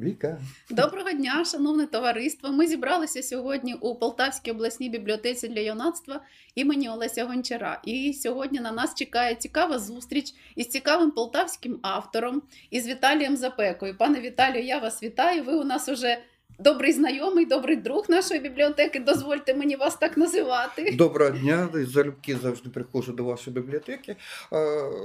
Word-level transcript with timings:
Віка. 0.00 0.38
Доброго 0.70 1.12
дня, 1.12 1.44
шановне 1.44 1.86
товариство. 1.86 2.52
Ми 2.52 2.66
зібралися 2.66 3.22
сьогодні 3.22 3.74
у 3.74 3.94
Полтавській 3.94 4.50
обласній 4.50 4.88
бібліотеці 4.88 5.48
для 5.48 5.60
юнацтва 5.60 6.20
імені 6.54 6.88
Олеся 6.88 7.24
Гончара. 7.24 7.80
І 7.84 8.12
сьогодні 8.12 8.60
на 8.60 8.72
нас 8.72 8.94
чекає 8.94 9.34
цікава 9.34 9.78
зустріч 9.78 10.34
із 10.56 10.66
цікавим 10.66 11.10
полтавським 11.10 11.78
автором 11.82 12.42
із 12.70 12.88
Віталієм 12.88 13.36
Запекою. 13.36 13.96
Пане 13.98 14.20
Віталію, 14.20 14.64
я 14.64 14.78
вас 14.78 15.02
вітаю. 15.02 15.44
Ви 15.44 15.54
у 15.54 15.64
нас 15.64 15.88
уже 15.88 16.18
добрий 16.58 16.92
знайомий, 16.92 17.46
добрий 17.46 17.76
друг 17.76 18.04
нашої 18.08 18.40
бібліотеки. 18.40 19.00
Дозвольте 19.00 19.54
мені 19.54 19.76
вас 19.76 19.96
так 19.96 20.16
називати. 20.16 20.92
Доброго 20.98 21.30
дня. 21.30 21.68
Залюбки 21.74 22.36
завжди 22.42 22.68
приходжу 22.70 23.12
до 23.12 23.24
вашої 23.24 23.54
бібліотеки. 23.54 24.16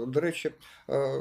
До 0.08 0.20
речі, 0.20 0.52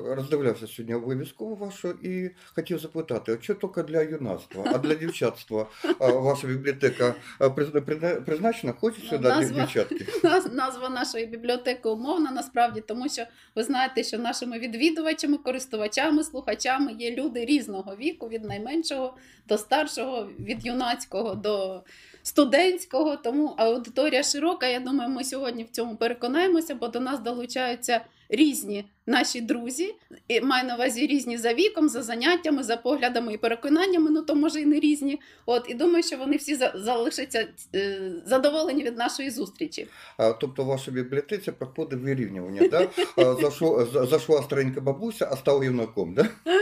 роздивлявся 0.07 0.67
сьогодні 0.67 0.95
вивіску 0.95 1.55
вашу 1.55 1.89
і 2.03 2.31
хотів 2.55 2.79
запитати, 2.79 3.37
а 3.41 3.43
що 3.43 3.55
тільки 3.55 3.83
для 3.83 4.03
юнацтва, 4.03 4.65
а 4.75 4.79
для 4.79 4.95
дівчатства 4.95 5.67
ваша 5.99 6.47
бібліотека 6.47 7.15
призна- 7.41 7.81
призна- 7.81 8.21
призначена? 8.25 8.73
Хочуть 8.81 9.05
сюди 9.05 9.29
Назва- 9.29 9.55
дівчатки? 9.55 10.07
Назва 10.53 10.89
нашої 10.89 11.27
бібліотеки 11.27 11.89
умовна 11.89 12.31
насправді, 12.31 12.81
тому 12.81 13.09
що 13.09 13.23
ви 13.55 13.63
знаєте, 13.63 14.05
що 14.05 14.19
нашими 14.19 14.59
відвідувачами, 14.59 15.37
користувачами, 15.37 16.25
слухачами 16.25 16.93
є 16.99 17.15
люди 17.17 17.45
різного 17.45 17.97
віку, 17.97 18.29
від 18.29 18.45
найменшого 18.45 19.17
до 19.49 19.59
старшого, 19.59 20.20
від 20.39 20.67
юнацького 20.67 21.35
до 21.35 21.83
студентського. 22.23 23.17
Тому 23.17 23.55
аудиторія 23.57 24.23
широка. 24.23 24.67
Я 24.67 24.81
думаю, 24.81 25.11
ми 25.11 25.25
сьогодні 25.25 25.65
в 25.65 25.71
цьому 25.71 25.97
переконаємося, 25.97 26.75
бо 26.75 26.89
до 26.89 27.01
нас 27.01 27.21
долучаються 27.21 28.01
різні 28.29 28.85
наші 29.11 29.41
друзі, 29.41 29.95
і 30.29 30.41
маю 30.41 30.69
на 30.69 30.75
увазі 30.75 31.07
різні 31.07 31.39
за 31.39 31.55
віком, 31.55 31.89
за 31.89 32.03
заняттями, 32.03 32.63
за 32.63 32.77
поглядами 32.77 33.33
і 33.35 33.37
переконаннями. 33.37 34.11
Ну 34.11 34.23
то 34.23 34.35
може 34.35 34.61
і 34.61 34.67
не 34.67 34.81
різні. 34.81 35.21
От 35.47 35.67
і 35.69 35.75
думаю, 35.75 36.03
що 36.03 36.17
вони 36.17 36.37
всі 36.37 36.55
за- 36.55 36.73
залишаться 36.77 37.49
е, 37.75 38.13
задоволені 38.27 38.83
від 38.85 38.97
нашої 38.97 39.31
зустрічі. 39.31 39.87
А, 40.17 40.33
Тобто 40.33 40.65
в 40.65 40.67
вашій 40.67 40.91
бібліотеці 40.91 41.53
проходить 41.53 42.01
вирівнювання, 42.01 42.69
да? 42.69 42.89
А, 43.17 43.21
Зайшло- 43.23 43.93
за- 43.93 44.07
Зайшла 44.07 44.43
старенька 44.43 44.81
бабуся, 44.81 45.29
а 45.33 45.37
стала 45.37 45.65
юнаком, 45.65 46.15
да? 46.15 46.29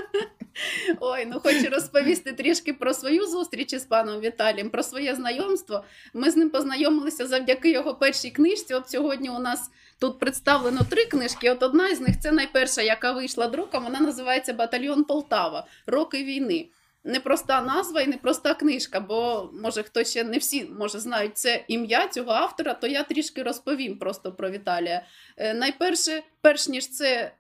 Ой, 1.01 1.27
ну 1.27 1.41
хочу 1.41 1.69
розповісти 1.71 2.33
трішки 2.33 2.73
про 2.73 2.95
свою 2.95 3.27
зустріч 3.27 3.73
із 3.73 3.85
паном 3.85 4.21
Віталієм, 4.21 4.71
про 4.71 4.83
своє 4.83 5.15
знайомство. 5.15 5.85
Ми 6.15 6.31
з 6.31 6.37
ним 6.37 6.51
познайомилися 6.51 7.27
завдяки 7.27 7.71
його 7.71 7.95
першій 7.95 8.31
книжці. 8.31 8.75
От 8.75 8.91
сьогодні 8.91 9.31
у 9.31 9.39
нас 9.39 9.71
тут 9.99 10.19
представлено 10.19 10.81
три 10.91 11.05
книжки. 11.05 11.51
От 11.51 11.63
одна 11.63 11.95
з 11.95 12.01
них 12.01 12.21
це 12.21 12.33
найперша, 12.33 12.83
яка 12.83 13.13
вийшла 13.13 13.47
друком. 13.47 13.85
Вона 13.85 14.01
називається 14.01 14.53
Батальйон 14.53 15.05
Полтава. 15.05 15.67
Роки 15.87 16.25
війни. 16.25 16.69
Непроста 17.05 17.63
назва 17.63 18.01
і 18.01 18.07
непроста 18.07 18.55
книжка, 18.55 19.01
бо 19.01 19.51
може 19.63 19.83
хто 19.83 20.05
ще 20.05 20.25
не 20.25 20.39
всі 20.39 20.65
може 20.65 20.99
знають 20.99 21.39
це 21.39 21.65
ім'я 21.69 22.09
цього 22.09 22.31
автора, 22.31 22.75
то 22.75 22.87
я 22.87 23.03
трішки 23.03 23.43
розповім 23.43 23.99
просто 23.99 24.33
про 24.33 24.51
Віталія. 24.51 25.07
Е, 25.37 25.55
найперше, 25.55 26.23
перш 26.41 26.69
ніж 26.69 26.89
це 26.89 27.33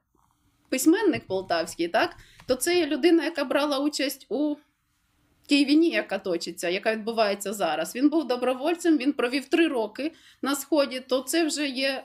письменник 0.68 1.26
полтавський, 1.26 1.88
так 1.88 2.16
то 2.46 2.54
це 2.54 2.78
є 2.78 2.86
людина, 2.86 3.24
яка 3.24 3.44
брала 3.44 3.78
участь 3.78 4.26
у 4.28 4.56
тій 5.46 5.64
війні, 5.64 5.88
яка 5.88 6.18
точиться, 6.18 6.68
яка 6.68 6.92
відбувається 6.92 7.52
зараз. 7.52 7.94
Він 7.94 8.08
був 8.08 8.26
добровольцем, 8.26 8.98
він 8.98 9.12
провів 9.12 9.48
три 9.48 9.68
роки 9.68 10.12
на 10.42 10.56
сході, 10.56 11.00
то 11.00 11.20
це 11.20 11.44
вже 11.44 11.68
є 11.68 12.04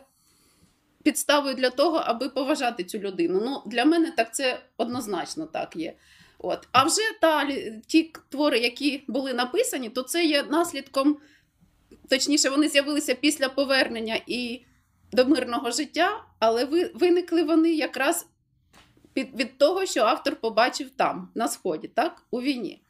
підставою 1.04 1.56
для 1.56 1.70
того, 1.70 1.98
аби 1.98 2.30
поважати 2.30 2.84
цю 2.84 3.00
людину. 3.00 3.42
Ну, 3.46 3.72
для 3.72 3.86
мене 3.86 4.12
так 4.18 4.36
це 4.36 4.59
однозначно 4.78 5.46
так 5.46 5.76
є. 5.76 5.94
От. 6.38 6.68
А 6.72 6.84
вже 6.84 7.02
та, 7.22 7.52
ті 7.88 8.14
твори, 8.30 8.59
які 8.59 9.04
були 9.08 9.34
написані, 9.34 9.90
то 9.90 10.02
це 10.02 10.26
є 10.26 10.44
наслідком, 10.44 11.18
точніше, 12.09 12.50
вони 12.50 12.69
з'явилися 12.69 13.16
після 13.16 13.50
повернення 13.50 14.19
і 14.28 14.66
до 15.12 15.25
мирного 15.25 15.72
життя, 15.72 16.24
але 16.40 16.66
ви, 16.66 16.91
виникли 16.94 17.44
вони 17.44 17.74
якраз 17.74 18.28
від, 19.18 19.40
від 19.40 19.58
того, 19.58 19.85
що 19.85 20.02
автор 20.02 20.35
побачив 20.35 20.90
там, 20.90 21.30
на 21.35 21.47
сході, 21.47 21.88
так, 21.88 22.22
у 22.31 22.41
війні. 22.41 22.83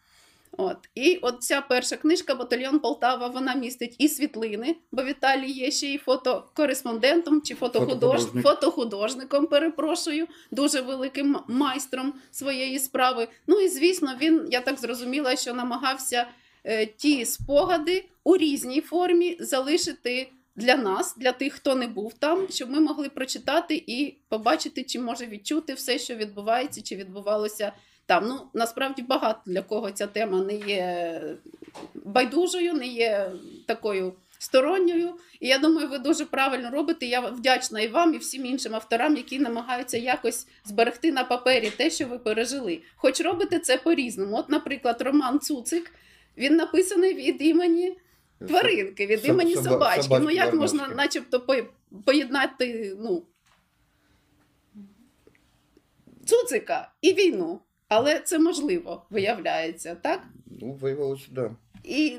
От. 0.58 0.78
І 0.96 1.20
от 1.22 1.44
ця 1.44 1.62
перша 1.62 1.98
книжка 1.98 2.36
Батальйон 2.36 2.80
Полтава 2.80 3.28
вона 3.28 3.56
містить 3.56 3.96
і 3.98 4.08
світлини, 4.08 4.76
бо 4.92 5.04
Віталій 5.04 5.52
є 5.52 5.72
ще 5.72 5.94
і 5.94 5.98
фотокореспондентом 5.98 7.42
чи 7.42 7.56
фотохудож... 7.56 8.22
Фотохудожником, 8.44 9.48
перепрошую, 9.48 10.28
дуже 10.52 10.82
великим 10.82 11.40
майстром 11.48 12.14
своєї 12.32 12.80
справи. 12.80 13.28
Ну 13.48 13.60
і 13.60 13.70
звісно, 13.70 14.16
він, 14.22 14.48
я 14.52 14.62
так 14.62 14.80
зрозуміла, 14.80 15.36
що 15.36 15.54
намагався 15.54 16.28
е, 16.64 16.86
ті 16.86 17.26
спогади 17.26 18.06
у 18.24 18.38
різній 18.38 18.82
формі 18.82 19.38
залишити 19.40 20.30
для 20.56 20.76
нас, 20.76 21.16
для 21.18 21.32
тих, 21.32 21.54
хто 21.54 21.76
не 21.76 21.88
був 21.88 22.14
там, 22.14 22.48
щоб 22.50 22.72
ми 22.72 22.80
могли 22.80 23.10
прочитати 23.10 23.84
і 23.88 24.18
побачити, 24.30 24.84
чи 24.84 25.00
може 25.00 25.26
відчути 25.26 25.74
все, 25.74 26.00
що 26.00 26.16
відбувається, 26.16 26.82
чи 26.82 26.96
відбувалося 26.96 27.72
там. 28.06 28.28
Ну 28.28 28.42
насправді 28.54 29.02
багато 29.02 29.40
для 29.46 29.62
кого 29.62 29.92
ця 29.92 30.08
тема 30.08 30.44
не 30.44 30.56
є 30.56 31.22
байдужою, 31.94 32.74
не 32.74 32.88
є 32.88 33.32
такою 33.68 34.14
сторонньою. 34.40 35.14
І 35.40 35.48
я 35.48 35.58
думаю, 35.58 35.88
ви 35.88 35.98
дуже 35.98 36.26
правильно 36.26 36.72
робите. 36.72 37.06
Я 37.06 37.20
вдячна 37.20 37.82
і 37.82 37.88
вам, 37.88 38.14
і 38.14 38.18
всім 38.18 38.46
іншим 38.46 38.76
авторам, 38.76 39.16
які 39.16 39.40
намагаються 39.40 39.98
якось 39.98 40.48
зберегти 40.66 41.12
на 41.12 41.24
папері 41.24 41.70
те, 41.70 41.90
що 41.90 42.08
ви 42.08 42.20
пережили. 42.20 42.82
Хоч 42.96 43.22
робите 43.22 43.60
це 43.60 43.78
по-різному. 43.78 44.38
От, 44.38 44.50
наприклад, 44.50 45.02
роман 45.02 45.40
Цуцик. 45.40 45.92
Він 46.38 46.56
написаний 46.56 47.14
від 47.14 47.42
імені 47.42 47.98
тваринки, 48.48 49.08
від 49.08 49.26
імені 49.26 49.56
соба- 49.56 49.64
собачки. 49.64 50.04
собачки 50.04 50.26
Ну 50.26 50.32
як 50.32 50.54
можна, 50.54 50.88
начебто, 50.88 51.40
по- 51.40 51.66
поєднати 52.06 52.96
ну, 53.00 53.24
цуцика 56.26 56.92
і 57.02 57.14
війну. 57.14 57.60
Але 57.96 58.20
це 58.20 58.40
можливо, 58.40 59.06
виявляється, 59.10 59.96
так? 60.02 60.22
Ну, 60.62 60.74
виявилося, 60.74 61.28
да. 61.32 61.52
І 61.84 62.18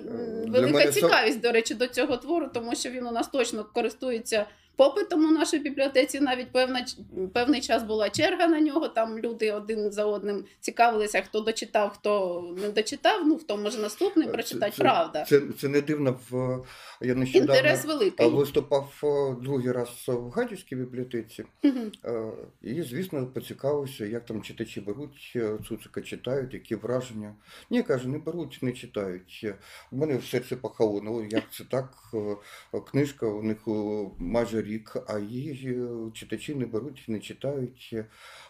велика 0.49 0.67
цікавість, 0.79 0.95
це- 0.95 1.01
цікавість, 1.01 1.41
до 1.41 1.53
речі, 1.53 1.75
до 1.75 1.87
цього 1.87 2.17
твору, 2.17 2.47
тому 2.55 2.75
що 2.75 2.91
він 2.91 3.07
у 3.07 3.11
нас 3.13 3.29
точно 3.29 3.65
користується 3.75 4.47
попитом 4.77 5.25
у 5.25 5.31
нашій 5.31 5.59
бібліотеці. 5.59 6.21
Навіть 6.21 6.53
певна, 6.53 6.87
певний 7.35 7.61
час 7.61 7.83
була 7.83 8.11
черга 8.11 8.47
на 8.47 8.61
нього. 8.61 8.89
Там 8.89 9.19
люди 9.19 9.53
один 9.53 9.93
за 9.93 10.05
одним 10.05 10.45
цікавилися, 10.61 11.23
хто 11.23 11.41
дочитав, 11.41 11.91
хто 11.91 12.43
не 12.63 12.69
дочитав. 12.69 13.27
Ну 13.27 13.39
хто 13.39 13.57
може 13.57 13.79
наступний 13.79 14.29
прочитати. 14.29 14.73
це- 14.77 14.83
Правда, 14.83 15.25
Це, 15.25 15.41
це 15.61 15.69
не 15.69 15.81
дивно. 15.81 16.19
В, 16.31 16.65
я 17.01 17.15
нещодавно 17.15 17.55
інтерес 17.55 17.85
великий. 17.85 18.29
виступав 18.31 19.01
е, 19.05 19.37
другий 19.43 19.73
раз 19.73 19.89
в 20.07 20.31
Гадівській 20.31 20.77
бібліотеці. 20.77 21.45
Е, 21.65 22.31
І, 22.63 22.83
звісно, 22.83 23.27
поцікавився, 23.27 24.07
як 24.07 24.25
там 24.27 24.43
читачі 24.43 24.81
беруть, 24.81 25.33
е, 25.37 25.59
Цуцика 25.69 26.01
читають, 26.01 26.55
які 26.55 26.75
враження. 26.75 27.35
Ні, 27.71 27.83
каже, 27.83 28.09
не 28.09 28.19
беруть, 28.19 28.59
не 28.63 28.73
читають. 28.73 29.41
Е, 29.45 29.55
У 29.93 29.97
мене 29.97 30.17
в 30.17 30.25
серці 30.25 30.57
пахало, 30.57 31.01
ну 31.05 31.27
як 31.31 31.43
це 31.53 31.65
так? 31.71 31.95
Е, 32.15 32.81
Книжка 32.91 33.27
у 33.27 33.43
них 33.43 33.57
е, 33.69 33.71
майже 34.19 34.63
рік, 34.65 34.97
а 35.07 35.19
її 35.19 35.73
е, 35.73 35.87
читачі 36.15 36.55
не 36.55 36.67
беруть, 36.67 37.05
не 37.09 37.21
читають. 37.21 37.91
Е, 37.93 38.07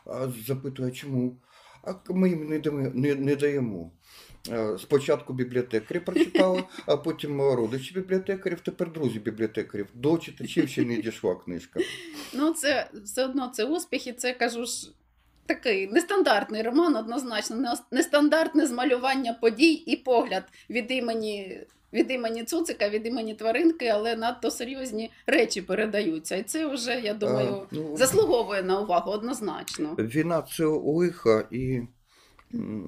А 0.07 0.91
чому? 0.91 1.37
А 1.83 2.13
ми 2.13 2.29
їм 2.29 2.49
не 2.49 2.59
даємо. 2.59 2.91
Не, 2.95 3.15
не 3.15 3.37
даємо. 3.37 3.91
Е, 4.51 4.79
Спочатку 4.79 5.33
бібліотекарі 5.33 6.01
прочитали, 6.01 6.63
а 6.87 6.97
потім 6.97 7.41
родичі 7.41 7.95
бібліотекарів, 7.95 8.61
тепер 8.61 8.93
друзі 8.93 9.19
бібліотекарів. 9.19 9.87
До 9.95 10.19
читачів 10.19 10.69
ще 10.69 10.85
не 10.85 10.97
дійшла 10.97 11.35
книжка. 11.35 11.81
Ну, 12.35 12.53
це 12.53 12.91
все 13.05 13.25
одно 13.25 13.49
це 13.55 13.65
успіх, 13.65 14.07
і 14.07 14.13
це 14.13 14.33
кажу 14.33 14.65
ж. 14.65 14.91
Такий 15.47 15.87
нестандартний 15.87 16.63
роман, 16.63 16.97
однозначно, 16.97 17.75
нестандартне 17.91 18.67
змалювання 18.67 19.33
подій 19.33 19.73
і 19.73 19.97
погляд 19.97 20.45
від 20.71 20.91
імені, 20.91 21.61
від 21.95 22.11
імені 22.11 22.45
Цуцика, 22.45 22.89
від 22.89 23.07
імені 23.07 23.35
тваринки, 23.35 23.87
але 23.87 24.17
надто 24.17 24.51
серйозні 24.51 25.11
речі 25.27 25.63
передаються. 25.63 26.37
І 26.37 26.43
це 26.43 26.67
вже, 26.67 27.01
я 27.01 27.15
думаю, 27.15 27.67
А, 27.73 27.75
ну, 27.75 27.97
заслуговує 27.97 28.63
на 28.63 28.81
увагу 28.81 29.11
однозначно. 29.11 29.95
Війна 29.99 30.43
це 30.43 30.65
лиха, 30.65 31.49
і 31.51 31.81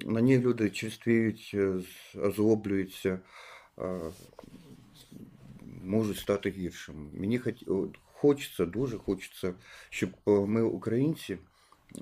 на 0.07 0.21
ній 0.21 0.39
люди 0.39 0.71
черствіють, 0.71 1.51
е, 1.55 1.75
озлоблюються, 2.23 3.19
можуть 5.83 6.19
стати 6.19 6.51
гіршими. 6.51 7.11
Мені 7.15 7.41
от 7.67 7.99
хочеться, 8.13 8.67
дуже 8.67 8.99
хочеться, 8.99 9.55
щоб 9.91 10.11
е, 10.29 10.31
ми, 10.31 10.63
українці, 10.63 11.39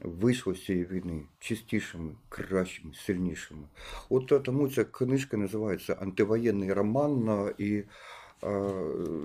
вийшли 0.02 0.54
з 0.54 0.64
цієї 0.64 0.84
війни 0.84 1.22
чистішими, 1.38 2.12
кращими, 2.28 2.94
сильнішими. 2.94 3.68
От 4.08 4.32
е, 4.32 4.38
тому 4.38 4.68
ця 4.68 4.84
книжка 4.84 5.36
називається 5.36 5.92
Антивоєнний 5.92 6.72
роман, 6.72 7.28
е, 7.28 7.54
і 7.58 7.74
е, 7.74 7.84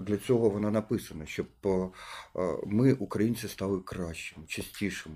для 0.01 0.17
цього 0.17 0.49
вона 0.49 0.71
написана, 0.71 1.25
щоб 1.25 1.47
ми, 2.65 2.93
українці, 2.93 3.47
стали 3.47 3.79
кращими, 3.79 4.45
чистішими. 4.47 5.15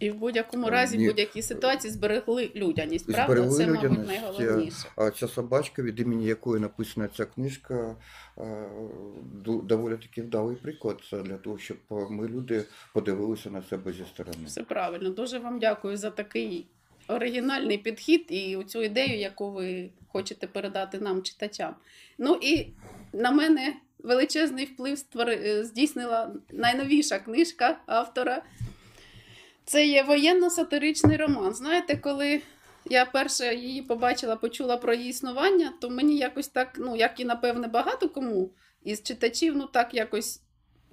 І 0.00 0.10
в 0.10 0.14
будь-якому 0.14 0.66
Е, 0.66 0.70
разі, 0.70 0.98
в 0.98 1.08
будь-якій 1.08 1.42
ситуації 1.42 1.92
зберегли 1.92 2.50
людяність, 2.56 3.06
правда? 3.06 3.50
Зберегли 3.50 3.58
Це, 3.58 3.66
мабуть, 3.66 4.06
найголовніше. 4.06 4.88
А 4.96 5.10
ця 5.10 5.28
собачка, 5.28 5.82
від 5.82 6.00
імені 6.00 6.26
якої 6.26 6.60
написана 6.60 7.08
ця 7.16 7.24
книжка, 7.24 7.96
е, 8.38 8.68
доволі 9.44 9.96
таки 9.96 10.22
вдалий 10.22 10.56
приклад 10.56 11.00
для 11.12 11.36
того, 11.36 11.58
щоб 11.58 11.76
ми 11.90 12.28
люди 12.28 12.64
подивилися 12.94 13.50
на 13.50 13.62
себе 13.62 13.92
зі 13.92 14.04
сторони. 14.04 14.44
Все 14.46 14.62
правильно. 14.62 15.10
Дуже 15.10 15.38
вам 15.38 15.58
дякую 15.58 15.96
за 15.96 16.10
такий 16.10 16.66
оригінальний 17.08 17.78
підхід 17.78 18.26
і 18.28 18.58
цю 18.66 18.82
ідею, 18.82 19.18
яку 19.18 19.50
ви 19.50 19.90
хочете 20.08 20.46
передати 20.46 20.98
нам, 20.98 21.22
читачам. 21.22 21.74
Ну 22.18 22.38
і 22.42 22.66
на 23.12 23.30
мене 23.30 23.76
величезний 23.98 24.64
вплив 24.64 25.04
е, 25.16 25.64
здійснила 25.64 26.34
найновіша 26.52 27.18
книжка 27.18 27.78
автора. 27.86 28.42
Це 29.70 29.86
є 29.86 30.02
воєнно-сатиричний 30.02 31.16
роман. 31.16 31.54
Знаєте, 31.54 31.96
коли 31.96 32.42
я 32.84 33.04
перше 33.04 33.54
її 33.54 33.82
побачила, 33.82 34.36
почула 34.36 34.76
про 34.76 34.94
її 34.94 35.10
існування, 35.10 35.72
то 35.80 35.90
мені 35.90 36.16
якось 36.16 36.48
так, 36.48 36.76
ну 36.78 36.96
як 36.96 37.20
і 37.20 37.24
напевне 37.24 37.68
багато 37.68 38.08
кому 38.08 38.50
із 38.84 39.02
читачів, 39.02 39.56
ну 39.56 39.66
так 39.66 39.94
якось 39.94 40.40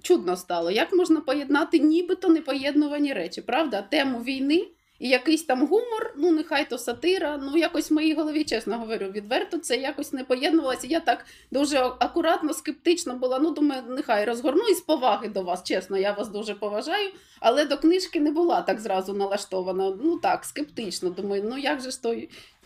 чудно 0.02 0.36
стало. 0.36 0.70
Як 0.70 0.92
можна 0.92 1.20
поєднати 1.20 1.78
нібито 1.78 2.28
непоєднувані 2.28 3.12
речі, 3.12 3.40
правда? 3.42 3.82
Тему 3.82 4.18
війни 4.18 4.66
і 4.98 5.08
якийсь 5.08 5.42
там 5.42 5.66
гумор, 5.66 6.14
ну 6.16 6.30
нехай 6.30 6.70
то 6.70 6.78
сатира. 6.78 7.36
Ну 7.36 7.56
якось 7.56 7.90
в 7.90 7.94
моїй 7.94 8.14
голові, 8.14 8.44
чесно 8.44 8.78
говорю, 8.78 9.06
відверто 9.06 9.58
це 9.58 9.76
якось 9.76 10.12
не 10.12 10.24
поєднувалося. 10.24 10.86
Я 10.86 11.00
так 11.00 11.26
дуже 11.50 11.78
акуратно, 11.78 12.54
скептично 12.54 13.14
була. 13.14 13.38
Ну, 13.38 13.50
думаю, 13.50 13.82
нехай 13.88 14.24
розгорну 14.24 14.62
із 14.70 14.80
поваги 14.80 15.28
до 15.28 15.42
вас. 15.42 15.64
Чесно, 15.64 15.98
я 15.98 16.12
вас 16.12 16.28
дуже 16.28 16.54
поважаю. 16.54 17.10
Але 17.40 17.64
до 17.64 17.76
книжки 17.76 18.20
не 18.20 18.30
була 18.30 18.62
так 18.62 18.80
зразу 18.80 19.14
налаштована. 19.14 19.96
Ну 20.02 20.18
так, 20.18 20.44
скептично. 20.44 21.10
Думаю, 21.10 21.42
ну 21.50 21.58
як 21.58 21.80
же 21.80 21.90
ж 21.90 22.02
то. 22.02 22.16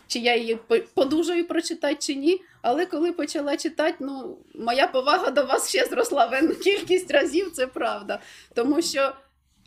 Чи 0.07 0.19
я 0.19 0.35
її 0.35 0.59
подужаю 0.93 1.47
прочитати 1.47 1.95
чи 1.99 2.15
ні. 2.15 2.41
Але 2.61 2.85
коли 2.85 3.11
почала 3.11 3.57
читати, 3.57 3.95
ну 3.99 4.37
моя 4.55 4.87
повага 4.87 5.31
до 5.31 5.45
вас 5.45 5.69
ще 5.69 5.85
зросла 5.85 6.25
в 6.25 6.33
енну 6.33 6.55
кількість 6.55 7.11
разів, 7.11 7.51
це 7.51 7.67
правда. 7.67 8.19
Тому 8.53 8.81
що, 8.81 9.11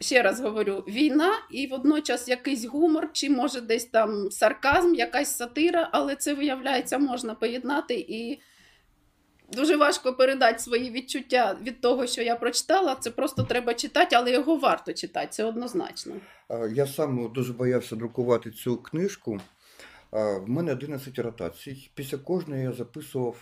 ще 0.00 0.22
раз 0.22 0.40
говорю, 0.40 0.84
війна 0.88 1.32
і 1.50 1.66
водночас 1.66 2.28
якийсь 2.28 2.64
гумор, 2.64 3.08
чи 3.12 3.30
може 3.30 3.60
десь 3.60 3.84
там 3.84 4.30
сарказм, 4.30 4.94
якась 4.94 5.36
сатира, 5.36 5.88
але 5.92 6.16
це 6.16 6.34
виявляється 6.34 6.98
можна 6.98 7.34
поєднати 7.34 7.94
і. 8.08 8.40
Дуже 9.52 9.76
важко 9.76 10.12
передати 10.12 10.58
свої 10.58 10.90
відчуття 10.90 11.56
від 11.62 11.80
того, 11.80 12.06
що 12.06 12.22
я 12.22 12.36
прочитала. 12.36 12.96
Це 13.00 13.10
просто 13.10 13.42
треба 13.42 13.74
читати, 13.74 14.16
але 14.16 14.32
його 14.32 14.56
варто 14.56 14.92
читати, 14.92 15.28
це 15.30 15.44
однозначно. 15.44 16.14
Я 16.70 16.86
сам 16.86 17.32
дуже 17.34 17.52
боявся 17.52 17.96
друкувати 17.96 18.50
цю 18.50 18.76
книжку. 18.76 19.40
В 20.16 20.48
мене 20.48 20.72
11 20.72 21.18
ротацій. 21.18 21.90
Після 21.94 22.18
кожної 22.18 22.62
я 22.62 22.72
записував 22.72 23.36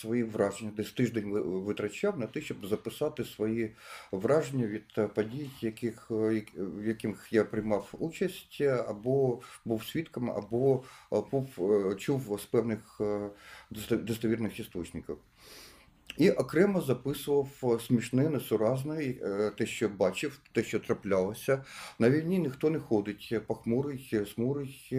свої 0.00 0.24
враження. 0.24 0.72
Десь 0.76 0.92
тиждень 0.92 1.32
витрачав 1.42 2.18
на 2.18 2.26
те, 2.26 2.40
щоб 2.40 2.66
записати 2.66 3.24
свої 3.24 3.74
враження 4.12 4.66
від 4.66 4.84
е, 4.98 5.06
подій, 5.06 5.50
яких, 5.60 6.06
е, 6.10 6.44
в 6.56 6.86
яких 6.86 7.28
я 7.30 7.44
приймав 7.44 7.88
участь, 7.98 8.58
е, 8.60 8.84
або 8.88 9.40
був 9.64 9.84
свідком, 9.84 10.30
або 10.30 10.82
був, 11.30 11.48
чув 11.98 12.40
з 12.40 12.44
певних 12.44 13.00
достовірних 13.90 14.60
істочників. 14.60 15.18
І 16.18 16.30
окремо 16.30 16.80
записував 16.80 17.48
е, 17.64 17.78
смішне, 17.86 18.28
несуразне, 18.28 19.14
те, 19.58 19.66
що 19.66 19.88
бачив, 19.88 20.40
те, 20.52 20.62
що 20.62 20.80
траплялося. 20.80 21.64
На 21.98 22.10
війні 22.10 22.38
ніхто 22.38 22.70
не 22.70 22.78
ходить 22.78 23.28
е, 23.32 23.40
похмурий, 23.40 24.10
е, 24.12 24.26
смурий, 24.26 24.92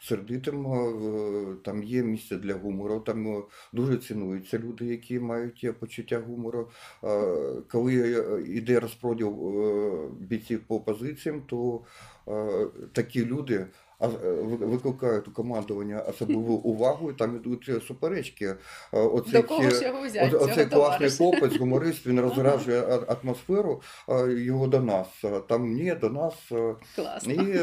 сердитим. 0.00 0.66
Там 1.64 1.82
є 1.82 2.02
місце 2.02 2.36
для 2.36 2.54
гумору. 2.54 3.00
Там 3.00 3.44
дуже 3.72 3.96
цінуються 3.96 4.58
люди, 4.58 4.84
які 4.84 5.20
мають 5.20 5.78
почуття 5.80 6.18
гумору. 6.18 6.70
Коли 7.70 7.94
йде 8.48 8.80
розподіл 8.80 9.28
е, 9.28 10.08
бійців 10.20 10.60
по 10.66 10.80
позиціям, 10.80 11.42
то 11.46 11.80
такі 12.92 13.24
люди. 13.24 13.66
Е, 14.02 14.06
Викликають 14.42 15.28
у 15.28 15.32
командування 15.32 16.00
особливу 16.00 16.54
увагу, 16.54 17.10
і 17.10 17.14
там 17.14 17.36
ідуть 17.36 17.68
е, 17.68 17.80
суперечки. 17.80 18.44
Е, 18.44 18.56
Оцей, 18.92 19.32
До 19.32 19.42
кого 19.42 19.62
е, 19.62 19.84
його 19.84 20.06
взяти? 20.06 20.36
Оцей 20.36 20.66
класний 20.66 21.10
хлопець, 21.10 21.56
гуморист, 21.56 22.06
він 22.06 22.20
розражує 22.20 22.80
атмосферу 22.82 23.82
його 24.28 24.66
до 24.66 24.80
нас. 24.80 25.06
Там 25.48 25.72
ні, 25.72 25.94
до 25.94 26.10
нас. 26.10 26.34
Класно. 26.96 27.32
І 27.32 27.60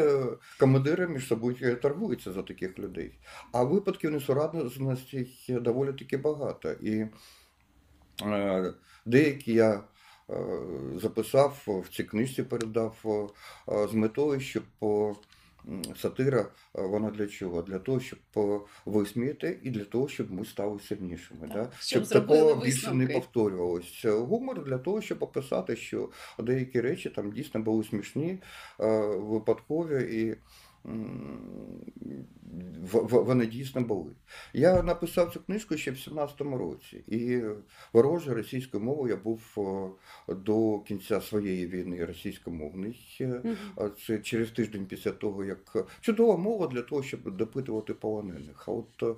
командири 0.60 1.08
між 1.08 1.28
собою 1.28 1.78
торгуються 1.82 2.32
за 2.32 2.42
таких 2.42 2.80
людей. 2.80 3.12
А 3.52 3.64
випадків 3.64 4.12
несуразності 4.12 5.28
доволі 5.50 5.94
таки 5.94 6.18
багато. 6.18 6.72
І 6.72 7.06
деякі 9.06 9.54
я 9.54 9.84
записав 10.96 11.64
в 11.68 11.96
цій 11.96 12.04
книжці, 12.04 12.44
передав 12.44 12.96
з 13.92 13.94
метою, 13.94 14.40
щоб 14.40 14.64
сатира, 15.96 16.40
е, 16.76 16.82
вона 16.82 17.12
для 17.12 17.28
чого? 17.28 17.62
Для 17.62 17.80
того, 17.80 18.00
щоб 18.00 18.20
висміяти 18.86 19.60
і 19.64 19.70
для 19.70 19.86
того, 19.86 20.08
щоб 20.08 20.32
ми 20.32 20.46
стали 20.46 20.80
сильнішими. 20.80 21.42
Так, 21.42 21.52
Да? 21.52 21.72
щоб 21.80 22.06
Щоб 22.06 22.22
такого 22.22 22.56
більше 22.56 22.94
не 22.94 23.08
повторювалось. 23.08 24.06
Гумор 24.06 24.64
для 24.64 24.78
того, 24.78 25.02
щоб 25.02 25.24
описати, 25.24 25.76
що 25.76 26.10
деякі 26.40 26.82
речі 26.82 27.10
там 27.10 27.32
дійсно 27.32 27.62
були 27.62 27.84
смішні, 27.84 28.40
е, 28.80 29.00
випадкові 29.18 30.22
і. 30.22 30.36
Вони 33.12 33.46
дійсно 33.46 33.82
були. 33.82 34.12
Я 34.54 34.84
написав 34.84 35.34
цю 35.34 35.40
книжку 35.40 35.78
ще 35.78 35.92
в 35.92 35.94
17-му 35.94 36.58
році, 36.58 37.04
і 37.08 37.42
вороже 37.94 38.34
російською 38.34 38.84
мовою 38.84 39.14
я 39.14 39.22
був 39.24 39.42
до 40.28 40.80
кінця 40.80 41.22
своєї 41.22 41.68
війни 41.68 42.06
російськомовний. 42.06 43.20
Це 44.08 44.20
через 44.20 44.52
тиждень 44.52 44.86
після 44.86 45.12
того, 45.12 45.46
як 45.46 45.88
чудова 46.02 46.38
мова 46.38 46.68
для 46.68 46.82
того, 46.82 47.04
щоб 47.04 47.38
допитувати 47.38 47.94
полонених. 47.94 48.68
А 48.68 48.72
от 48.72 49.18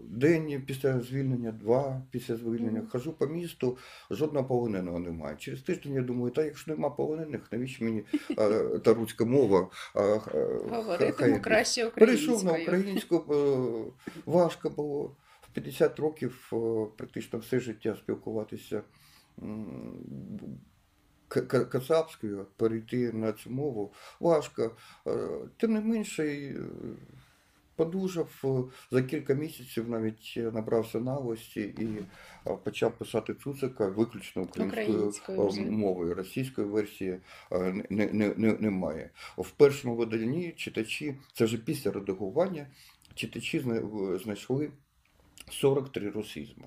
день 0.00 0.62
після 0.66 1.00
звільнення, 1.00 1.52
два 1.52 2.02
після 2.10 2.36
звільнення, 2.36 2.82
хожу 2.88 3.12
по 3.12 3.26
місту, 3.26 3.78
жодного 4.10 4.48
полоненого 4.48 4.98
немає. 4.98 5.36
Через 5.38 5.62
тиждень 5.62 5.94
я 5.94 6.02
думаю, 6.02 6.30
та 6.30 6.44
якщо 6.44 6.70
нема 6.70 6.90
полонених, 6.90 7.52
навіщо 7.52 7.84
мені 7.84 8.04
е, 8.38 8.78
та 8.78 8.94
руська 8.94 9.24
мова? 9.24 9.68
е, 9.96 11.10
йде. 11.28 11.38
краще 11.38 11.90
Перейшов 11.90 12.44
на 12.44 12.52
українську, 12.52 13.34
е, 13.34 13.92
важко 14.26 14.70
було. 14.70 15.16
В 15.40 15.48
50 15.52 15.98
років 16.00 16.50
е, 16.52 16.56
практично 16.96 17.38
все 17.38 17.60
життя 17.60 17.96
спілкуватися 17.96 18.82
кацапською, 21.70 22.46
перейти 22.56 23.12
на 23.12 23.32
цю 23.32 23.50
мову 23.50 23.92
важко. 24.20 24.76
Е, 25.06 25.28
Тим 25.56 25.72
не 25.72 25.80
менше, 25.80 26.24
е, 26.24 26.54
подужав 27.76 28.42
е, 28.44 28.48
за 28.90 29.02
кілька 29.02 29.34
місяців, 29.34 29.88
навіть 29.88 30.34
е, 30.36 30.40
набрався 30.40 31.00
навості 31.00 31.60
і 31.60 31.88
е, 32.50 32.56
почав 32.64 32.98
писати 32.98 33.34
Цуцика 33.34 33.88
виключно 33.88 34.42
українською 34.42 35.08
Українською 35.08 35.72
мовою. 35.72 36.14
Російської 36.14 36.66
версії 36.66 37.18
не, 37.90 38.06
не, 38.12 38.34
не, 38.36 38.52
немає. 38.52 39.10
В 39.38 39.50
першому 39.50 39.96
виданні 39.96 40.52
читачі, 40.56 41.14
це 41.32 41.44
вже 41.44 41.58
після 41.58 41.90
редагування, 41.90 42.66
читачі 43.14 43.64
знайшли 44.22 44.70
43 45.50 46.10
русізми. 46.10 46.64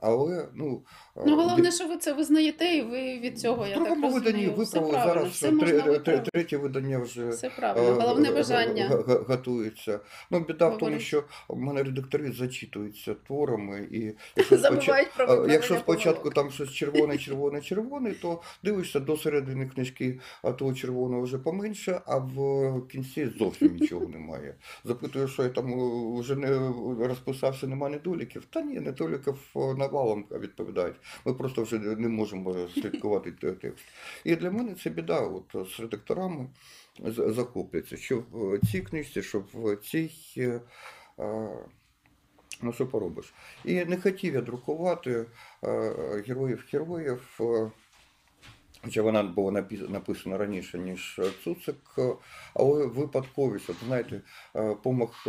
Але, 0.00 0.48
ну, 0.54 0.82
Ну, 1.26 1.32
е, 1.32 1.36
головне, 1.36 1.70
що 1.72 1.88
ви 1.88 1.96
це 1.96 2.12
визнаєте, 2.12 2.64
і 2.64 2.82
ви 2.82 3.18
від 3.18 3.40
цього, 3.40 3.66
я 3.66 3.74
другому 3.74 4.12
так 4.12 4.24
розумію, 4.24 4.52
виправили. 4.52 4.92
Зараз 4.92 5.28
все 5.28 5.50
можна 5.50 5.98
третє 6.32 6.56
видання 6.56 6.98
вже 6.98 7.28
Все 7.28 7.50
правильно, 7.50 7.88
е, 7.88 7.92
головне 7.92 8.32
бажання. 8.32 8.88
готується. 9.28 10.00
Ну, 10.30 10.40
біда 10.40 10.68
в 10.68 10.78
тому, 10.78 10.98
що 10.98 11.24
в 11.48 11.58
мене 11.58 11.82
редактори 11.82 12.32
зачитуються 12.32 13.14
творами, 13.26 13.88
і 13.90 14.12
якщо, 14.36 14.58
Забувають 14.58 15.08
про 15.16 15.46
якщо 15.48 15.76
спочатку 15.76 16.30
там 16.30 16.50
щось 16.50 16.70
червоне, 16.70 17.18
червоне, 17.18 17.60
червоне, 17.60 18.14
то 18.22 18.42
дивишся 18.62 19.00
до 19.00 19.16
середини 19.16 19.66
книжки, 19.66 20.20
а 20.42 20.52
того 20.52 20.74
червоного 20.74 21.22
вже 21.22 21.38
поменше, 21.38 22.00
а 22.06 22.16
в 22.16 22.88
кінці 22.88 23.30
зовсім 23.38 23.76
нічого 23.80 24.06
немає. 24.06 24.54
Запитую, 24.84 25.28
що 25.28 25.42
я 25.42 25.48
там 25.48 25.72
е, 25.72 26.20
вже 26.20 26.36
не 26.36 26.58
розписався, 27.06 27.66
нема 27.66 27.88
недоліків. 27.88 28.44
Та 28.50 28.62
ні, 28.62 28.80
недоліків 28.80 29.38
навалом 29.90 30.24
відповідають. 30.30 30.96
Ми 31.24 31.34
просто 31.34 31.62
вже 31.62 31.78
не 31.78 32.08
можемо 32.08 32.68
слідкувати 32.68 33.32
текст. 33.32 33.84
І 34.24 34.36
для 34.36 34.50
мене 34.50 34.74
це 34.74 34.90
біда. 34.90 35.20
От 35.20 35.68
з 35.70 35.80
редакторами 35.80 36.46
з- 37.04 37.32
захопляться, 37.32 37.96
що 37.96 38.22
в 38.32 38.58
цій 38.70 38.80
книжці, 38.80 39.22
що 39.22 39.44
в 39.54 39.76
цій. 39.76 40.10
е, 40.38 40.60
Ну, 42.62 42.72
що 42.72 42.86
поробиш? 42.86 43.34
І 43.64 43.84
не 43.84 43.96
хотів 43.96 44.34
я 44.34 44.40
друкувати 44.40 45.26
е, 45.64 46.22
героїв-героїв. 46.26 47.38
е, 47.40 47.70
Хоча 48.84 49.02
вона 49.02 49.22
була 49.22 49.64
написана 49.88 50.38
раніше, 50.38 50.78
ніж 50.78 51.20
Цуцик, 51.44 51.76
але 52.54 52.86
випадковість, 52.86 53.70
от 53.70 53.76
знаєте, 53.86 54.20
помах 54.82 55.26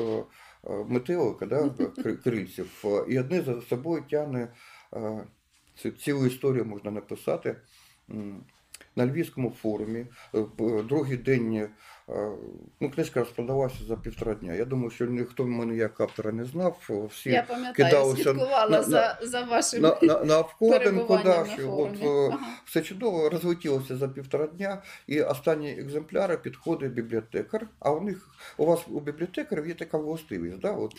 метелика, 0.64 1.46
да, 1.46 1.70
крильців, 2.24 2.84
е, 2.86 3.06
і 3.10 3.20
одне 3.20 3.42
за 3.42 3.62
собою 3.62 4.04
тягне 4.10 4.54
е, 4.94 5.28
цілу 6.00 6.26
історію 6.26 6.66
можна 6.66 6.92
написати. 6.92 7.56
На 8.96 9.06
Львівському 9.06 9.50
форумі 9.50 10.06
е, 10.36 10.46
другий 10.84 11.18
день 11.18 11.70
ну, 12.80 12.90
книжка 12.92 13.20
розпродалася 13.20 13.76
за 13.88 13.96
півтора 13.96 14.34
дня. 14.34 14.54
Я 14.54 14.66
думаю, 14.66 14.90
що 14.92 15.06
ніхто 15.06 15.46
мене 15.46 15.76
як 15.76 16.02
автора 16.02 16.32
не 16.32 16.46
знав. 16.46 17.08
Всі 17.12 17.30
Я 17.30 17.44
пам'ятаю, 17.44 17.74
кидалося 17.76 18.24
слідкувала 18.24 18.70
на- 18.70 18.84
за, 18.84 19.20
за 19.24 19.42
вашим 19.44 19.82
на, 19.82 19.98
на, 20.02 20.24
на 20.24 20.40
обкладинку. 20.40 21.14
От, 21.68 22.02
е, 22.02 22.28
Ага. 22.34 22.40
все 22.66 22.82
чудово 22.82 23.30
розлетілося 23.30 23.98
за 23.98 24.08
півтора 24.08 24.48
дня, 24.48 24.82
і 25.08 25.22
останні 25.22 25.72
екземпляри 25.72 26.38
підходить 26.38 26.92
бібліотекар. 26.94 27.68
А 27.80 27.92
у 27.92 28.02
них 28.02 28.30
у 28.58 28.66
вас 28.66 28.80
у 28.88 29.00
бібліотекарів 29.00 29.68
є 29.68 29.74
така 29.74 29.98
властивість, 29.98 30.60
да? 30.60 30.72
От, 30.72 30.94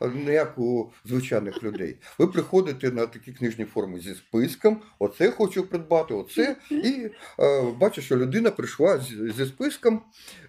не 0.14 0.32
як 0.32 0.58
у 0.58 0.90
звичайних 1.04 1.62
людей. 1.62 1.96
Ви 2.18 2.26
приходите 2.26 2.90
на 2.90 3.06
такі 3.06 3.32
книжні 3.32 3.64
форми 3.64 4.00
зі 4.00 4.14
списком, 4.14 4.82
оце 4.98 5.30
хочу 5.30 5.62
придбати, 5.66 6.14
оце. 6.14 6.56
І 6.70 7.10
е, 7.40 7.62
бачу, 7.80 8.02
що 8.02 8.16
людина 8.16 8.50
прийшла 8.50 8.98
з- 8.98 9.32
зі 9.36 9.46
списком, 9.46 10.02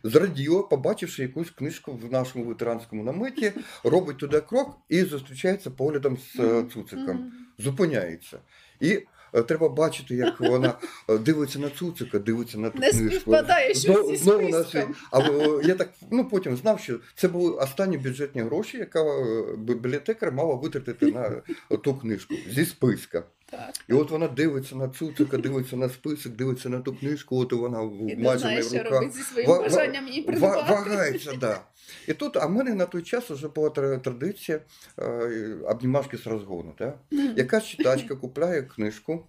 зраділа, 0.03 0.63
побачивши 0.63 1.21
якусь 1.21 1.49
книжку 1.49 1.93
в 1.93 2.11
нашому 2.11 2.45
ветеранському 2.45 3.03
наметі, 3.03 3.53
робить 3.83 4.17
туди 4.17 4.41
крок 4.41 4.77
і 4.89 5.03
зустрічається 5.03 5.71
поглядом 5.71 6.17
з 6.17 6.39
е, 6.39 6.63
Цуциком 6.73 7.31
зупиняється. 7.57 8.39
І 8.79 8.99
треба 9.47 9.69
бачити, 9.69 10.15
як 10.15 10.39
вона 10.39 10.73
е, 11.09 11.17
дивиться 11.17 11.59
на 11.59 11.69
Цуцика, 11.69 12.19
дивиться 12.19 12.57
на 12.57 12.69
ту 12.69 12.79
Не 12.79 12.89
книжку. 12.89 13.09
співпадає 13.09 13.69
щось 13.73 13.81
Знову- 13.85 14.09
зі 14.11 14.17
знову 14.17 14.49
на 14.49 14.63
свій- 14.63 14.85
А 15.11 15.19
е, 15.19 15.61
я 15.63 15.75
так 15.75 15.89
ну 16.11 16.25
потім 16.29 16.57
знав, 16.57 16.79
що 16.79 16.99
це 17.15 17.27
були 17.27 17.51
останні 17.51 17.97
бюджетні 17.97 18.41
гроші, 18.41 18.77
яка 18.77 19.03
е, 19.03 19.43
бібліотекар 19.57 20.31
мала 20.31 20.55
витратити 20.55 21.05
на 21.11 21.41
ту 21.77 21.93
книжку 21.95 22.33
зі 22.53 22.65
списка. 22.65 23.23
Так. 23.51 23.69
І 23.89 23.93
от 23.93 24.11
вона 24.11 24.27
дивиться 24.27 24.75
на 24.75 24.89
Цуцика, 24.89 25.37
дивиться 25.37 25.75
на 25.75 25.89
список, 25.89 26.31
дивиться 26.31 26.69
на 26.69 26.79
ту 26.79 26.93
книжку, 26.95 27.37
от 27.39 27.53
вона 27.53 27.81
в- 27.81 28.09
І 28.11 28.15
не 28.15 28.23
майже 28.23 28.39
знає, 28.39 28.61
в 28.61 28.63
що 28.63 28.77
руках. 28.77 28.91
робить 28.91 29.13
зі 29.15 29.21
своїм 29.23 29.49
бажанням 29.49 30.07
її 30.07 30.21
придбати. 30.21 30.71
Вагається, 30.71 31.31
да. 31.39 31.61
І 32.07 32.13
тут, 32.13 32.37
а 32.37 32.45
в 32.45 32.51
мене 32.51 32.75
на 32.75 32.85
той 32.85 33.01
час 33.01 33.29
вже 33.29 33.47
була 33.47 33.69
традиція 33.69 34.59
е, 34.99 35.55
обнімашки 35.63 36.17
з 36.17 36.27
розгону. 36.27 36.73
Да? 36.77 36.93
Якась 37.35 37.65
читачка 37.65 38.15
купляє 38.21 38.61
книжку. 38.61 39.23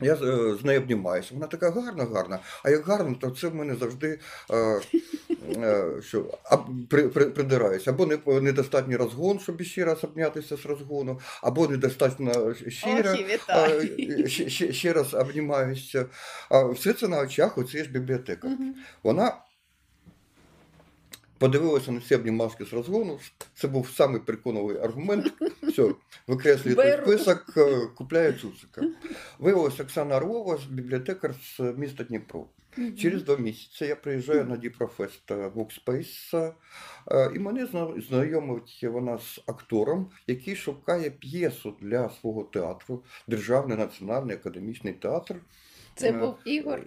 Я 0.00 0.14
е, 0.14 0.56
з 0.60 0.64
нею 0.64 0.80
обнімаюся. 0.80 1.30
Вона 1.34 1.46
така 1.46 1.70
гарна, 1.70 2.04
гарна. 2.04 2.38
А 2.62 2.70
як 2.70 2.86
гарно, 2.86 3.16
то 3.20 3.30
це 3.30 3.48
в 3.48 3.54
мене 3.54 3.74
завжди 3.74 4.18
е, 4.50 4.80
е, 5.56 5.84
що, 6.02 6.38
а, 6.44 6.56
при, 6.90 7.08
при, 7.08 7.24
придираюся. 7.24 7.90
Або 7.90 8.06
не, 8.06 8.18
недостатній 8.40 8.96
розгон, 8.96 9.38
щоб 9.38 9.62
ще 9.62 9.84
раз 9.84 10.04
обнятися 10.04 10.56
з 10.56 10.66
розгону, 10.66 11.20
або 11.42 11.68
недостатньо. 11.68 12.32
Ох, 12.36 12.62
і 12.62 12.70
А, 13.48 13.68
ще, 14.28 14.48
ще, 14.48 14.72
ще 14.72 14.92
раз 14.92 15.14
обнімаюся. 15.14 16.06
А 16.48 16.64
все 16.64 16.92
це 16.92 17.08
на 17.08 17.20
очах 17.20 17.58
оцієї 17.58 17.86
ж 17.86 17.92
бібліотека. 17.92 18.48
Мгм. 18.48 18.74
Вона 19.02 19.36
подивилася 21.38 21.92
на 21.92 22.00
ці 22.00 22.14
обнімашки 22.14 22.64
з 22.64 22.72
розгону. 22.72 23.18
Це 23.54 23.68
був 23.68 23.88
самий 23.88 24.20
переконливий 24.20 24.78
аргумент. 24.78 25.32
Все, 25.62 25.94
викреслює 26.26 27.00
список, 27.02 27.44
е, 27.56 27.86
купляє 27.94 28.32
Цуцика. 28.32 28.82
Виявилася 29.38 29.82
Оксана 29.82 30.16
Орлова, 30.16 30.58
бібліотекар 30.70 31.34
з 31.34 31.60
міста 31.60 32.04
Дніпро. 32.04 32.46
Через 32.98 33.22
два 33.22 33.36
місяці 33.36 33.84
я 33.84 33.96
приїжджаю 33.96 34.44
на 34.44 34.56
Дніпрофест 34.56 35.30
Workspace, 35.30 36.52
е, 37.10 37.30
і 37.34 37.38
мене 37.38 37.68
знайомить 38.08 38.84
вона 38.90 39.18
з 39.18 39.40
актором, 39.46 40.10
який 40.26 40.56
шукає 40.56 41.10
п'єсу 41.10 41.76
для 41.80 42.10
свого 42.10 42.44
театру, 42.44 43.04
Державний 43.28 43.78
національний 43.78 44.36
академічний 44.36 44.92
театр. 44.92 45.36
Це 45.94 46.08
Е, 46.08 46.12
був 46.12 46.34
Ігор. 46.44 46.80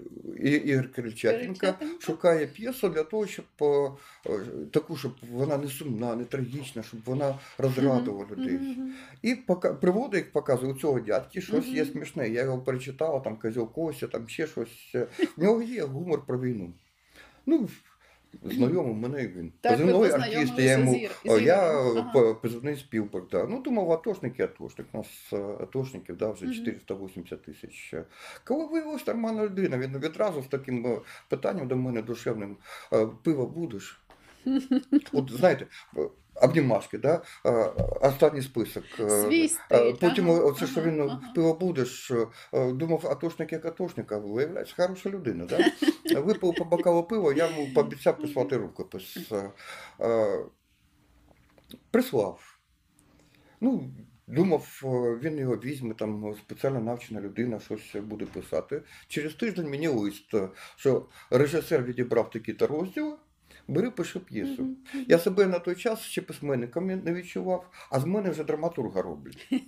І, 0.44 0.50
Ігор 0.50 0.92
Крильчатенко. 0.92 1.74
шукає 2.00 2.48
п'єсу 2.48 2.90
для 2.90 3.04
того, 3.04 3.28
щоб 3.28 3.46
е, 3.62 3.92
е, 4.26 4.40
таку, 4.72 4.98
щоб 4.98 5.12
вона 5.32 5.58
не 5.58 5.68
сумна, 5.68 6.16
не 6.16 6.26
трагічна, 6.26 6.84
щоб 6.84 7.00
вона 7.06 7.40
розрадувала 7.58 8.26
людей. 8.32 8.58
Мгм. 8.58 8.94
І 9.22 9.36
пока, 9.36 9.74
приводить 9.74 10.14
як 10.24 10.32
показує 10.32 10.74
у 10.74 10.78
цього 10.78 11.00
дядьки, 11.00 11.42
щось 11.42 11.68
є 11.68 11.86
смішне. 11.86 12.30
Я 12.30 12.44
його 12.44 12.60
перечитала, 12.60 13.20
там 13.20 13.38
козьол 13.38 13.72
Костя, 13.72 14.08
там 14.08 14.30
ще 14.30 14.48
щось. 14.48 14.96
В 15.38 15.44
нього 15.44 15.62
є 15.62 15.84
гумор 15.84 16.26
про 16.26 16.40
війну. 16.40 16.74
Ну, 17.46 17.70
знайомий 18.44 18.94
мене 18.94 19.28
він. 19.28 19.52
Так, 19.62 19.72
Позивний 19.72 20.12
артист, 20.12 20.54
я 20.60 20.72
йому. 20.72 20.92
з 20.94 20.96
Ір- 20.98 21.12
о, 21.26 21.38
я 21.40 21.72
Ага. 21.72 22.34
позивний 22.34 22.76
Спілберг, 22.76 23.26
да. 23.32 23.46
Ну, 23.50 23.62
думав, 23.62 23.92
атошник 23.92 24.40
і 24.40 24.42
атошник. 24.42 24.88
У 24.92 24.98
нас 24.98 25.08
е, 25.34 25.38
атошників 25.38 26.18
да, 26.18 26.32
вже 26.32 26.46
Мгм. 26.46 26.54
480 26.54 27.42
тисяч. 27.42 27.94
Коли 28.44 28.66
виявилась 28.66 29.08
нормальна 29.08 29.44
людина, 29.46 29.78
він 29.78 30.00
відразу 30.00 30.42
з 30.44 30.48
таким 30.48 30.88
е, 30.88 31.00
питанням 31.30 31.68
до 31.68 31.76
мене 31.76 32.02
душевним: 32.02 32.58
е, 32.94 33.08
пиво 33.24 33.46
будеш? 33.48 34.02
От 35.14 35.32
знаєте, 35.32 35.66
е, 35.98 36.02
обнімашки, 36.42 36.98
да? 36.98 37.22
останній 38.02 38.42
список. 38.42 38.84
е, 39.00 39.10
Свій 39.10 39.46
Е, 39.46 39.48
стиль. 39.50 39.94
Потім 39.94 40.32
ага, 40.32 40.40
оце, 40.40 40.68
що 40.68 40.82
він 40.82 41.02
ага. 41.02 41.22
пиво 41.36 41.54
будеш, 41.54 42.12
е, 42.54 42.72
думав, 42.74 43.08
атошник 43.08 43.52
як 43.52 43.66
атошник, 43.66 44.12
а 44.12 44.18
виявляється, 44.18 44.74
хороша 44.78 45.10
людина. 45.10 45.46
Да? 45.46 45.72
Випив 46.22 46.56
по 46.56 46.66
бокалу 46.66 47.04
пива, 47.04 47.34
я 47.34 47.50
йому 47.50 47.74
пообіцяв 47.74 48.18
прислати 48.18 48.58
рукопис. 48.58 49.18
Прислав. 51.92 52.60
Ну, 53.62 53.90
думав, 54.28 54.82
він 55.24 55.38
його 55.38 55.56
візьме, 55.56 55.94
там 55.94 56.36
спеціально 56.38 56.80
навчена 56.80 57.22
людина 57.22 57.60
щось 57.60 57.96
буде 57.96 58.26
писати. 58.26 58.82
Через 59.08 59.34
тиждень 59.34 59.70
мені 59.70 59.88
лист, 59.88 60.34
що 60.76 61.06
режисер 61.32 61.84
відібрав 61.84 62.30
такі-то 62.30 62.68
розділи, 62.68 63.16
бери, 63.68 63.92
пиши 63.92 64.20
п'єсу. 64.20 64.68
Я 65.08 65.20
себе 65.20 65.46
на 65.46 65.60
той 65.60 65.76
час 65.76 66.02
ще 66.02 66.22
письменником 66.22 66.88
не 66.88 67.14
відчував, 67.14 67.70
а 67.92 68.00
з 68.00 68.06
мене 68.06 68.30
вже 68.30 68.44
драматурга 68.44 69.02
роблять. 69.02 69.48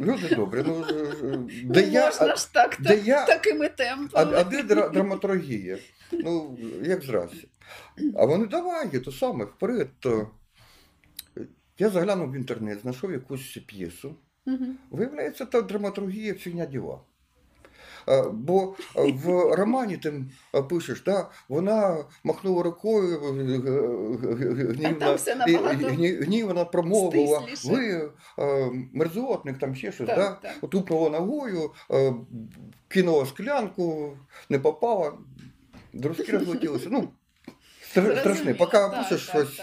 Люди 0.00 0.34
добрі, 0.36 0.62
ну 0.66 0.84
е, 0.90 0.92
е, 0.92 1.14
Ну, 1.22 1.48
де 1.64 1.82
я, 1.88 2.06
можна 2.06 2.36
ж 2.36 2.52
так, 2.52 2.76
де 2.80 2.88
так 2.88 3.06
я, 3.06 3.26
такими 3.26 3.68
темпами. 3.68 4.32
а 4.36 4.44
де 4.44 4.62
драматургія? 4.62 5.78
Ну, 6.12 6.58
як 6.82 7.02
зразі. 7.02 7.48
А 8.16 8.24
вони 8.24 8.46
давай, 8.46 8.98
то 8.98 9.12
саме, 9.12 9.44
вперед. 9.44 9.88
То. 9.98 10.30
Я 11.78 11.90
заглянув 11.90 12.30
в 12.30 12.36
інтернет, 12.36 12.80
знайшов 12.80 13.12
якусь 13.12 13.58
п'єсу. 13.66 14.16
Виявляється, 14.90 15.46
та 15.46 15.62
драматургія 15.62 16.34
фігня 16.34 16.66
діла. 16.66 17.00
Е, 18.08 18.22
Бо 18.32 18.74
е, 18.96 19.12
в 19.12 19.54
романі 19.56 19.96
ти 19.96 20.24
е, 20.54 20.62
пишеш, 20.62 21.02
да, 21.02 21.28
вона 21.48 22.04
махнула 22.24 22.62
рукою, 22.62 23.20
е, 23.24 24.82
е, 24.84 24.88
А 24.90 24.92
там 24.92 25.16
все 25.16 25.32
і- 25.32 25.34
набагато 25.52 25.86
гні- 25.86 26.24
промовила, 26.64 27.42
ви 27.64 28.10
мерзотник, 28.92 29.58
там 29.58 29.74
ще 29.74 29.92
щось, 29.92 30.06
да? 30.06 30.38
тупнула 30.70 31.10
ногою, 31.10 31.70
кинула 32.88 33.26
склянку, 33.26 34.16
не 34.48 34.58
попала, 34.58 35.12
друзки 35.92 36.32
розлетілися. 36.38 36.88
Ну, 36.90 37.08
страшне, 38.20 38.54
поки 38.54 38.78
пишеш 38.98 39.28
щось, 39.28 39.60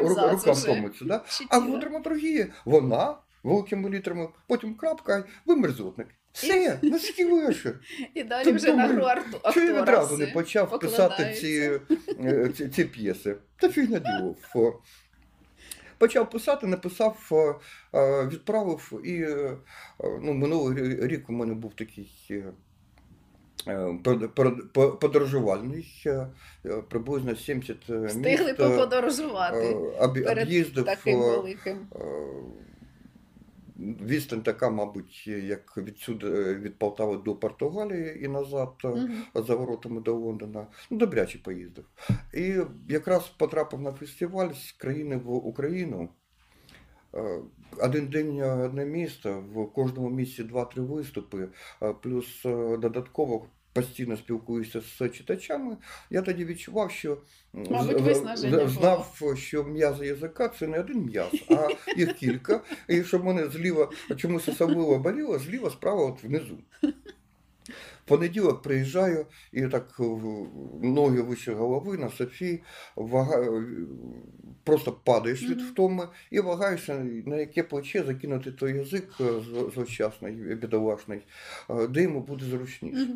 рукам 0.00 0.54
уже. 0.94 1.04
Да? 1.04 1.24
А 1.48 1.58
в 1.58 1.80
драматургії 1.80 2.46
вона 2.64 3.14
великими 3.42 3.90
літерами, 3.90 4.28
потім 4.46 4.74
крапка, 4.74 5.24
ви 5.46 5.56
мерзотник. 5.56 6.08
Все, 6.36 6.78
наскільки 6.82 7.26
вище. 7.26 7.74
І 8.14 8.22
далі 8.22 8.44
Ти 8.44 8.52
вже 8.52 8.72
на 8.74 8.86
гру 8.86 9.02
актора. 9.04 9.54
Чого 9.54 9.66
я 9.66 9.82
відразу 9.82 10.16
не 10.18 10.26
почав 10.26 10.80
писати 10.80 11.34
ці, 11.40 11.80
е, 12.24 12.48
ці, 12.56 12.68
ці 12.68 12.84
п'єси? 12.84 13.36
Та 13.60 13.68
фігня 13.68 13.98
діло. 13.98 14.34
Почав 15.98 16.30
писати, 16.30 16.66
написав, 16.66 17.30
е, 17.94 18.26
відправив, 18.26 19.00
і 19.04 19.22
е, 19.22 19.56
ну, 20.22 20.32
минулий 20.34 21.06
рік 21.06 21.30
у 21.30 21.32
мене 21.32 21.54
був 21.54 21.74
такий 21.74 22.10
под- 24.04 24.34
под- 24.34 24.72
по- 24.72 24.90
подорожувальний, 24.92 26.04
приблизно 26.88 27.36
70 27.36 27.88
міст. 27.88 28.16
Встигли 28.16 28.54
поподорожувати 28.54 29.76
перед 30.24 30.46
об'їздив. 30.48 30.84
таким 30.84 31.18
великим. 31.18 31.88
Відстань 33.78 34.42
така, 34.42 34.70
мабуть, 34.70 35.26
як 35.26 35.76
відсюди 35.76 36.26
е, 36.26 36.54
від 36.54 36.78
Полтави 36.78 37.16
до 37.16 37.34
Португалії 37.36 38.24
і 38.24 38.28
назад 38.28 38.72
Мгм. 38.84 39.22
за 39.34 39.54
воротами 39.54 40.00
до 40.00 40.14
Лондона. 40.14 40.66
Ну, 40.90 40.98
добряче 40.98 41.38
поїздив. 41.38 41.84
І 42.34 42.56
якраз 42.88 43.28
потрапив 43.28 43.80
на 43.80 43.92
фестиваль 43.92 44.52
з 44.52 44.72
країни 44.72 45.16
в 45.16 45.30
Україну. 45.30 46.08
е, 47.14 47.40
один 47.82 48.06
день 48.08 48.42
одне 48.42 48.84
місто, 48.86 49.44
в 49.54 49.72
кожному 49.72 50.10
місці 50.10 50.44
два-три 50.44 50.82
виступи, 50.82 51.48
плюс 52.02 52.42
додатково 52.78 53.46
постійно 53.80 54.16
спілкуюся 54.16 54.80
з 54.80 55.08
читачами. 55.08 55.76
Я 56.10 56.22
тоді 56.22 56.44
відчував, 56.44 56.90
що 56.90 57.18
Мабуть, 57.52 58.00
виснаження 58.00 58.68
знав, 58.68 59.22
що 59.36 59.64
м'язи 59.64 60.06
язика 60.06 60.48
це 60.48 60.66
не 60.66 60.80
один 60.80 61.02
м'яз, 61.02 61.30
а 61.50 61.68
їх 61.96 62.12
кілька. 62.12 62.60
І 62.88 63.02
щоб 63.04 63.24
мене 63.24 63.46
зліва 63.48 63.90
чомусь 64.16 64.48
особливо 64.48 64.98
боліло, 64.98 65.38
зліва 65.38 65.70
справа 65.70 66.02
от 66.06 66.24
внизу. 66.24 66.58
В 68.04 68.08
понеділок 68.08 68.62
приїжджаю 68.62 69.26
і 69.52 69.62
так 69.66 69.94
в- 69.98 70.46
ноги 70.86 71.22
вище 71.22 71.52
голови 71.54 71.98
на 71.98 72.10
Софії, 72.10 72.62
вага... 72.96 73.62
просто 74.64 74.92
падаєш 74.92 75.42
від 75.42 75.60
втоми 75.62 76.08
і 76.30 76.40
вагаєшся, 76.40 76.94
на 77.26 77.36
яке 77.36 77.62
плече 77.62 78.02
закинути 78.02 78.52
той 78.52 78.76
язик 78.76 79.08
е, 79.20 79.24
з- 79.24 79.74
злощасний, 79.74 80.32
бідолашний, 80.32 81.20
е, 81.70 81.86
де 81.86 82.02
йому 82.02 82.20
буде 82.20 82.44
зручніше. 82.44 83.08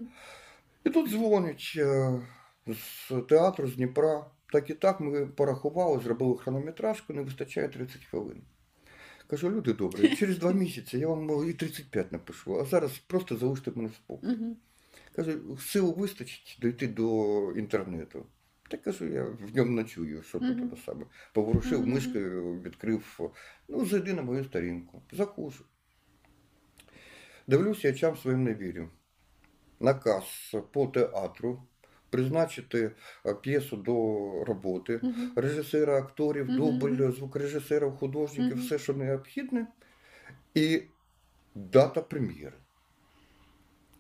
І 0.85 0.91
тут 0.91 1.11
дзвонять 1.11 1.73
е, 1.77 2.21
з 2.67 3.13
театру, 3.29 3.69
з 3.69 3.77
Дніпра. 3.77 4.25
Так 4.53 4.71
і 4.71 4.75
так 4.75 5.01
ми 5.01 5.27
порахували, 5.27 6.01
зробили 6.03 6.39
хронометражку, 6.39 7.13
не 7.13 7.23
вистачає 7.23 7.69
30 7.69 8.05
хвилин. 8.05 8.43
Кажу, 9.27 9.51
люди 9.51 9.73
добрі, 9.73 10.17
через 10.19 10.39
два 10.39 10.53
місяці 10.53 10.99
я 10.99 11.09
вам 11.09 11.49
і 11.51 11.53
35 11.53 12.13
напишу, 12.13 12.61
а 12.61 12.65
зараз 12.65 12.99
просто 12.99 13.37
залиште 13.37 13.73
мене 13.75 13.89
в 13.89 13.95
спокій. 13.95 14.37
Каже, 15.17 15.39
сил 15.61 15.95
вистачить 15.99 16.59
дойти 16.63 16.89
до 16.89 17.53
інтернету. 17.53 18.27
Та 18.69 18.77
кажу, 18.77 19.05
я 19.07 19.25
в 19.25 19.57
ньому 19.57 19.71
ночую, 19.73 20.23
що 20.23 20.39
Мгм. 20.41 20.69
тут 20.71 20.79
саме. 20.87 21.05
Поворушив 21.35 21.81
Мгм. 21.81 21.91
мишкою, 21.93 22.61
відкрив, 22.63 23.21
ну, 23.69 23.87
зайди 23.87 24.15
на 24.15 24.23
мою 24.23 24.45
сторінку. 24.45 25.03
Заходжу. 25.13 25.65
Дивлюся, 27.47 27.89
я 27.89 27.95
чам 27.95 28.17
своїм 28.17 28.45
не 28.45 28.55
вірю. 28.55 28.89
Наказ 29.81 30.25
по 30.73 30.87
театру 30.87 31.63
призначити 32.11 32.91
е, 33.27 33.35
п'єсу 33.35 33.77
до 33.77 33.95
роботи, 34.45 35.01
Мгм. 35.03 35.33
режисера, 35.37 35.99
акторів, 35.99 36.45
Мгм. 36.49 36.57
дубль, 36.57 37.13
звукорежисерів, 37.13 37.97
художників, 37.97 38.57
Мгм. 38.57 38.67
все, 38.67 38.79
що 38.79 38.93
необхідне, 38.93 39.67
і 40.55 40.83
дата 41.55 42.01
прем'єри. 42.01 42.53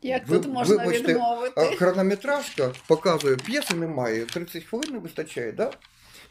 Як 0.02 0.28
Ви- 0.28 0.38
тут 0.38 0.52
можна 0.52 0.76
вибачте, 0.76 1.08
відмовити? 1.08 1.60
Хронометражка 1.76 2.72
показує, 2.88 3.37
п'єси 3.37 3.75
немає, 3.75 4.25
30 4.25 4.64
хвилин 4.64 4.92
не 4.92 4.99
вистачає, 4.99 5.52
да? 5.52 5.72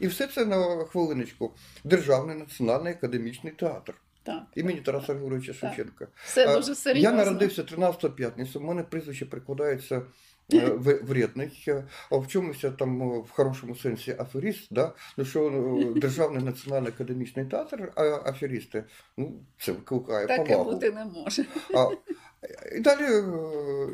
І 0.00 0.06
все 0.06 0.26
це 0.26 0.44
на 0.44 0.84
хвилиночку. 0.84 1.52
Державний 1.84 2.36
національний 2.36 2.92
академічний 2.92 3.52
театр 3.52 3.94
Так, 4.30 4.42
імені 4.54 4.80
Тараса 4.80 5.12
Григоровича 5.12 5.52
Шевченка. 5.52 6.08
все 6.24 6.54
дуже 6.56 6.74
серйозно. 6.74 7.10
Я 7.10 7.16
народився 7.16 7.62
13 7.62 8.16
п'ятницю, 8.16 8.60
у 8.60 8.62
мене 8.62 8.82
прізвище 8.82 9.26
прикладається 9.26 10.02
е, 10.54 10.68
вредний, 11.02 11.64
е, 11.68 11.84
а 12.10 12.16
в 12.16 12.28
чомусь 12.28 12.64
там 12.78 13.02
е, 13.02 13.18
в 13.18 13.30
хорошому 13.30 13.76
сенсі 13.76 14.16
аферіст, 14.18 14.68
да? 14.70 14.92
ну 15.16 15.24
що 15.24 15.46
е, 15.96 16.00
Державний 16.00 16.44
національний 16.44 16.88
академічний 16.88 17.44
театр, 17.44 17.92
а 17.96 18.02
аферісти, 18.30 18.84
ну 19.16 19.44
це 19.58 19.72
викликає 19.72 20.26
Таке 20.26 20.44
повагу. 20.44 20.72
бути 20.72 20.90
не 20.90 21.04
може. 21.04 21.44
А, 21.74 21.90
і 22.76 22.80
далі 22.80 23.04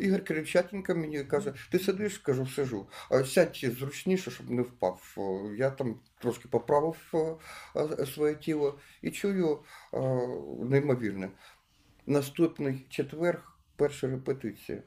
Ігор 0.00 0.25
Киричатенко 0.25 0.94
мені 0.94 1.25
каже, 1.25 1.54
ти 1.70 1.78
сидиш, 1.78 2.18
кажу, 2.18 2.46
сижу, 2.46 2.86
сядь 3.25 3.66
зручніше, 3.78 4.30
щоб 4.30 4.50
не 4.50 4.62
впав. 4.62 5.16
Я 5.58 5.70
там 5.70 6.00
трошки 6.18 6.48
поправив 6.48 7.14
своє 8.14 8.34
тіло 8.34 8.78
і 9.02 9.10
чую 9.10 9.58
неймовірне. 10.62 11.28
Наступний 12.06 12.86
четвер, 12.88 13.42
перша 13.76 14.06
репетиція. 14.06 14.82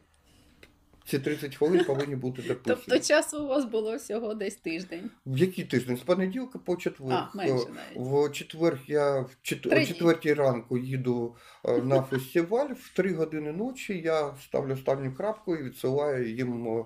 Ці 1.10 1.20
30 1.20 1.56
хвилин 1.56 1.86
повинні 1.86 2.16
бути 2.16 2.42
дописані. 2.42 2.86
Тобто 2.88 3.00
часу 3.00 3.44
у 3.44 3.48
вас 3.48 3.66
було 3.66 3.96
всього 3.96 4.34
десь 4.34 4.56
тиждень. 4.56 5.12
В 5.26 5.38
який 5.38 5.66
тиждень? 5.66 5.98
З 5.98 6.02
понеділка 6.02 6.60
по 6.60 6.76
четвер. 6.76 7.14
А, 7.14 7.38
менше 7.38 7.54
навіть. 7.54 7.96
В 7.96 8.32
четвер 8.32 8.80
я 8.88 9.20
в 9.20 9.38
чет... 9.42 9.66
О 9.66 9.86
четвертій 9.86 10.34
ранку 10.34 10.78
їду 10.78 11.36
е, 11.66 11.82
на 11.82 12.02
фестиваль. 12.10 12.70
В 12.74 12.94
три 12.96 13.14
години 13.14 13.52
ночі 13.52 13.98
я 13.98 14.36
ставлю 14.44 14.74
останню 14.74 15.14
крапку 15.14 15.56
і 15.56 15.64
відсилаю 15.64 16.36
їм 16.36 16.84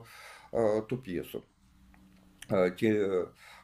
е, 0.53 0.81
ту 0.81 0.97
п'єсу. 0.97 1.43
Е, 2.51 2.71
Ті 2.71 3.07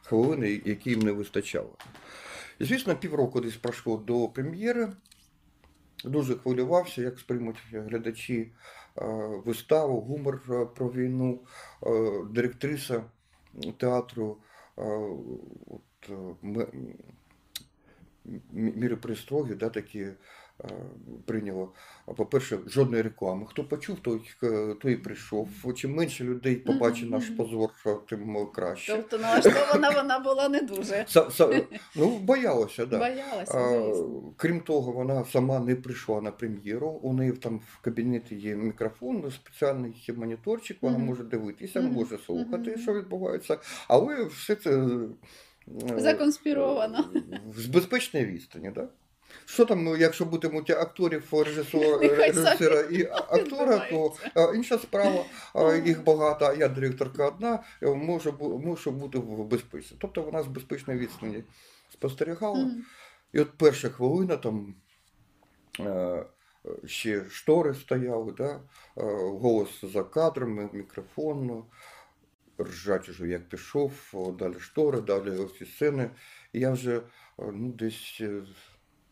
хвилини, 0.02 0.60
які 0.64 0.90
їм 0.90 1.00
не 1.00 1.12
вистачало. 1.12 1.76
І, 2.58 2.64
звісно, 2.64 2.96
півроку 2.96 3.40
десь 3.40 3.56
пройшло 3.56 3.96
до 3.96 4.28
прем'єри. 4.28 4.88
Дуже 6.04 6.34
хвилювався, 6.34 7.02
як 7.02 7.18
сприймуть 7.18 7.56
глядачі 7.72 8.52
виставу, 9.44 10.00
гумор 10.00 10.42
е, 10.50 10.66
про 10.74 10.90
війну, 10.90 11.40
Е, 11.86 12.24
директриса 12.30 13.04
театру 13.78 14.36
е, 14.78 14.82
от, 15.66 16.10
е, 16.10 16.66
міри 18.52 18.96
пристроги, 18.96 19.54
да, 19.54 19.70
такі 19.70 20.00
е, 20.00 20.14
прийняло. 21.26 21.72
По-перше, 22.16 22.58
жодної 22.66 23.02
реклами. 23.02 23.46
Хто 23.48 23.64
почув, 23.64 23.98
той, 23.98 24.20
е, 24.42 24.74
той 24.82 24.92
і 24.92 24.96
прийшов. 24.96 25.48
Чим 25.76 25.94
менше 25.94 26.24
людей 26.24 26.56
побачить 26.56 27.10
наш 27.10 27.28
позор, 27.28 27.70
тим 28.08 28.46
краще. 28.54 28.96
Тобто 28.96 29.18
налаштована 29.18 29.90
вона 29.90 30.18
була 30.18 30.48
не 30.48 30.60
дуже. 30.60 31.06
Ну, 31.96 32.18
боялася, 32.18 32.86
да. 32.86 32.98
Боялася, 32.98 33.68
звісно. 33.68 34.32
Крім 34.36 34.60
того, 34.60 34.92
вона 34.92 35.24
сама 35.24 35.60
не 35.60 35.76
прийшла 35.76 36.20
на 36.20 36.30
прем'єру. 36.30 36.88
У 36.88 37.12
неї 37.12 37.32
там 37.32 37.58
в 37.58 37.80
кабінеті 37.80 38.34
є 38.36 38.56
мікрофон, 38.56 39.30
спеціальний 39.30 40.08
моніторчик, 40.16 40.78
вона 40.80 40.98
може 40.98 41.24
дивитися, 41.24 41.80
може 41.80 42.18
слухати, 42.18 42.78
що 42.78 42.94
відбувається. 42.94 43.58
Але 43.88 44.24
все 44.24 44.54
це 44.54 44.70
е, 44.70 46.00
Законспіровано. 46.00 47.04
з 47.56 47.66
безпечної 47.66 48.26
відстані, 48.26 48.70
так? 48.74 48.90
Що 49.44 49.64
там, 49.64 49.84
ну, 49.84 49.96
якщо 49.96 50.24
будемо 50.24 50.62
акторів, 50.68 51.32
режисера, 51.32 52.80
і 52.80 53.04
актора, 53.12 53.88
то 53.90 54.12
інша 54.54 54.78
справа, 54.78 55.24
їх 55.84 56.04
багато, 56.04 56.44
а 56.44 56.52
я 56.52 56.68
директорка 56.68 57.28
одна, 57.28 57.62
е, 57.82 57.86
можу, 57.94 58.90
бути 58.92 59.18
в 59.18 59.44
безпеці. 59.44 59.94
Тобто 59.98 60.22
вона 60.22 60.42
з 60.42 60.46
безпечної 60.46 60.98
відстані 60.98 61.44
спостерігала. 61.92 62.70
І 63.32 63.40
от 63.40 63.50
перша 63.58 63.88
хвилина 63.88 64.36
там 64.36 64.74
е, 65.80 66.26
ще 66.84 67.24
штори 67.30 67.74
стояли, 67.74 68.32
да? 68.32 68.50
е, 68.54 68.60
голос 69.40 69.84
за 69.84 70.02
кадром, 70.02 70.70
мікрофон, 70.72 71.64
ржач 72.60 73.08
уже 73.08 73.28
як 73.28 73.48
пішов, 73.48 73.92
далі 74.38 74.60
штори, 74.60 75.00
далі 75.00 75.48
ці 75.58 75.66
сцени. 75.66 76.10
І 76.52 76.60
я 76.60 76.70
вже 76.70 76.96
е, 76.96 77.02
ну, 77.38 77.72
десь 77.72 78.22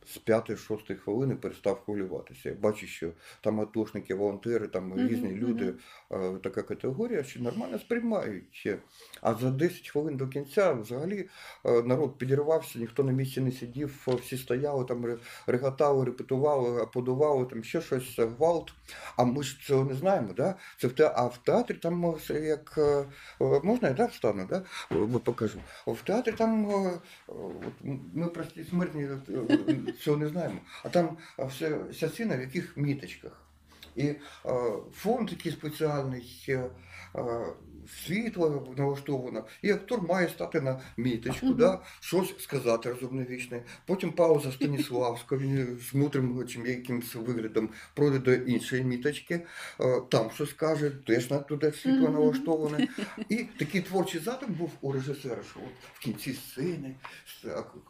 з 0.09 0.19
п'ятої-шостої 0.19 0.99
хвилини 0.99 1.35
перестав 1.35 1.81
хвилюватися. 1.85 2.49
Я 2.49 2.55
бачу, 2.55 2.87
що 2.87 3.11
там 3.41 3.61
атошники, 3.61 4.15
волонтери, 4.15 4.69
там 4.69 5.09
різні 5.09 5.33
люди, 5.33 5.75
е, 6.13 6.33
така 6.43 6.63
категорія, 6.63 7.23
що 7.25 7.41
нормально 7.41 7.79
сприймають. 7.79 8.69
А 9.23 9.35
за 9.35 9.51
10 9.51 9.89
хвилин 9.89 10.17
до 10.17 10.29
кінця 10.29 10.73
взагалі 10.73 11.29
е, 11.65 11.83
народ 11.83 12.19
підірвався, 12.19 12.79
ніхто 12.79 13.05
на 13.05 13.13
місці 13.13 13.41
не 13.41 13.53
сидів, 13.53 14.07
всі 14.07 14.37
стояли, 14.37 14.85
там 14.85 15.19
реготали, 15.47 16.05
репетували, 16.05 16.83
аплодували, 16.83 17.45
там 17.45 17.65
ще 17.65 17.81
щось, 17.81 18.19
гвалт. 18.19 18.73
А 19.17 19.25
ми 19.25 19.43
ж 19.43 19.61
цього 19.67 19.85
не 19.85 19.95
знаємо, 19.95 20.33
да? 20.37 20.55
Це 20.81 20.89
в 20.89 20.93
те... 20.93 21.13
А 21.17 21.27
в 21.27 21.39
театрі 21.39 21.75
там 21.75 22.15
е, 22.31 22.41
як 22.41 22.79
можна 23.65 23.89
я 23.89 23.95
да, 23.95 24.05
встану, 24.07 24.47
да? 24.51 24.63
Покажу. 25.25 25.59
В 25.87 26.03
театрі 26.03 26.33
там 26.33 26.69
ми 28.15 28.27
прості 28.27 28.65
смертні 28.65 29.09
цього 29.99 30.17
не 30.17 30.29
знаємо. 30.29 30.59
А 30.85 30.89
там 30.89 31.17
все, 31.39 31.79
вся 31.91 32.09
сцена 32.09 32.37
в 32.37 32.41
яких 32.41 32.77
міточках. 32.77 33.49
І 33.97 34.05
е, 34.05 34.17
фон 34.93 35.27
такий 35.27 35.53
спеціальний, 35.53 36.45
е, 36.49 36.71
е, 37.17 37.47
світло 38.07 38.75
налаштовано, 38.77 39.45
і 39.63 39.71
актор 39.71 40.09
має 40.09 40.29
стати 40.29 40.61
на 40.61 40.81
міточку, 40.97 41.55
да, 41.55 41.81
щось 42.01 42.35
сказати 42.39 42.91
розумне 42.91 43.25
вічне. 43.25 43.63
Потім 43.87 44.13
пауза 44.13 44.53
Станіславського, 44.53 45.41
він 45.41 45.79
з 45.79 46.47
чим 46.49 46.67
якимось 46.67 47.15
виглядом 47.15 47.69
пройде 47.95 48.19
до 48.19 48.35
іншої 48.35 48.85
міточки, 48.85 49.35
е, 49.81 50.03
там 50.09 50.31
щось 50.31 50.53
каже, 50.53 50.91
теж 50.91 51.31
на 51.31 51.39
туди 51.39 51.73
світло 51.73 52.09
налаштоване. 52.09 52.89
І 53.29 53.37
такий 53.37 53.81
творчий 53.81 54.21
задум 54.21 54.53
був 54.55 54.71
у 54.81 54.93
режисера, 54.93 55.43
що 55.51 55.61
от 55.61 55.91
в 55.95 55.99
кінці 55.99 56.33
сцени 56.33 56.95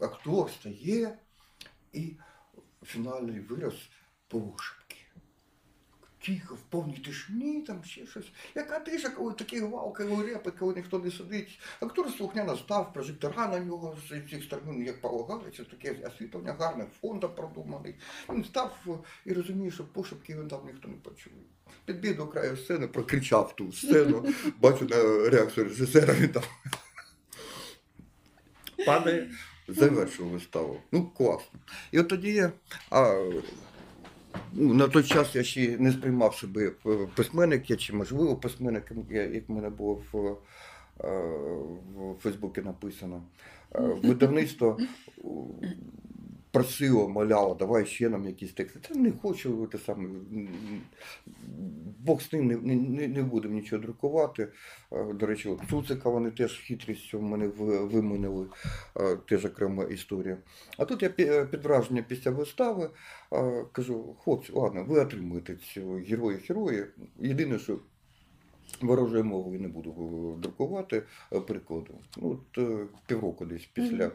актор 0.00 0.50
стає 0.50 1.18
і 1.92 2.16
фінальний 2.82 3.40
вираз 3.40 3.74
полушепки. 4.28 4.96
тихо, 6.26 6.54
в 6.54 6.60
повній 6.60 6.96
тишині, 6.96 7.62
там 7.62 7.84
ще 7.84 8.06
щось. 8.06 8.32
Яка 8.54 8.80
тиша, 8.80 9.08
коли 9.08 9.32
такий 9.32 9.60
гвал, 9.60 9.94
коли 9.96 10.26
репить, 10.26 10.54
коли 10.58 10.74
ніхто 10.74 10.98
не 10.98 11.10
сидить. 11.10 11.60
Актор 11.80 12.10
слухняно 12.10 12.56
став, 12.56 12.92
прожектора 12.92 13.48
на 13.48 13.58
нього 13.58 13.96
з 14.08 14.30
цих 14.30 14.44
сторон, 14.44 14.82
як 14.82 15.00
полагається, 15.00 15.64
таке 15.64 16.06
освітлення 16.06 16.52
гарне, 16.52 16.86
фон 17.00 17.20
там 17.20 17.34
продуманий. 17.34 17.94
Він 18.28 18.44
став 18.44 18.76
е, 18.86 18.90
і 19.24 19.32
розуміє, 19.32 19.70
що 19.70 19.84
пошепки 19.84 20.36
він 20.36 20.48
там 20.48 20.66
ніхто 20.66 20.88
не 20.88 20.96
почує. 20.96 21.36
Підбіг 21.84 22.16
до 22.16 22.26
краю 22.26 22.56
сцени, 22.56 22.88
прокричав 22.88 23.56
ту 23.56 23.72
сцену, 23.72 24.26
бачу 24.60 24.84
на 24.84 25.28
реакцію 25.30 25.64
режисера, 25.64 26.14
він 26.14 26.28
там 26.28 26.42
падає, 28.86 29.30
завершив 29.68 30.26
виставу. 30.26 30.76
Ну, 30.92 31.10
класно. 31.16 31.58
І 31.92 31.98
от 31.98 32.08
тоді 32.08 32.32
я. 32.32 32.52
А, 32.90 33.30
ну, 34.52 34.74
на 34.74 34.88
той 34.88 35.02
час 35.04 35.36
я 35.36 35.42
ще 35.42 35.78
не 35.78 35.92
сприймав 35.92 36.34
себе 36.34 36.72
е, 36.86 37.08
письменник, 37.14 37.70
я 37.70 37.76
чи 37.76 37.92
можливо 37.92 38.36
письменник, 38.36 38.92
як 39.10 39.48
в 39.48 39.52
мене 39.52 39.70
було 39.70 40.02
в, 40.12 40.36
е, 41.04 41.08
в 41.96 42.14
Фейсбуці 42.20 42.62
написано. 42.62 43.22
Е, 43.74 43.80
Видавництво 43.80 44.78
е, 46.48 46.50
просило, 46.52 47.08
моляло, 47.08 47.54
давай 47.54 47.86
ще 47.86 48.08
нам 48.08 48.24
якісь 48.24 48.52
тексти. 48.52 48.78
Та 48.88 48.94
не 48.94 49.12
хочу 49.12 49.66
те 49.66 49.78
саме. 49.78 50.08
Бог 51.98 52.22
з 52.22 52.32
ним 52.32 52.46
не, 52.46 52.56
не, 52.56 53.08
не- 53.08 53.22
будемо 53.22 53.54
нічого 53.54 53.82
друкувати. 53.82 54.48
Е, 54.92 55.12
До 55.14 55.26
речі, 55.26 55.56
Цуцика 55.70 56.10
вони 56.10 56.30
теж 56.30 56.58
хитрістю 56.58 57.18
в 57.18 57.22
мене 57.22 57.48
ви- 57.48 57.84
виманили, 57.86 58.46
е, 59.00 59.16
теж 59.16 59.44
окрема 59.44 59.84
історія. 59.84 60.38
А 60.78 60.84
тут 60.84 61.02
я 61.02 61.08
пі- 61.08 61.46
під 61.46 61.64
враження 61.64 62.02
після 62.08 62.30
вистави 62.30 62.90
е, 63.32 63.64
кажу, 63.72 64.16
хлопці, 64.24 64.52
ладно, 64.52 64.84
ви 64.84 65.00
отримуєте 65.00 65.56
цього 65.56 65.94
герої-герої. 65.96 66.84
Єдине, 67.20 67.58
що 67.58 67.78
ворожою 68.80 69.24
мовою 69.24 69.60
не 69.60 69.68
буду 69.68 69.90
е, 69.90 70.40
друкувати 70.42 71.02
е, 71.32 71.40
перекладу. 71.40 71.98
Ну, 72.16 72.30
от 72.30 72.58
е, 72.58 72.86
півроку 73.06 73.44
десь 73.46 73.66
після 73.74 74.04
е, 74.04 74.10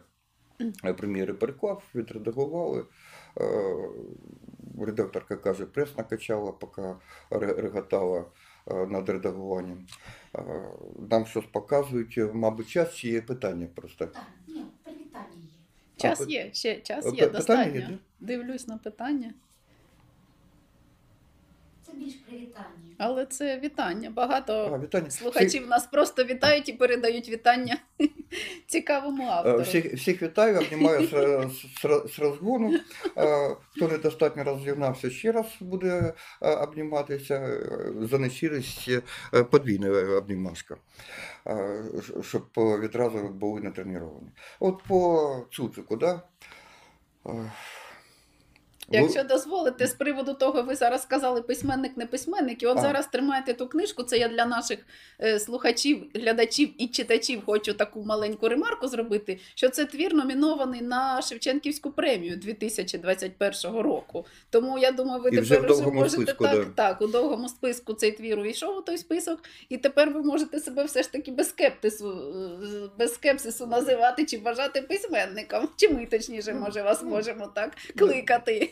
прем'єри 0.98 1.34
переклав, 1.34 1.84
відредагували. 1.96 2.86
Е, 3.42 3.76
Редакторка 4.80 5.36
каже, 5.36 5.66
прес 5.66 5.98
накачала, 5.98 6.52
поки 6.52 6.82
реготала 7.30 8.26
е, 8.72 8.86
над 8.86 9.10
редагуванням. 9.10 9.88
Е, 10.36 10.44
Нам 11.12 11.26
щось 11.26 11.46
показують, 11.52 12.18
е, 12.18 12.30
мабуть, 12.34 12.68
час 12.70 12.94
чи 12.96 13.10
є 13.10 13.22
питання 13.22 13.68
просто. 13.76 14.06
Так, 14.06 14.24
ні, 14.48 14.66
привітання 14.84 15.26
є. 15.42 15.50
Час 15.98 16.28
є, 16.28 16.50
ще 16.54 16.82
час 16.82 17.06
Е, 17.06 17.10
є, 17.10 17.14
питання 17.16 17.38
достатньо. 17.38 17.80
є, 17.80 17.98
Дивлюсь 18.20 18.68
на 18.68 18.78
питання. 18.78 19.34
Це 21.94 22.00
більш 22.00 22.14
привітання. 22.14 22.96
Але 22.98 23.26
це 23.26 23.60
вітання. 23.60 24.10
Багато 24.10 24.54
А, 24.74 24.80
вітання. 24.80 25.12
слухачів 25.12 25.68
нас 25.68 25.88
просто 25.88 26.24
вітають 26.24 26.70
і 26.70 26.74
передають 26.74 27.30
вітання 27.30 27.78
цікавому 28.68 29.24
Е, 29.24 29.28
автору. 29.28 29.62
Всіх, 29.62 29.94
всіх 29.94 30.22
вітаю, 30.22 30.60
обнімаю 30.60 31.08
з, 31.08 31.10
з, 31.54 32.14
з 32.16 32.20
розгону. 32.20 32.80
Е, 33.18 33.56
Хто 33.76 33.88
недостатньо 33.88 34.44
розігнався, 34.44 35.10
ще 35.10 35.32
раз 35.32 35.46
буде 35.60 36.14
е, 36.42 36.56
обніматися. 36.56 37.62
За 38.02 38.18
нещирість 38.20 38.90
подвійна 39.52 40.18
обнімашка, 40.18 40.78
щоб 42.22 42.46
відразу 42.58 43.18
були 43.18 43.62
натреновані. 43.62 44.30
От 44.60 44.84
по 44.88 45.36
цуцику, 45.52 45.96
да? 45.96 46.22
Якщо 49.02 49.24
дозволите, 49.24 49.88
з 49.88 49.94
приводу 49.94 50.34
того, 50.34 50.62
ви 50.62 50.76
зараз 50.76 51.02
сказали 51.02 51.42
письменник, 51.42 51.98
не 51.98 52.06
письменник, 52.06 52.64
і 52.64 52.68
от 52.68 52.78
А. 52.78 52.82
зараз 52.82 53.08
тримаєте 53.08 53.54
ту 53.54 53.68
книжку. 53.68 54.04
Це 54.04 54.18
я 54.18 54.28
для 54.28 54.46
наших 54.46 54.80
е, 55.22 55.40
слухачів, 55.40 56.06
глядачів 56.16 56.70
і 56.78 56.88
читачів 56.88 57.42
хочу 57.46 57.74
таку 57.74 58.04
маленьку 58.04 58.50
ремарку 58.50 58.88
зробити, 58.88 59.40
що 59.56 59.70
це 59.70 59.86
твір 59.86 60.14
номінований 60.14 60.82
на 60.82 61.22
Шевченківську 61.22 61.92
премію 61.92 62.38
2021 62.38 63.78
року. 63.82 64.26
Тому 64.50 64.80
я 64.80 64.92
думаю, 64.92 65.22
ви 65.22 65.30
І 65.30 65.40
вже 65.40 65.56
тепер 65.56 65.66
в 65.66 65.76
довгому 65.76 66.00
можете 66.00 66.22
списку, 66.22 66.44
так, 66.44 66.58
да. 66.58 66.66
так, 66.76 67.02
у 67.02 67.08
довгому 67.08 67.50
списку 67.50 67.94
цей 67.94 68.12
твір 68.12 68.40
увійшов 68.40 68.78
у 68.78 68.82
той 68.82 68.98
список, 68.98 69.44
і 69.70 69.78
тепер 69.78 70.10
ви 70.10 70.24
можете 70.24 70.60
себе 70.60 70.84
все 70.84 71.04
ж 71.04 71.12
таки 71.12 71.32
без 71.32 71.50
скептису, 71.50 72.10
е, 72.64 72.90
без 73.00 73.14
скепсису 73.14 73.68
називати 73.68 74.26
чи 74.26 74.38
вважати 74.38 74.82
письменником. 74.82 75.70
Чи 75.76 75.90
ми 75.90 76.06
точніше, 76.06 76.54
може, 76.54 76.82
вас 76.82 77.04
можемо 77.04 77.48
так 77.48 77.72
кликати. 77.98 78.70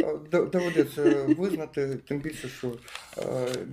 Е, 0.00 0.18
д- 0.32 0.44
Доведеться 0.44 1.02
визнати, 1.38 1.98
тим 2.08 2.20
більше, 2.20 2.48
що 2.48 2.72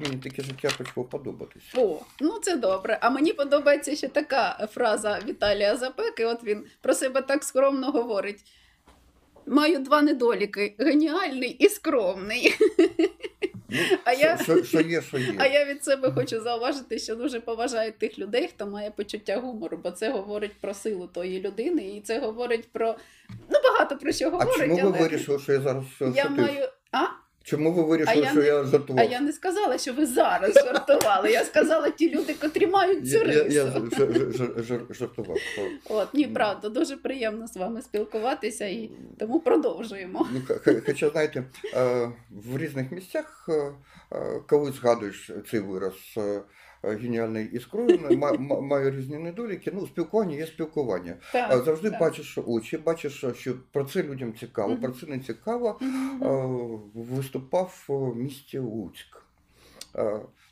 мені 0.04 0.18
таке 0.24 0.42
життя 0.42 0.70
почало 0.78 1.06
подобатись. 1.08 1.64
О, 1.78 2.00
ну 2.20 2.40
це 2.40 2.56
добре. 2.58 2.98
А 3.02 3.10
мені 3.10 3.34
подобається 3.34 3.96
ще 3.96 4.08
така 4.08 4.68
фраза 4.74 5.20
Віталія 5.28 5.76
Запеки. 5.76 6.26
От 6.26 6.44
він 6.44 6.64
про 6.82 6.94
себе 6.94 7.22
так 7.22 7.44
скромно 7.44 7.92
говорить. 7.92 8.40
Маю 9.46 9.80
два 9.80 10.02
недоліки: 10.02 10.76
геніальний 10.80 11.50
і 11.50 11.70
скромний. 11.70 12.56
Ну, 13.74 13.98
А 14.04 14.14
я- 14.14 14.38
що, 14.38 14.44
що, 14.56 14.64
що 14.64 14.82
є, 14.82 15.02
що 15.02 15.18
є. 15.18 15.36
А 15.40 15.48
я 15.48 15.66
від 15.66 15.84
себе 15.84 16.12
хочу 16.12 16.42
зауважити, 16.42 17.00
що 17.00 17.16
дуже 17.16 17.40
поважаю 17.40 17.92
тих 17.92 18.20
людей, 18.20 18.48
хто 18.48 18.68
має 18.68 18.92
почуття 18.92 19.38
гумору, 19.40 19.80
бо 19.84 19.92
це 19.92 20.12
говорить 20.12 20.52
про 20.62 20.74
силу 20.74 21.08
тої 21.08 21.42
людини, 21.42 21.96
і 21.98 22.02
це 22.02 22.20
говорить 22.20 22.70
про 22.72 22.96
ну 23.50 23.60
багато 23.82 23.98
про 23.98 24.12
що 24.12 24.38
А 24.40 24.46
чому 24.46 24.76
ви 24.76 24.82
але 24.82 25.00
вирішили, 25.00 25.40
що 25.40 25.54
я 25.54 25.62
зараз 25.62 25.84
я 26.16 26.30
маю. 26.30 26.68
А? 26.92 27.06
Чому 27.44 27.72
ви 27.74 27.84
вирішили, 27.84 28.24
А 28.24 28.26
я 28.28 28.34
не- 28.34 28.46
я 28.46 28.66
а 28.98 29.04
я 29.04 29.20
не 29.22 29.32
сказала, 29.32 29.78
що 29.78 29.94
ви 29.94 30.06
зараз 30.06 30.54
жартували. 30.54 31.32
Я 31.32 31.46
сказала 31.46 31.90
ті 31.90 32.16
люди, 32.16 32.34
котрі 32.42 32.68
мають 32.68 33.10
цю 33.10 33.18
Я, 33.18 33.24
я, 33.34 33.44
рису. 33.44 33.56
я 33.56 33.66
ж- 34.32 34.64
ж- 34.64 34.80
жартував. 34.90 35.38
От, 35.90 36.14
ні, 36.14 36.28
правда, 36.28 36.70
дуже 36.70 36.98
приємно 36.98 37.48
з 37.48 37.58
вами 37.58 37.82
спілкуватися 37.82 38.66
і 38.66 38.92
тому 39.20 39.40
продовжуємо. 39.40 40.28
Ну, 40.34 40.42
хоча, 40.86 41.10
знаєте, 41.10 41.44
е, 41.74 42.12
в 42.30 42.58
різних 42.58 42.92
місцях, 42.92 43.46
е, 43.50 43.74
е, 44.16 44.42
коли 44.50 44.72
згадуєш 44.72 45.32
цей 45.52 45.60
вираз 45.60 45.94
е, 46.84 46.90
е, 46.92 46.96
геніальний 46.96 47.50
і 47.54 47.60
скроєний, 47.60 48.18
ма- 48.18 48.34
ма- 48.34 48.62
маю 48.62 48.92
різні 48.92 49.18
недоліки. 49.18 49.72
Ну, 49.76 49.88
спілкування 49.88 50.36
є 50.36 50.48
спілкування. 50.48 51.16
Так, 51.34 51.64
Завжди 51.64 51.90
так. 51.90 52.00
бачиш 52.00 52.38
очі, 52.46 52.78
бачиш, 52.78 53.26
що 53.36 53.56
про 53.72 53.84
це 53.84 54.04
людям 54.04 54.34
цікаво, 54.40 54.78
про 54.78 54.92
це 54.92 55.06
не 55.08 55.20
цікаво. 55.20 55.80
Е, 56.22 56.28
виступав 56.94 57.86
в 57.88 58.16
місті 58.16 58.60
Луцьк. 58.60 59.24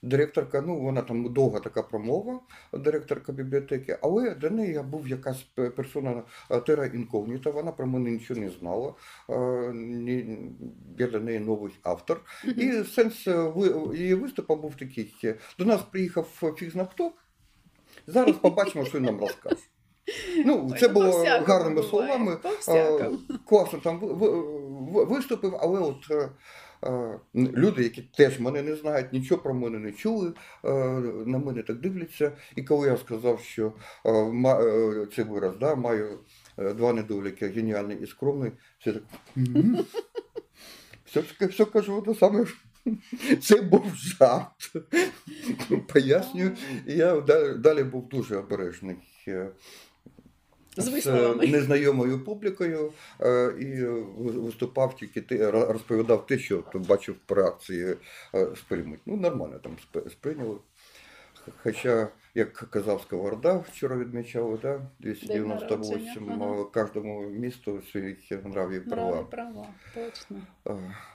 Директорка, 0.02 0.62
ну 0.62 0.80
вона 0.80 1.02
там 1.02 1.34
довга 1.34 1.60
така 1.60 1.84
промова, 1.84 2.40
директорка 2.74 3.32
бібліотеки, 3.32 3.98
але 4.02 4.36
для 4.36 4.50
неї 4.50 4.74
я 4.74 4.84
був 4.84 5.08
якась 5.08 5.44
пе- 5.44 5.70
персона 5.70 6.24
е, 6.52 6.60
тера 6.60 6.86
інкогніта, 6.86 7.50
вона 7.50 7.72
про 7.72 7.88
мене 7.88 8.12
нічого 8.12 8.40
не 8.40 8.50
знала. 8.50 8.94
Е, 9.30 9.34
Я 11.00 11.08
для 11.08 11.20
неї 11.20 11.40
новий 11.40 11.72
автор. 11.84 12.22
І 12.58 12.72
сенс 12.72 13.28
е, 13.28 13.52
її 13.94 14.14
виступу 14.14 14.56
був 14.56 14.76
такий: 14.76 15.16
до 15.60 15.66
нас 15.66 15.82
приїхав 15.92 16.54
фіг 16.58 16.72
зна 16.72 16.86
хто. 16.86 17.12
Зараз 18.08 18.36
побачимо, 18.36 18.86
що 18.86 18.98
він 18.98 19.06
нам 19.06 19.20
розкаже. 19.20 19.56
Ну, 20.46 20.74
це 20.80 20.88
ну, 20.88 20.94
було 20.94 21.12
гарними 21.24 21.82
буває, 21.82 21.90
словами. 21.90 22.38
Класно 23.46 23.80
там 23.80 24.00
ви- 24.00 24.14
ви- 24.14 24.42
ви- 24.92 25.04
виступив, 25.06 25.56
але 25.60 25.80
от 25.80 26.12
люди, 27.36 27.84
які 27.84 28.02
теж 28.02 28.40
мене 28.40 28.62
не 28.62 28.76
знають, 28.76 29.14
нічого 29.14 29.42
про 29.42 29.54
мене 29.54 29.80
не 29.80 29.92
чули, 29.92 30.34
е, 30.66 30.70
на 31.26 31.38
мене 31.38 31.64
так 31.64 31.80
дивляться. 31.80 32.32
І 32.56 32.64
коли 32.64 32.88
я 32.88 32.98
сказав, 32.98 33.40
що 33.40 33.74
е, 34.06 34.12
е, 34.12 35.08
це 35.16 35.24
вираз, 35.24 35.54
да, 35.60 35.76
маю 35.76 36.20
е, 36.58 36.74
два 36.74 36.94
недоліки, 36.94 37.48
геніальний 37.48 37.98
і 38.02 38.08
скромний, 38.08 38.52
все 38.80 38.94
так. 38.94 39.04
Все, 41.06 41.48
все 41.48 41.66
кажу, 41.66 42.02
те 42.02 42.16
саме. 42.16 42.46
Це 43.42 43.62
був 43.62 43.96
жарт. 43.96 44.72
Пояснюю. 45.94 46.52
І 46.88 46.94
я 46.94 47.22
далі, 47.22 47.58
далі 47.58 47.84
був 47.84 48.10
дуже 48.10 48.38
обережний. 48.38 48.96
З 50.78 51.02
з 51.02 51.52
незнайомою 51.52 52.24
публікою 52.24 52.94
е, 53.22 53.54
і 53.60 53.84
виступав 54.40 54.96
тільки 54.96 55.22
ро- 55.22 55.72
розповідав 55.72 56.28
те, 56.28 56.38
що 56.40 56.58
то 56.58 56.80
бачив 56.80 57.16
по 57.26 57.36
реакції 57.36 57.96
е, 58.36 58.48
сприймуть. 58.56 59.00
Ну, 59.06 59.16
нормально 59.18 59.60
там 59.60 59.78
сприйняли. 60.10 60.58
Хоча, 61.64 62.08
як 62.36 62.54
казав 62.54 63.02
Сковорода, 63.02 63.58
вчора 63.58 63.98
відмічали, 63.98 64.60
да, 64.62 64.82
298 65.00 66.26
День 66.26 66.42
е, 66.42 66.66
кожному 66.74 67.22
місту 67.22 67.82
свої 67.92 68.18
нраві 68.32 68.80
права. 68.80 69.24
Права, 69.24 69.68
точно. 69.96 70.38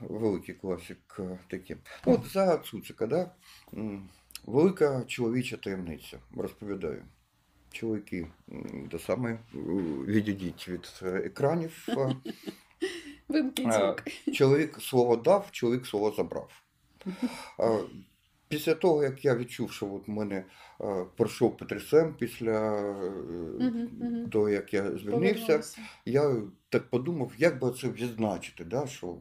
Великий 0.01 0.55
класик 0.55 1.21
такий. 1.51 1.77
Ну, 2.07 2.13
От 2.15 2.33
за 2.33 2.59
Цуцика, 2.59 3.07
да? 3.07 3.31
велика 4.47 5.03
чоловіча 5.07 5.57
таємниця. 5.57 6.19
Розповідаю. 6.37 7.03
Чоловіки, 7.75 8.27
те 8.91 8.99
саме, 8.99 9.33
е, 9.33 9.39
відійдіть 10.07 10.69
від 10.69 11.01
е, 11.03 11.07
екранів. 11.07 11.87
Е. 13.59 13.97
Чоловік 14.33 14.81
слово 14.81 15.17
дав, 15.17 15.49
чоловік 15.51 15.87
слово 15.87 16.11
забрав. 16.11 16.63
Після 18.49 18.75
того, 18.75 19.03
як 19.03 19.25
я 19.25 19.37
відчув, 19.37 19.73
що 19.73 19.95
от 19.95 20.09
в 20.09 20.11
мене 20.11 20.45
пройшов 21.17 21.57
ПТСМ 21.57 22.13
після 22.19 22.83
того, 24.31 24.49
як 24.49 24.75
я 24.75 24.91
звільнився, 24.99 25.61
я 26.05 26.37
так 26.69 26.91
подумав, 26.91 27.33
як 27.39 27.61
би 27.61 27.71
це 27.71 27.89
відзначити, 27.89 28.65
да, 28.65 28.87
що 28.87 29.17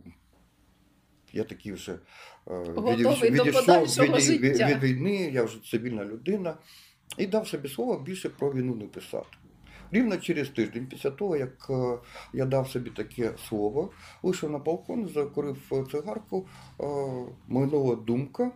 я 1.34 1.44
такий 1.44 1.72
вже 1.72 1.92
е, 1.92 2.00
Готовий 2.48 3.04
до 3.04 3.12
від, 3.12 4.44
від 4.44 4.84
війни, 4.84 5.16
я 5.34 5.44
вже 5.44 5.64
цивільна 5.64 6.06
людина, 6.06 6.58
і 7.18 7.26
дав 7.26 7.48
собі 7.48 7.70
слово 7.70 8.00
більше 8.00 8.30
про 8.30 8.54
війну 8.54 8.76
не 8.76 8.86
писати. 8.86 9.38
Рівно 9.92 10.18
через 10.18 10.50
тиждень 10.50 10.88
після 10.88 11.12
того, 11.12 11.38
як 11.38 11.68
е, 11.70 11.98
я 12.34 12.46
дав 12.46 12.70
собі 12.70 12.90
таке 12.90 13.34
слово, 13.48 13.92
вийшов 14.24 14.52
на 14.52 14.58
балкон, 14.58 15.08
закурив 15.08 15.88
цигарку, 15.92 16.48
е, 16.80 16.86
минула 17.48 17.96
думка. 17.96 18.52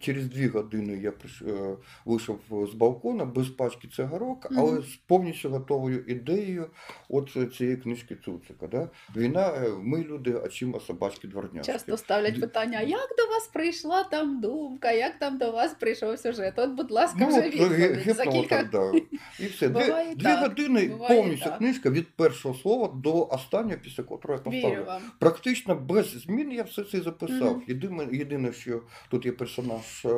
Через 0.00 0.26
дві 0.26 0.46
години 0.46 0.98
я 1.02 1.12
е, 1.42 1.76
вийшов 2.04 2.38
з 2.72 2.74
балкона 2.74 3.24
без 3.24 3.48
пачки 3.48 3.88
цигарок, 3.88 4.46
але 4.56 4.82
з 4.82 4.96
повністю 5.06 5.48
готовою 5.48 6.04
ідеєю 6.06 6.66
от 7.08 7.36
цієї 7.56 7.76
книжки 7.76 8.16
Цуцика. 8.24 8.66
Да? 8.66 8.88
Війна, 9.16 9.48
е, 9.48 9.70
ми 9.82 10.04
люди, 10.04 10.40
а 10.44 10.48
чим 10.48 10.80
собачки 10.86 11.28
дворняшки. 11.28 11.72
Часто 11.72 11.96
ставлять 11.96 12.40
питання: 12.40 12.78
а 12.78 12.82
як 12.82 13.08
до 13.18 13.26
вас 13.26 13.50
прийшла 13.52 14.04
там 14.04 14.40
думка, 14.40 14.92
як 14.92 15.18
там 15.18 15.38
до 15.38 15.50
вас 15.50 15.74
прийшов 15.74 16.18
сюжет? 16.18 16.58
От, 16.58 16.70
будь 16.70 16.90
ласка, 16.90 17.18
Ну, 17.20 17.28
вже 17.28 17.40
відповідь. 17.40 18.16
За 18.16 18.26
кілька 18.26 18.64
так, 18.64 18.70
да. 18.70 18.92
І 19.40 19.46
все. 19.46 19.68
Дві, 19.68 19.84
Буває 19.84 20.14
дві 20.14 20.22
так, 20.22 20.40
години 20.48 20.88
буває 20.88 21.20
повністю 21.20 21.44
так. 21.44 21.58
книжка 21.58 21.90
від 21.90 22.08
першого 22.08 22.54
слова 22.54 22.92
до 22.94 23.26
останнього, 23.26 23.80
після 23.82 24.02
котрого 24.02 24.42
я 24.46 24.50
вірю 24.50 24.84
поставив. 24.84 25.02
Практично 25.18 25.74
без 25.74 26.06
змін 26.10 26.52
я 26.52 26.62
все 26.62 26.84
це 26.84 27.00
записав. 27.00 27.62
Єдине, 27.66 28.08
єдине, 28.12 28.52
що 28.52 28.82
тут 29.10 29.26
є 29.26 29.32
персонаж 29.32 29.89
е, 30.04 30.08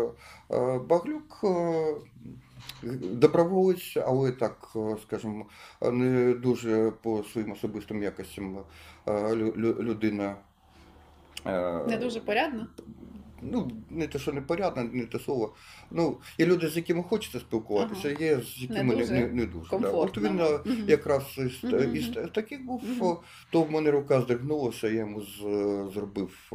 е, 0.57 0.79
Баглюк, 0.79 1.41
е, 1.45 1.95
доброволець, 3.13 3.97
але 4.07 4.33
так, 4.33 4.69
скажімо, 5.03 5.47
не 5.93 6.35
дуже 6.35 6.93
по 7.03 7.23
своїм 7.25 7.53
особистим 7.53 8.03
якостям 8.03 8.59
лю- 9.07 9.57
лю- 9.57 9.83
людина. 9.83 10.37
Не 11.89 11.99
дуже 12.01 12.21
порядно. 12.21 12.67
Ну, 13.45 13.71
не 13.91 14.07
те, 14.07 14.19
що 14.19 14.33
непорядно, 14.33 14.83
не 14.93 15.05
те 15.07 15.19
слово. 15.19 15.55
Ну, 15.91 16.19
є 16.39 16.47
люди, 16.47 16.69
з 16.69 16.77
якими 16.77 17.03
хочеться 17.03 17.41
спілкуватися, 17.41 18.09
Ага. 18.09 18.25
є 18.25 18.41
з 18.41 18.63
якими 18.63 18.95
не, 18.95 19.01
дуже 19.01 19.13
не, 19.13 19.27
не 19.29 19.47
дуже. 19.47 19.79
Да. 19.79 19.89
От 19.91 20.19
він 20.19 20.35
Мгм. 20.67 20.85
якраз 20.89 21.23
із, 21.39 21.65
Мгм, 21.73 21.97
із 21.97 22.09
таких 22.35 22.65
був, 22.65 22.83
о, 23.01 23.21
то 23.51 23.63
в 23.63 23.71
мене 23.71 23.91
рука 23.91 24.21
здригнулася, 24.21 24.89
я 24.89 24.95
йому 25.01 25.21
з, 25.21 25.37
зробив 25.95 26.53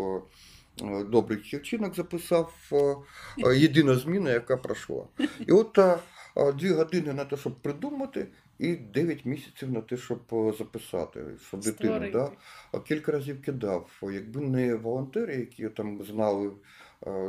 добрий 1.09 1.39
вчинок, 1.39 1.95
записав 1.95 2.53
о, 2.71 3.03
е, 3.45 3.57
єдина 3.57 3.95
зміна, 3.95 4.31
яка 4.31 4.57
пройшла. 4.57 5.03
І 5.47 5.51
от 5.51 5.77
е, 5.77 5.97
е, 6.37 6.53
дві 6.53 6.69
години 6.69 7.13
на 7.13 7.25
те, 7.25 7.37
щоб 7.37 7.55
придумати, 7.55 8.27
і 8.59 8.75
9 8.75 9.25
місяців 9.25 9.71
на 9.71 9.81
те, 9.81 9.97
щоб 9.97 10.19
записати, 10.57 11.23
щоб 11.47 11.59
дитину. 11.59 12.11
Да? 12.11 12.31
Кілька 12.79 13.11
разів 13.11 13.41
кидав. 13.41 13.89
Якби 14.01 14.41
не 14.41 14.75
волонтери, 14.75 15.35
які 15.35 15.69
там 15.69 16.03
знали, 16.03 16.47
е, 16.47 16.51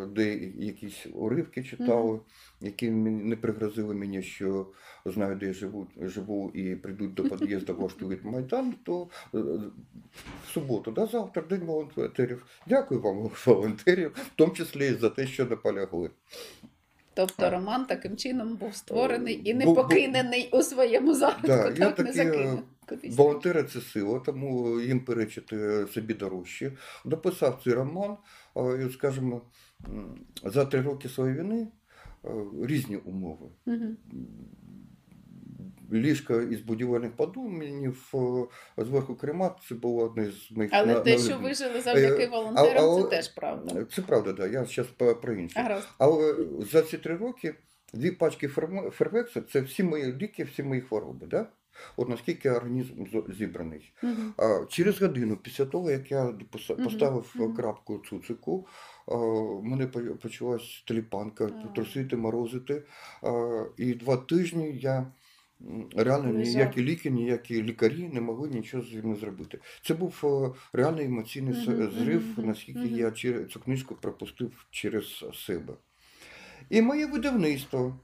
де 0.08 0.34
якісь 0.58 1.06
уривки 1.14 1.64
читали, 1.64 2.20
які 2.60 2.90
не 2.90 3.36
пригрозили 3.36 3.94
мені, 3.94 4.22
що 4.22 4.66
знають, 5.04 5.38
де 5.38 5.46
я 5.46 5.52
живу, 5.52 5.86
живу 6.00 6.50
і 6.54 6.76
прийдуть 6.76 7.14
до 7.14 7.22
під'їзду, 7.22 7.74
влаштують 7.74 8.24
майдан, 8.24 8.74
то 8.84 9.08
е, 9.34 9.38
в 9.38 10.50
суботу, 10.52 10.90
да, 10.90 11.06
завтра 11.06 11.42
день 11.42 11.60
волонтерів. 11.60 12.46
Дякую 12.66 13.00
вам, 13.00 13.30
волонтерів, 13.46 14.10
в 14.14 14.30
тому 14.36 14.52
числі 14.52 14.86
і 14.88 14.94
за 14.94 15.10
те, 15.10 15.26
що 15.26 15.44
наполягли. 15.46 16.10
Тобто 17.14 17.46
А. 17.46 17.50
роман 17.50 17.86
таким 17.86 18.16
чином 18.16 18.56
був 18.56 18.74
створений 18.74 19.40
і 19.44 19.54
не 19.54 19.64
Бу- 19.64 19.74
бу- 19.74 19.82
покинений 19.82 20.48
у 20.52 20.62
своєму 20.62 21.14
зародку, 21.14 21.46
Да, 21.46 21.74
я 21.76 21.90
так 21.90 22.06
не 22.06 22.12
закинув. 22.12 22.62
Волонтери 23.10 23.62
це 23.62 23.80
сила, 23.80 24.18
тому 24.26 24.80
їм 24.80 25.00
перечити 25.00 25.86
собі 25.94 26.14
дорожче. 26.14 26.72
Дописав 27.04 27.60
цей 27.64 27.72
роман, 27.74 28.10
е, 28.10 28.16
скажімо, 28.92 29.42
за 30.44 30.64
три 30.64 30.80
роки 30.82 31.08
своєї 31.08 31.38
війни 31.40 31.68
е, 32.24 32.28
різні 32.62 32.96
умови. 32.96 33.46
Мгм. 33.66 33.96
Ліжка 35.92 36.42
із 36.42 36.60
будівельних 36.60 37.12
подумінів, 37.12 38.12
е, 38.78 38.84
зверху 38.84 39.14
кремат, 39.14 39.52
це 39.68 39.74
було 39.74 40.04
одне 40.04 40.30
з 40.30 40.50
моїх 40.50 40.72
Але 40.74 40.94
на- 40.94 41.00
те, 41.00 41.16
на- 41.16 41.22
що 41.22 41.38
вижили 41.38 41.80
завдяки 41.80 42.22
Е, 42.22 42.28
волонтерам, 42.28 42.84
а- 42.84 42.98
а- 42.98 43.02
це 43.02 43.08
теж 43.08 43.28
правда. 43.28 43.84
Це 43.84 44.02
правда, 44.02 44.32
да. 44.32 44.46
Я 44.46 44.64
зараз 44.64 44.90
про 45.22 45.32
інше. 45.32 45.60
Гаразд. 45.60 45.88
Але 45.98 46.36
за 46.72 46.82
ці 46.82 46.98
три 46.98 47.16
роки 47.16 47.54
дві 47.94 48.10
пачки 48.10 48.48
фервекса 48.92 49.40
це 49.52 49.60
всі 49.60 49.82
мої 49.82 50.12
ліки, 50.16 50.44
всі 50.44 50.62
мої 50.62 50.80
хвороби. 50.80 51.26
Да? 51.26 51.46
От 51.96 52.08
наскільки 52.08 52.50
організм 52.50 53.04
зібраний. 53.38 53.92
А, 54.36 54.64
через 54.68 55.02
годину 55.02 55.36
після 55.36 55.64
того, 55.64 55.90
як 55.90 56.10
я 56.10 56.34
поставив 56.50 57.32
мгм. 57.34 57.54
крапку 57.54 57.98
цуцику, 58.10 58.66
мене 59.62 59.86
по- 59.86 60.00
почалась 60.00 60.84
теліпанка, 60.88 61.50
А. 61.64 61.66
трусити, 61.74 62.16
морозити. 62.16 62.82
І 63.76 63.94
два 63.94 64.16
тижні 64.16 64.78
я 64.80 65.06
реально 65.96 66.32
ніякі 66.32 66.82
ліки, 66.82 67.10
ніякі 67.10 67.62
лікарі 67.62 68.10
не 68.12 68.20
могли 68.20 68.48
нічого 68.48 68.82
з 68.82 68.92
ним 68.94 69.16
зробити. 69.16 69.58
Це 69.84 69.94
був 69.94 70.20
е, 70.24 70.58
реальний 70.72 71.06
емоційний 71.06 71.54
с- 71.54 71.68
Мгм, 71.68 71.90
зрив, 71.90 72.24
наскільки 72.36 72.78
мгм. 72.78 72.96
я 72.98 73.06
чер- 73.10 73.46
цю 73.46 73.60
книжку 73.60 73.94
пропустив 73.94 74.66
через 74.70 75.24
себе. 75.46 75.74
І 76.70 76.82
моє 76.82 77.06
видавництво. 77.06 77.96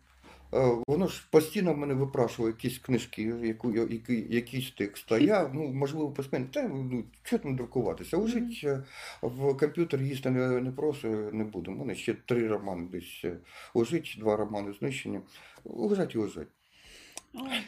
Е, 0.54 0.82
Воно 0.86 1.06
ж 1.06 1.26
постійно 1.30 1.74
в 1.74 1.78
мене 1.78 1.94
випрашувало 1.94 2.48
якісь 2.48 2.78
книжки, 2.78 3.22
яку, 3.22 3.72
які, 3.72 4.26
якийсь 4.30 4.70
текст. 4.70 5.12
А 5.12 5.18
я, 5.18 5.50
ну, 5.54 5.68
можливо, 5.68 6.10
письменник, 6.10 6.50
та 6.50 6.62
ну, 6.68 7.04
що 7.22 7.38
там 7.38 7.56
друкуватися? 7.56 8.16
Лежить 8.16 8.60
е, 8.64 8.84
в 9.22 9.56
комп'ютер 9.56 10.02
їсти 10.02 10.30
не, 10.30 10.60
не 10.60 10.70
просто 10.70 11.08
не 11.08 11.44
буду. 11.44 11.72
У 11.72 11.74
мене 11.74 11.94
ще 11.94 12.14
три 12.14 12.48
романи 12.48 12.88
десь 12.92 13.20
е, 13.24 13.36
лежить, 13.74 14.16
два 14.18 14.36
романи 14.36 14.72
знищені. 14.72 15.20
Лежать 15.64 16.14
і 16.14 16.18
лежать. 16.18 16.48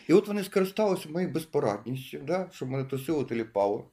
І 0.09 0.13
от 0.13 0.29
вони 0.29 0.45
скористалися 0.45 1.09
моєю 1.09 1.33
безпорадністю, 1.33 2.19
да, 2.19 2.49
щоб 2.53 2.71
мене 2.71 2.85
тусило 2.85 3.25
теліпало. 3.25 3.91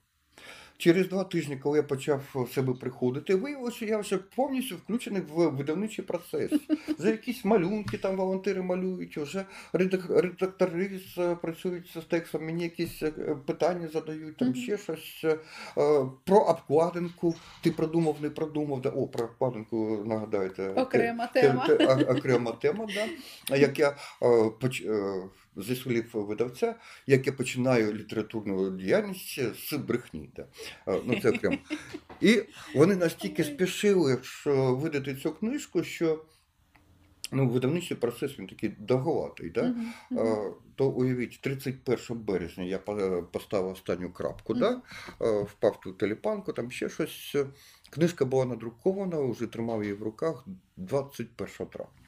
Через 0.84 1.08
два 1.10 1.24
тижні, 1.24 1.58
коли 1.58 1.78
я 1.78 1.84
почав 1.84 2.22
в 2.36 2.54
себе 2.54 2.74
приходити, 2.74 3.36
виявилося, 3.36 3.76
що 3.78 3.86
я 3.86 3.98
вже 3.98 4.17
повністю 4.17 4.76
включений 4.76 5.22
в 5.22 5.48
видавничий 5.50 6.06
процес. 6.06 6.52
Вже 7.00 7.10
якісь 7.12 7.46
малюнки 7.46 7.98
там 7.98 8.15
волонтери 8.15 8.62
малюють, 8.62 9.17
вже 9.17 9.46
редак- 9.74 10.22
редактори 10.22 11.00
працюють 11.41 11.88
з 11.96 12.04
текстом, 12.06 12.46
мені 12.46 12.63
якісь 12.63 13.04
е, 13.04 13.12
питання 13.46 13.88
задають, 13.88 14.38
там 14.38 14.56
ще 14.56 14.78
щось. 14.78 15.22
е, 15.24 15.38
е, 15.78 16.06
Про 16.24 16.38
обкладинку. 16.38 17.36
Ти 17.62 17.72
продумав, 17.72 18.15
не 18.22 18.30
продумав. 18.30 18.82
Да? 18.82 18.89
О, 18.89 19.08
про 19.08 19.26
обкладинку 19.26 20.04
нагадаєте. 20.06 20.69
Окрема 20.69 21.28
тема. 21.28 21.67
окрема 22.10 22.52
тема, 22.52 22.88
да. 23.50 23.56
Як 23.58 23.80
я 23.80 23.96
поч... 24.60 24.84
зі 25.58 25.76
слів 25.76 26.10
видавця, 26.13 26.76
як 27.08 27.28
я 27.28 27.34
починаю 27.34 27.94
літературну 27.94 28.78
діяльність 28.78 29.39
з 29.70 29.74
брехні. 29.74 30.30
Да. 30.36 30.48
Ну, 31.06 31.20
це 31.22 31.30
окремо. 31.30 31.58
І 32.22 32.44
вони 32.76 32.96
настільки 32.96 33.44
спішили 33.44 34.20
що 34.22 34.76
видати 34.76 35.16
цю 35.16 35.32
книжку, 35.32 35.84
що 35.84 36.26
ну, 37.32 37.50
видавничий 37.50 37.98
процес 37.98 38.39
він 38.39 38.48
такий 38.48 38.70
довгуватий. 38.70 39.50
Да? 39.50 39.76
То 40.76 40.89
уявіть, 40.89 41.42
31 41.42 42.24
березня 42.24 42.63
я 42.63 42.78
поставив 43.32 43.72
останню 43.72 44.13
крапку, 44.13 44.54
да? 44.54 44.82
Впав 45.20 45.80
ту 45.80 45.94
телепанку, 45.94 46.54
там 46.54 46.72
ще 46.72 46.89
щось. 46.89 47.36
Книжка 47.89 48.26
була 48.26 48.46
надрукована, 48.46 49.20
вже 49.20 49.48
тримав 49.48 49.84
її 49.84 49.96
в 49.96 50.04
руках 50.04 50.46
21 50.78 51.68
травня. 51.68 52.03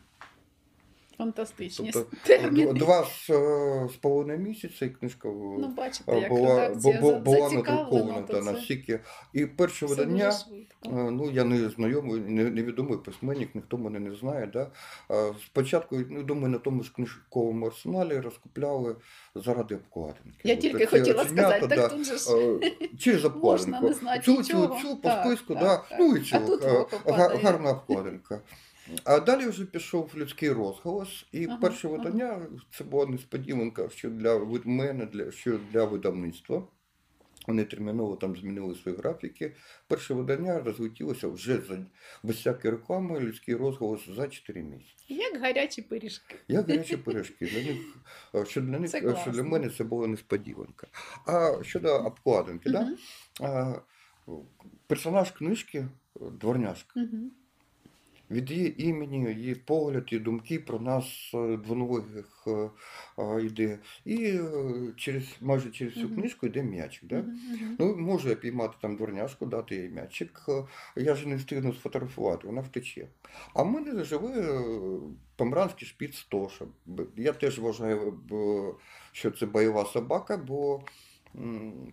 Фантастичні 1.17 1.91
Тобто, 1.93 2.17
терміни. 2.23 2.73
Два 2.73 3.03
з, 3.03 3.29
е, 3.29 3.89
з 3.93 3.95
половиною 3.95 4.39
місяця 4.39 4.85
і 4.85 4.89
книжка 4.89 5.27
Ну, 5.27 5.73
бачите, 5.77 6.11
е, 6.11 6.19
як 6.19 6.29
була, 6.29 6.59
редакція 6.67 7.01
бу- 7.01 7.07
за- 7.11 7.19
була 7.19 7.49
надрукована 7.49 8.21
та, 8.21 8.41
настільки. 8.41 8.99
І 9.33 9.45
перше 9.45 9.85
видання. 9.85 10.29
Е, 10.85 10.89
Ну, 11.11 11.31
я 11.31 11.43
не 11.43 11.69
знайомий, 11.69 12.19
не- 12.21 12.49
невідомий 12.49 12.97
письменник, 12.97 13.55
ніхто 13.55 13.77
мене 13.77 13.99
не 13.99 14.15
знає. 14.15 14.49
Да? 14.53 14.71
Е, 15.11 15.33
Спочатку, 15.45 15.97
ну, 16.09 16.23
думаю, 16.23 16.47
на 16.47 16.57
тому 16.57 16.83
ж 16.83 16.93
книжковому 16.95 17.65
арсеналі 17.65 18.19
розкупляли 18.19 18.95
заради 19.35 19.75
обкладинки. 19.75 20.39
Я 20.43 20.53
От 20.53 20.59
тільки 20.59 20.85
хотіла 20.85 21.25
сказати, 21.25 21.67
да, 21.67 21.75
так 21.75 21.91
тут 21.91 22.03
же 22.05 22.17
ж 22.17 22.29
е, 22.37 22.71
через 22.99 23.23
можна 23.35 23.77
обкладинку. 23.77 23.87
не 23.87 23.93
знати 23.93 24.21
Цю, 24.21 24.43
цю, 24.43 24.75
цю 24.81 24.95
по 24.97 25.09
списку, 25.09 25.55
да. 25.55 25.81
ну 25.99 26.15
і 26.15 26.19
А 26.19 26.23
цю, 26.23 26.59
е, 26.63 26.85
гарна 27.43 27.71
обкладинка. 27.71 28.41
А 29.03 29.19
далі 29.19 29.47
вже 29.47 29.65
пішов 29.65 30.11
людський 30.15 30.51
розголос, 30.51 31.25
і 31.31 31.45
Ага, 31.45 31.57
перше 31.57 31.87
ага. 31.87 31.97
видання 31.97 32.47
це 32.71 32.83
була 32.83 33.05
несподіванка, 33.05 33.89
що 33.89 34.09
для 34.09 34.39
мене, 34.65 35.05
для, 35.05 35.31
що 35.31 35.59
для 35.71 35.83
видавництва. 35.83 36.67
Вони 37.47 37.63
терміново 37.63 38.15
там 38.15 38.35
змінили 38.35 38.75
свої 38.75 38.97
графіки. 38.97 39.55
Перше 39.87 40.13
видання 40.13 40.59
розлетілося 40.59 41.27
вже 41.27 41.61
за, 41.61 41.85
без 42.23 42.35
всякої 42.35 42.73
реклами, 42.73 43.19
людський 43.19 43.55
розголос 43.55 44.09
за 44.09 44.27
4 44.27 44.63
місяці. 44.63 45.05
Як 45.07 45.41
гарячі 45.41 45.81
пиріжки. 45.81 46.35
Як 46.47 46.69
гарячі 46.69 46.97
пиріжки. 46.97 47.45
Для 47.45 47.63
них, 47.63 47.77
що 48.49 48.61
для 48.61 48.79
них, 48.79 48.91
Це 48.91 49.15
що 49.21 49.31
для 49.31 49.43
мене 49.43 49.69
це 49.69 49.83
була 49.83 50.07
несподіванка. 50.07 50.87
А 51.27 51.63
щодо 51.63 51.95
обкладинки, 51.95 52.69
да? 52.69 52.97
А, 53.41 53.73
персонаж 54.87 55.31
книжки 55.31 55.87
дворняжка. 56.15 56.99
Мгм. 56.99 57.31
Від 58.31 58.51
її 58.51 58.83
імені, 58.83 59.33
її 59.33 59.55
погляд 59.55 60.07
і 60.11 60.19
думки 60.19 60.59
про 60.59 60.79
нас 60.79 61.31
е, 61.33 61.57
двоногих 61.57 62.47
е, 62.47 62.69
е, 63.17 63.45
йде. 63.45 63.79
І 64.05 64.39
через, 64.95 65.23
майже 65.41 65.69
через 65.69 65.93
цю 65.93 66.09
книжку 66.09 66.45
йде 66.47 66.63
м'ячик. 66.63 67.09
Да? 67.09 67.25
Ну, 67.79 67.95
можу 67.95 68.29
я 68.29 68.35
піймати 68.35 68.75
там 68.81 68.95
дворняшку, 68.95 69.45
дати 69.45 69.75
їй 69.75 69.89
м'ячик. 69.89 70.45
Я 70.95 71.15
ж 71.15 71.27
не 71.27 71.35
встигну 71.35 71.73
сфотографувати, 71.73 72.47
вона 72.47 72.61
втече. 72.61 73.07
А 73.53 73.63
в 73.63 73.71
мене 73.71 74.03
живе 74.03 74.61
помранський 75.35 75.87
шпіц 75.87 76.23
Тоша. 76.29 76.65
Я 77.17 77.33
теж 77.33 77.59
вважаю, 77.59 78.19
що 79.11 79.31
це 79.31 79.45
бойова 79.45 79.85
собака, 79.85 80.37
бо 80.37 80.81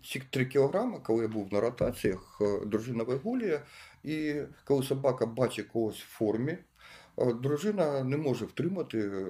ці 0.05 0.23
три 0.31 0.47
кілограми, 0.47 0.99
коли 1.03 1.23
я 1.23 1.29
був 1.29 1.53
на 1.53 1.61
ротаціях, 1.61 2.39
е, 2.41 2.67
дружина 2.67 3.05
вигулює, 3.05 3.61
і 4.05 4.35
коли 4.65 4.83
собака 4.83 5.27
бачить 5.27 5.67
когось 5.67 6.01
в 6.01 6.09
формі, 6.09 6.59
е, 7.19 7.33
дружина 7.33 8.05
не 8.05 8.17
може 8.17 8.45
втримати. 8.45 9.27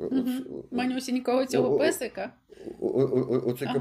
Е, 0.00 0.04
е, 0.16 0.42
Манюсінького 0.70 1.46
цього 1.46 1.78
песика. 1.78 2.32
о- 2.80 2.86
о- 2.86 3.26
о- 3.30 3.50
Оцей 3.50 3.68
Ага, 3.68 3.78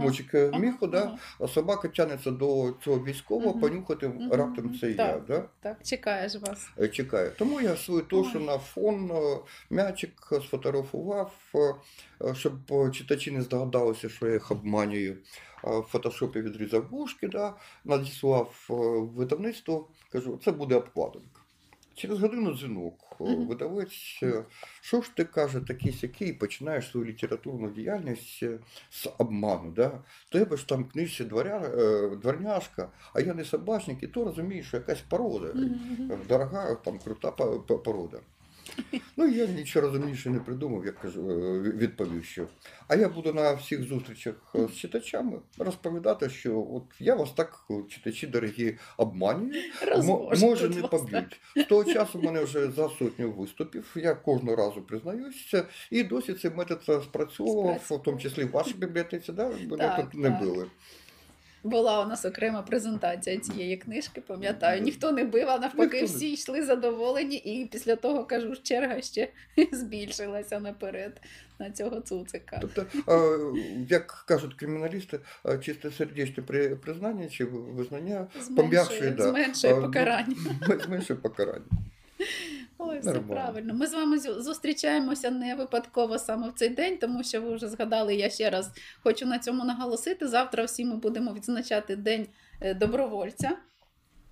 Ага, 0.52 0.60
міху, 0.60 0.88
да? 0.88 1.02
ага. 1.04 1.18
а 1.40 1.48
собака 1.48 1.88
тягнеться 1.88 2.32
до 2.32 2.74
цього 2.84 3.04
військового, 3.06 3.50
Мгм. 3.52 3.60
понюхати 3.62 4.08
Мгм, 4.08 4.32
раптом 4.32 4.80
це 4.80 4.90
я, 4.92 4.96
Так. 4.98 5.26
да? 5.28 5.44
Так, 5.62 5.78
чекаєш 5.84 6.36
вас. 6.36 6.68
Е, 6.80 6.88
чекає. 6.88 7.30
Тому 7.30 7.62
я 7.62 7.76
свою 7.76 8.02
тошу 8.02 8.40
на 8.40 8.58
фон 8.58 9.12
е, 9.12 9.38
м'ячик 9.70 10.12
сфотографував, 10.48 11.34
е, 11.56 11.76
е, 12.30 12.36
щоб 12.36 12.54
е, 12.72 12.92
читачі 12.92 13.32
не 13.32 13.42
здогадалися, 13.42 14.10
що 14.10 14.28
я 14.28 14.34
їх 14.34 14.52
обманюю. 14.52 15.12
Е, 15.12 15.80
В 15.80 15.82
фотошопі 15.82 16.42
відрізав 16.42 16.86
вушки, 16.92 17.28
да? 17.28 17.54
надіслав 17.86 18.68
е, 18.70 18.74
видавництво, 19.16 19.88
кажу, 20.12 20.40
це 20.46 20.52
буде 20.52 20.76
обкладинка. 20.76 21.42
Через 21.96 22.20
годину 22.20 22.54
дзвінок. 22.58 22.94
Мгм. 23.20 23.48
Видавець, 23.48 23.92
що 24.82 25.02
ж 25.02 25.12
ти 25.16 25.24
каже, 25.24 25.60
такий 25.60 25.92
сякий, 25.94 26.34
починаєш 26.34 26.92
свою 26.92 27.06
літературну 27.06 27.70
діяльність 27.70 28.44
е, 28.44 28.60
з 28.92 29.08
обману. 29.18 29.72
Да? 29.72 29.92
Тебе 30.32 30.58
ж 30.58 30.68
там 30.68 30.86
книжці 30.86 31.24
дворя, 31.24 31.72
е, 31.78 32.10
дворняшка, 32.16 32.90
а 33.14 33.22
я 33.22 33.34
не 33.34 33.46
собачник, 33.46 34.04
і 34.04 34.08
то 34.08 34.26
розумієш, 34.26 34.68
що 34.68 34.78
якась 34.78 35.02
порода. 35.02 35.54
Мгм. 35.54 36.20
Дорога, 36.30 36.76
там 36.76 37.00
крута 37.00 37.32
по- 37.32 37.60
по- 37.60 37.80
порода. 37.80 38.20
Ну, 39.18 39.28
я 39.28 39.46
нічого 39.46 39.88
розумніше 39.88 40.30
не 40.30 40.40
придумав, 40.40 40.86
я 40.86 40.92
кажу, 40.92 41.30
е, 41.32 41.60
відповів, 41.62 42.26
що. 42.26 42.48
А 42.88 42.96
я 42.96 43.10
буду 43.10 43.34
на 43.34 43.54
всіх 43.54 43.84
зустрічах 43.84 44.36
е, 44.56 44.68
з 44.68 44.78
читачами 44.78 45.40
розповідати, 45.58 46.30
що 46.30 46.68
от 46.74 46.84
я 47.00 47.16
вас 47.16 47.32
так, 47.32 47.60
е, 47.72 47.74
читачі 47.90 48.28
дорогі, 48.28 48.78
обманюю. 48.98 49.54
Мо- 50.04 50.32
Може, 50.42 50.70
не 50.70 50.82
поб'ють. 50.82 51.40
З 51.56 51.64
того 51.64 51.84
часу 51.94 52.20
в 52.20 52.24
мене 52.24 52.44
вже 52.44 52.72
за 52.72 52.90
сотню 52.90 53.32
виступів. 53.32 53.92
Я 53.96 54.14
кожного 54.16 54.56
разу 54.56 54.82
признаюся, 54.82 55.66
і 55.92 56.04
досі 56.04 56.34
цей 56.34 56.52
метод 56.52 57.04
спрацьовував, 57.04 57.80
в 57.90 58.04
тому 58.04 58.18
числі 58.20 58.44
в 58.44 58.52
вашій 58.52 58.74
бібліотеці, 58.74 59.32
да? 59.32 59.50
мене 59.50 59.78
Так, 59.78 60.02
тут 60.12 60.14
не 60.14 60.30
так. 60.30 60.42
били. 60.42 60.66
Була 61.64 62.06
у 62.06 62.08
нас 62.08 62.26
окрема 62.26 62.62
презентація 62.62 63.38
цієї 63.38 63.78
книжки, 63.78 64.22
пам'ятаю. 64.22 64.82
Ніхто 64.82 65.12
не 65.12 65.24
бив, 65.24 65.50
а 65.50 65.58
навпаки, 65.60 66.04
всі 66.04 66.32
йшли 66.34 66.64
задоволені, 66.66 67.36
і 67.36 67.66
після 67.66 67.96
того, 67.96 68.26
кажу, 68.26 68.56
черга 68.64 69.02
ще 69.02 69.28
збільшилася 69.72 70.60
наперед 70.60 71.22
на 71.60 71.72
цього 71.72 72.00
цуцика. 72.02 72.58
Тобто, 72.62 72.86
як 73.90 74.24
кажуть 74.28 74.54
криміналісти, 74.54 75.20
е, 75.46 75.58
чистосердечне 75.58 76.44
при- 76.44 76.76
признання 76.76 77.28
чи 77.30 77.46
визнання 77.46 78.28
пом'якшує, 78.56 79.00
Зменшує, 79.00 79.12
да. 79.12 79.30
зменшує 79.30 79.76
покарання. 79.76 80.36
зменшує 80.86 81.20
покарання. 81.20 81.66
Ой, 82.82 83.00
все 83.00 83.14
Нормально. 83.14 83.34
правильно. 83.34 83.74
Ми 83.74 83.88
з 83.88 83.94
вами 83.94 84.20
зустрічаємося 84.20 85.32
не 85.32 85.56
випадково 85.56 86.20
саме 86.20 86.50
в 86.50 86.54
цей 86.54 86.70
день, 86.70 86.98
тому 86.98 87.24
що 87.24 87.42
ви 87.42 87.56
вже 87.56 87.68
згадали. 87.68 88.16
Я 88.16 88.30
ще 88.30 88.50
раз 88.50 88.72
хочу 89.04 89.26
на 89.26 89.40
цьому 89.40 89.66
наголосити. 89.66 90.28
Завтра 90.28 90.64
всі 90.64 90.86
ми 90.86 90.96
будемо 90.96 91.34
відзначати 91.34 91.96
День 91.96 92.28
е, 92.62 92.74
добровольця, 92.74 93.52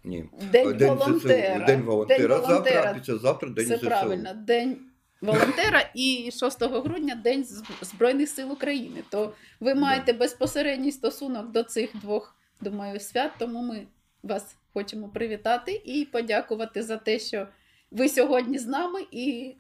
Ні. 0.03 0.29
День, 0.51 0.77
ЗСУ, 0.79 0.87
волонтера. 0.95 1.65
День 1.65 1.81
волонтера. 1.81 2.27
День 2.27 2.41
волонтера. 2.47 2.81
Завтра, 2.83 2.93
післязавтра 2.93 3.49
День 3.49 3.65
Це 3.67 3.77
ЗСУ. 3.77 3.85
правильно. 3.85 4.33
День 4.33 4.77
волонтера 5.21 5.89
і 5.95 6.29
6 6.39 6.63
грудня 6.63 7.15
День 7.15 7.45
Збройних 7.81 8.29
сил 8.29 8.51
України. 8.51 9.03
То 9.09 9.33
ви 9.59 9.73
Да. 9.73 9.79
маєте 9.79 10.13
безпосередній 10.13 10.91
стосунок 10.91 11.51
до 11.51 11.63
цих 11.63 11.89
двох, 12.01 12.35
думаю, 12.61 12.99
свят, 12.99 13.31
тому 13.39 13.61
ми 13.61 13.87
вас 14.23 14.55
хочемо 14.73 15.09
привітати 15.09 15.81
і 15.85 16.05
подякувати 16.05 16.83
за 16.83 16.97
те, 16.97 17.19
що 17.19 17.47
ви 17.91 18.09
сьогодні 18.09 18.57
з 18.59 18.67
нами, 18.67 18.99
і 19.11 19.55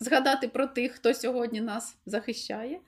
згадати 0.00 0.48
про 0.48 0.66
тих, 0.66 0.92
хто 0.92 1.14
сьогодні 1.14 1.60
нас 1.60 1.96
захищає. 2.06 2.80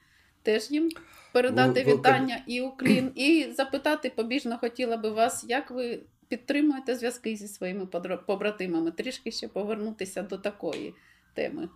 Теж 0.43 0.71
їм 0.71 0.91
передати 1.33 1.85
ви- 1.85 1.93
вітання 1.95 2.43
і 2.47 2.61
уклін, 2.61 3.12
і 3.15 3.47
запитати 3.57 4.12
побіжно 4.17 4.59
хотіла 4.59 4.97
би 4.97 5.11
вас, 5.11 5.45
як 5.49 5.71
ви 5.71 6.01
підтримуєте 6.29 6.97
зв'язки 6.97 7.37
зі 7.37 7.49
своїми 7.49 7.87
побратимами, 8.27 8.91
трішки 8.91 9.31
ще 9.31 9.49
повернутися 9.49 10.23
до 10.23 10.39
такої 10.39 10.95
теми. 11.35 11.69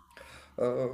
Е, 0.59 0.89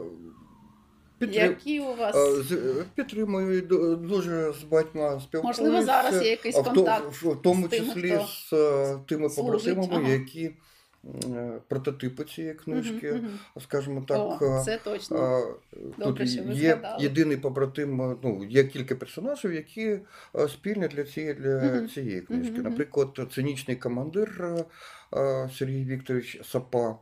підтрим- 1.18 1.48
Які 1.48 1.80
у 1.80 1.94
вас 1.94 2.16
е, 2.52 2.84
Підтримую 2.94 3.62
дуже 3.96 4.52
з 4.52 4.62
багатьма 4.62 5.20
спілкуюся. 5.20 5.62
можливо 5.62 5.86
зараз 5.86 6.22
є 6.22 6.30
якийсь 6.30 6.56
а 6.56 6.62
контакт? 6.62 7.22
в 7.22 7.36
тому 7.42 7.66
з 7.66 7.70
тими, 7.70 7.86
числі 7.86 8.10
хто 8.10 8.26
з 8.26 8.52
е, 8.52 8.98
тими 9.08 9.28
побратимами, 9.28 10.10
які 10.10 10.50
е, 11.24 11.52
прототипи 11.68 12.24
цієї 12.24 12.54
книжки, 12.54 13.12
мгм. 13.12 13.28
скажімо 13.60 14.04
так. 14.08 14.18
О, 14.18 14.38
е, 14.60 14.62
це 14.64 14.78
точно. 14.84 15.16
А, 15.18 15.42
Добре, 16.04 16.26
що 16.26 16.42
ви 16.42 16.52
є 16.54 16.70
згадали. 16.70 17.02
єдиний 17.02 17.36
побратим, 17.36 18.02
е, 18.02 18.16
ну, 18.22 18.44
є 18.44 18.64
кілька 18.64 18.94
персонажів, 18.94 19.52
які 19.52 19.98
е, 20.36 20.48
спільні 20.48 20.88
для 20.88 21.04
цієї, 21.04 21.34
для 21.34 21.58
Мгм. 21.62 21.88
цієї 21.88 22.20
книжки. 22.20 22.58
Наприклад, 22.62 23.08
цинічний 23.34 23.76
командир 23.76 24.44
е, 24.44 24.64
е, 25.18 25.50
Сергій 25.58 25.84
Вікторович 25.84 26.40
Сапа. 26.44 26.96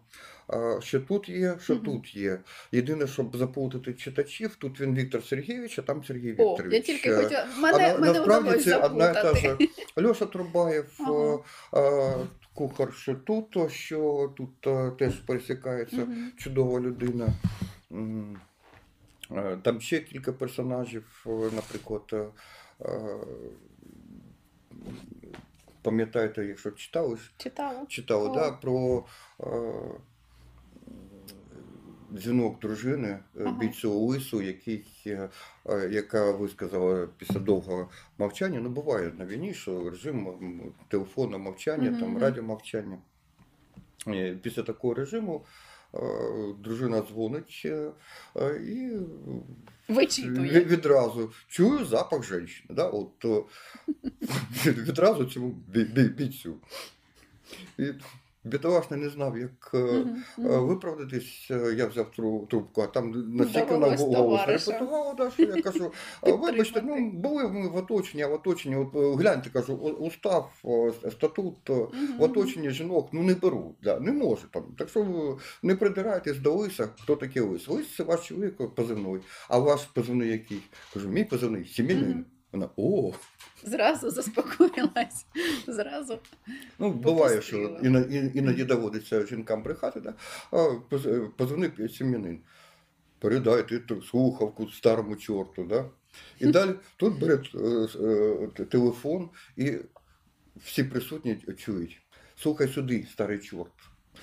е, 0.54 0.78
Що 0.80 1.00
тут 1.00 1.28
є, 1.28 1.54
що 1.62 1.74
Мгм. 1.74 1.84
тут 1.84 2.16
є. 2.16 2.38
Єдине, 2.72 3.06
щоб 3.06 3.36
заплутати 3.36 3.92
читачів, 3.92 4.56
тут 4.56 4.80
він 4.80 4.94
Віктор 4.94 5.24
Сергійович, 5.24 5.78
а 5.78 5.82
там 5.82 6.04
Сергій 6.04 6.28
О, 6.38 6.50
Вікторович. 6.50 6.72
я 6.74 6.80
тільки 6.80 7.10
Е, 7.10 7.16
хотіла. 7.16 7.46
Мене, 7.58 7.78
на- 7.78 7.98
мене 7.98 8.12
насправді 8.18 8.58
це 8.64 8.76
одна 8.76 9.10
і 9.10 9.14
та 9.14 9.34
ж 9.34 9.56
Льоша 10.02 10.26
Трубаєв, 10.26 10.86
Ага. 11.00 11.38
е, 11.74 11.80
е, 11.80 12.14
кухар, 12.54 12.94
що 12.94 13.14
тут, 13.14 13.72
що 13.72 14.32
тут 14.36 14.66
е, 14.66 14.90
теж 14.90 15.14
пересікається 15.14 16.02
угу. 16.02 16.12
чудова 16.36 16.80
людина. 16.80 17.28
Е, 19.30 19.56
Там 19.62 19.80
ще 19.80 20.00
кілька 20.00 20.32
персонажів, 20.32 21.24
е, 21.26 21.30
наприклад, 21.30 22.32
пам'ятаєте, 25.82 26.44
якщо 26.44 26.70
читали, 26.70 27.18
Читала. 27.36 27.86
Читала. 27.88 28.34
так. 28.34 28.52
Да, 28.52 28.52
про 28.52 29.04
дзвінок 32.14 32.60
дружини 32.60 33.08
е, 33.08 33.20
Ага. 33.40 33.58
бійцю 33.58 34.00
Лису, 34.00 34.42
який, 34.42 34.86
е, 35.06 35.28
е, 35.68 35.88
яка 35.92 36.30
висказала 36.32 37.08
після 37.18 37.40
довгого 37.40 37.88
мовчання. 38.18 38.60
Ну, 38.60 38.68
буває 38.70 39.12
на 39.18 39.26
війні, 39.26 39.54
що 39.54 39.90
режим 39.90 40.28
м, 40.28 40.60
телефонне 40.88 41.38
мовчання, 41.38 41.90
Мгм, 41.90 42.00
там 42.00 42.10
мгм. 42.10 42.18
радіомовчання. 42.22 42.98
Після 44.42 44.62
такого 44.62 44.94
режиму 44.94 45.44
дружина 46.58 47.02
дзвонить 47.02 47.64
і 47.64 48.90
Вичитує. 49.88 50.64
відразу 50.64 51.32
чую 51.48 51.84
запах 51.84 52.24
жінки. 52.24 52.52
Да? 52.70 52.88
От, 52.88 53.24
відразу 54.66 55.24
цьому 55.24 55.48
бій- 55.68 55.84
бій- 55.84 56.08
бійцю. 56.08 56.54
І 57.78 57.84
бідолашний 58.44 59.00
не 59.00 59.08
знав, 59.08 59.38
як 59.38 59.70
е, 59.74 60.04
виправдатись. 60.38 61.48
Е, 61.50 61.74
Я 61.78 61.86
взяв 61.86 62.10
тру- 62.10 62.46
трубку, 62.50 62.82
а 62.82 62.86
там 62.86 63.34
настільки 63.36 63.74
вона 63.74 63.96
Довелось 63.96 64.16
голос 64.16 64.40
репетувала, 64.46 65.14
да, 65.14 65.30
що 65.30 65.42
я 65.42 65.62
кажу, 65.62 65.92
«А 66.20 66.30
вибачте, 66.32 66.82
ну 66.84 67.10
були 67.10 67.48
ми 67.48 67.68
в 67.68 67.76
оточенні, 67.76 68.22
а 68.22 68.28
в 68.28 68.32
оточенні, 68.32 68.76
от 68.76 69.20
гляньте, 69.20 69.50
кажу, 69.50 69.74
устав, 69.74 70.52
статут. 71.10 71.68
Мгм, 71.68 72.18
в 72.18 72.22
оточенні 72.22 72.70
жінок 72.70 73.08
ну 73.12 73.22
не 73.22 73.34
беруть, 73.34 73.76
да, 73.82 74.00
не 74.00 74.12
може 74.12 74.42
там. 74.50 74.62
Так 74.78 74.88
що 74.88 75.38
не 75.62 75.76
придирайтесь 75.76 76.38
до 76.38 76.54
лиса, 76.54 76.88
хто 77.02 77.16
такий 77.16 77.42
лис. 77.42 77.68
Лис 77.68 77.96
це 77.96 78.02
ваш 78.02 78.28
чоловік 78.28 78.74
позивний. 78.74 79.20
А 79.48 79.58
ваш 79.58 79.84
позивний 79.84 80.28
який? 80.28 80.60
Кажу, 80.94 81.08
мій 81.08 81.24
позивний 81.24 81.64
сім'янин. 81.64 82.24
Вона 82.54 82.68
о, 82.76 83.12
Зразу 83.64 84.10
заспокоїлась. 84.10 85.26
Зразу. 85.66 86.18
ну 86.78 86.90
буває, 86.90 87.42
що 87.42 87.56
іноді 88.34 88.64
доводиться 88.64 89.26
жінкам 89.26 89.62
брехати, 89.62 90.00
да? 90.00 90.14
а 90.50 90.56
поз- 90.90 91.28
позвонив 91.28 91.90
сім'янин. 91.90 92.40
Передайте 93.18 93.78
ту 93.78 94.02
слухавку 94.02 94.70
старому 94.70 95.16
чорту. 95.16 95.64
Да? 95.64 95.84
І 96.40 96.46
далі 96.46 96.74
тут 96.96 97.20
бере 97.20 97.42
е, 97.54 97.58
е, 98.60 98.64
телефон, 98.64 99.30
і 99.56 99.72
всі 100.56 100.84
присутні 100.84 101.36
чують. 101.56 102.02
Слухай 102.36 102.68
сюди, 102.68 103.06
старий 103.12 103.38
чорт. 103.38 103.72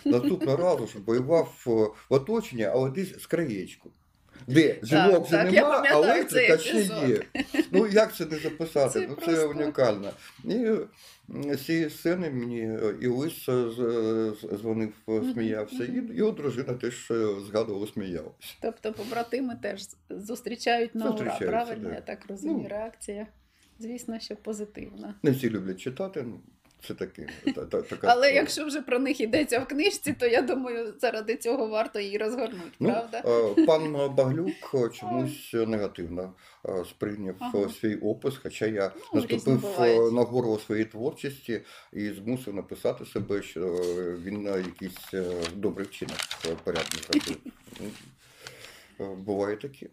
Наступного 0.06 0.58
разу, 0.58 0.88
щоб 0.88 1.04
воював 1.06 1.64
е, 1.68 1.70
в 2.10 2.14
оточенні, 2.14 2.64
але 2.64 2.90
десь 2.90 3.22
з 3.22 3.26
краєчку. 3.26 3.92
Де 4.48 4.80
жінок 4.84 5.26
вже 5.28 5.44
нема, 5.44 5.84
а 5.86 5.94
електрика 5.94 6.58
ще 6.58 6.78
є. 7.08 7.22
Ну 7.72 7.88
як 7.88 8.16
це 8.16 8.26
не 8.26 8.38
записати? 8.38 9.00
Це 9.00 9.08
ну 9.10 9.16
це 9.16 9.26
просто- 9.26 9.50
унікально. 9.50 10.12
І 10.46 10.68
з 11.56 11.66
цієї 11.66 11.89
сцени 11.89 12.30
мені 12.30 12.62
е, 12.62 12.96
і 13.02 13.08
Лис 13.08 13.50
е, 13.50 13.70
з- 13.72 14.58
дзвонив, 14.58 14.94
е, 15.10 15.22
сміявся, 15.34 15.84
і 15.84 16.16
його 16.18 16.32
дружина 16.32 16.74
теж 16.74 17.12
е, 17.12 17.28
згадувала, 17.48 17.88
сміялася. 17.88 18.56
Тобто 18.62 18.94
побратими 18.94 19.56
теж 19.62 19.82
зустрічають 20.10 20.96
на 20.96 21.10
ура, 21.10 21.38
правильно? 21.39 21.89
да. 21.89 21.96
Я 21.96 22.02
так 22.02 22.20
розумію, 22.30 22.60
Ну. 22.64 22.70
реакція. 22.70 23.28
Звісно, 23.80 24.20
що 24.20 24.36
позитивна. 24.36 25.16
Не 25.24 25.32
всі 25.32 25.50
люблять 25.50 25.80
читати, 25.80 26.24
ну 26.28 26.39
це 26.88 26.94
таке. 26.94 27.28
та- 27.46 27.52
та- 27.52 27.82
така 27.82 28.08
Але 28.08 28.16
справа. 28.16 28.28
якщо 28.28 28.66
вже 28.66 28.82
про 28.82 29.00
них 29.00 29.22
йдеться 29.22 29.60
в 29.60 29.68
книжці, 29.68 30.14
то 30.14 30.26
я 30.28 30.42
думаю, 30.42 30.94
заради 31.02 31.36
цього 31.36 31.68
варто 31.68 32.00
її 32.00 32.18
розгорнути, 32.18 32.72
Ну, 32.80 32.90
правда? 32.90 33.24
е, 33.58 33.66
Пан 33.66 33.94
Баглюк 34.16 34.94
чомусь 34.94 35.54
негативно 35.54 36.34
е, 36.70 36.84
сприйняв 36.90 37.36
Ага. 37.40 37.70
свій 37.70 37.96
опис, 37.96 38.34
хоча 38.44 38.66
я 38.66 38.92
Ну, 39.14 39.22
наступив 39.22 39.66
е, 39.80 40.12
на 40.12 40.22
гору 40.22 40.60
своєї 40.66 40.86
творчості 40.86 41.62
і 41.94 42.10
змусив 42.10 42.54
написати 42.56 43.06
себе, 43.06 43.42
що 43.42 43.62
він 44.24 44.48
е, 44.48 44.58
якийсь 44.58 45.14
добрий 45.56 45.88
вчинок 45.88 46.18
порядний 46.64 47.04
зробив. 47.12 47.38
Е, 49.00 49.04
Буває 49.16 49.56
таке. 49.58 49.88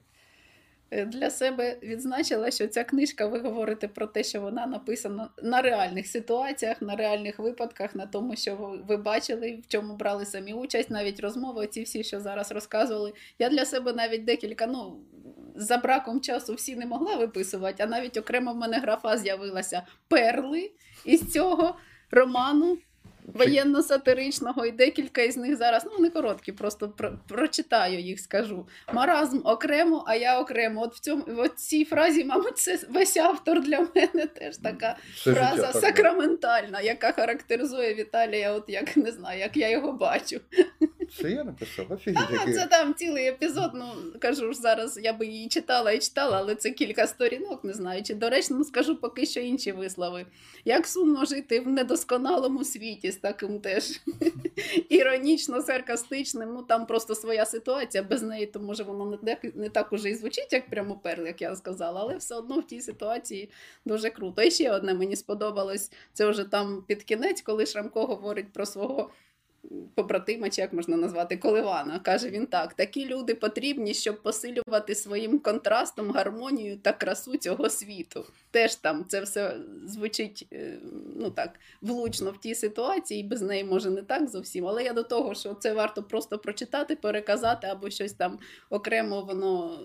Е, 0.91 1.05
Для 1.05 1.31
себе 1.31 1.79
відзначила, 1.83 2.51
що 2.51 2.67
ця 2.67 2.85
книжка, 2.85 3.27
ви 3.27 3.39
говорите 3.39 3.89
про 3.89 4.07
те, 4.07 4.25
що 4.25 4.41
вона 4.41 4.67
написана 4.67 5.29
на 5.43 5.63
реальних 5.63 6.07
ситуаціях, 6.07 6.83
на 6.83 6.97
реальних 6.97 7.39
випадках, 7.39 7.95
на 7.95 8.07
тому, 8.07 8.37
що 8.37 8.81
ви- 8.89 8.97
бачили, 8.97 9.59
в 9.65 9.69
чому 9.69 9.97
брали 9.97 10.27
самі 10.27 10.53
участь, 10.53 10.91
навіть 10.91 11.21
розмови, 11.21 11.67
ці 11.67 11.83
всі, 11.83 12.05
що 12.05 12.21
зараз 12.21 12.53
розказували. 12.53 13.13
Я 13.39 13.49
для 13.49 13.65
себе 13.65 13.93
навіть 13.93 14.25
декілька, 14.25 14.67
ну 14.67 15.01
за 15.55 15.77
браком 15.77 16.21
часу 16.21 16.55
всі 16.55 16.77
не 16.77 16.87
могла 16.87 17.17
виписувати, 17.17 17.83
а 17.83 17.87
навіть 17.87 18.17
окремо 18.17 18.53
в 18.53 18.57
мене 18.57 18.79
графа 18.79 19.17
з'явилася 19.17 19.83
перли 20.09 20.71
із 21.05 21.33
цього 21.33 21.77
роману. 22.11 22.79
Воєнно-сатиричного, 23.35 24.67
і 24.67 24.71
декілька 24.71 25.23
із 25.23 25.37
них 25.37 25.57
зараз, 25.57 25.83
ну 25.85 25.91
вони 25.97 26.11
короткі, 26.11 26.53
просто 26.53 26.89
про, 26.89 27.13
прочитаю 27.29 28.01
їх, 28.01 28.21
скажу. 28.21 28.67
Маразм 28.93 29.41
окремо, 29.45 30.05
а 30.07 30.15
я 30.15 30.41
окремо. 30.41 30.83
От 30.83 30.95
в 30.95 30.99
цьому 30.99 31.25
в 31.29 31.49
цій 31.49 31.85
фразі, 31.85 32.25
мабуть, 32.25 32.59
це 32.59 32.79
весь 32.91 33.17
автор 33.17 33.61
для 33.61 33.79
мене 33.95 34.27
теж 34.27 34.57
така 34.57 34.97
це 35.25 35.35
фраза 35.35 35.57
життя 35.57 35.73
так, 35.73 35.83
сакраментальна, 35.83 36.81
яка 36.81 37.13
характеризує 37.13 37.95
Віталія, 37.95 38.53
от 38.53 38.65
як 38.69 38.97
не 38.97 39.13
знаю, 39.13 39.41
як 39.41 39.57
я 39.57 39.71
його 39.71 39.93
бачу. 39.93 40.41
Це 41.17 41.31
я 41.31 41.45
написав, 41.45 41.93
офігеть, 41.93 42.31
який. 42.33 42.55
це 42.55 42.67
там 42.67 42.95
цілий 42.95 43.27
епізод. 43.27 43.71
Ну 43.75 43.87
кажу 44.19 44.53
ж 44.53 44.59
зараз, 44.61 45.01
я 45.03 45.13
би 45.13 45.27
її 45.27 45.49
читала 45.49 45.93
і 45.93 45.99
читала, 45.99 46.39
але 46.39 46.55
це 46.55 46.71
кілька 46.71 47.07
сторінок, 47.07 47.65
не 47.65 47.73
знаю. 47.73 48.03
Чи 48.03 48.15
доречно 48.15 48.65
скажу 48.65 48.97
поки 48.97 49.27
що 49.27 49.41
інші 49.41 49.73
вислови. 49.73 50.27
Як 50.65 50.87
сумно 50.87 51.25
жити 51.25 51.61
в 51.61 51.69
недосконалому 51.69 52.65
світі 52.65 53.11
з 53.11 53.17
таким 53.17 53.61
теж 53.61 54.01
іронічно, 54.89 55.63
саркастичним. 55.63 56.49
Ну 56.55 56.63
там 56.63 56.87
просто 56.87 57.15
своя 57.15 57.47
ситуація. 57.47 58.03
Без 58.03 58.23
неї 58.23 58.47
то 58.47 58.61
може 58.61 58.83
воно 58.83 59.07
не 59.07 59.17
так, 59.17 59.57
не 59.57 59.69
так 59.69 59.93
уже 59.93 60.11
і 60.11 60.15
звучить, 60.15 60.53
як 60.53 60.71
прямо 60.71 60.97
перл, 60.97 61.27
як 61.27 61.43
я 61.43 61.57
сказала, 61.57 62.01
але 62.01 62.17
все 62.17 62.35
одно 62.35 62.61
в 62.61 62.67
тій 62.67 62.81
ситуації 62.81 63.51
дуже 63.85 64.11
круто. 64.11 64.43
І 64.43 64.51
ще 64.51 64.73
одне 64.73 64.95
мені 64.95 65.17
сподобалось. 65.17 65.93
Це 66.13 66.31
вже 66.31 66.45
там 66.45 66.85
під 66.87 67.03
кінець, 67.03 67.43
коли 67.43 67.67
Шрамко 67.67 68.07
говорить 68.07 68.53
про 68.53 68.67
свого 68.67 69.11
побратима, 69.95 70.51
чи 70.51 70.61
як 70.61 70.73
можна 70.73 70.97
назвати, 70.97 71.37
Коливана. 71.37 71.99
Каже 71.99 72.29
він 72.29 72.47
так: 72.47 72.75
такі 72.75 73.07
люди 73.07 73.35
потрібні, 73.35 73.95
щоб 73.95 74.23
посилювати 74.23 74.95
своїм 74.95 75.39
контрастом 75.39 76.11
гармонію 76.11 76.77
та 76.77 76.93
красу 76.93 77.37
цього 77.37 77.71
світу. 77.71 78.25
Теж 78.51 78.75
там 78.75 79.05
це 79.09 79.21
все 79.21 79.57
звучить 79.87 80.47
е, 80.53 80.79
ну 81.17 81.31
так, 81.31 81.61
влучно 81.81 82.31
в 82.31 82.39
тій 82.39 82.55
ситуації, 82.55 83.23
без 83.23 83.43
неї 83.43 83.65
може 83.65 83.91
не 83.91 84.03
так 84.03 84.29
зовсім. 84.29 84.67
Але 84.67 84.85
я 84.85 84.93
до 84.93 85.03
того, 85.03 85.35
що 85.35 85.55
це 85.55 85.73
варто 85.73 86.03
просто 86.03 86.39
прочитати, 86.39 86.97
переказати 86.97 87.67
або 87.67 87.91
щось 87.91 88.13
там 88.13 88.39
окремо, 88.71 89.21
воно 89.21 89.81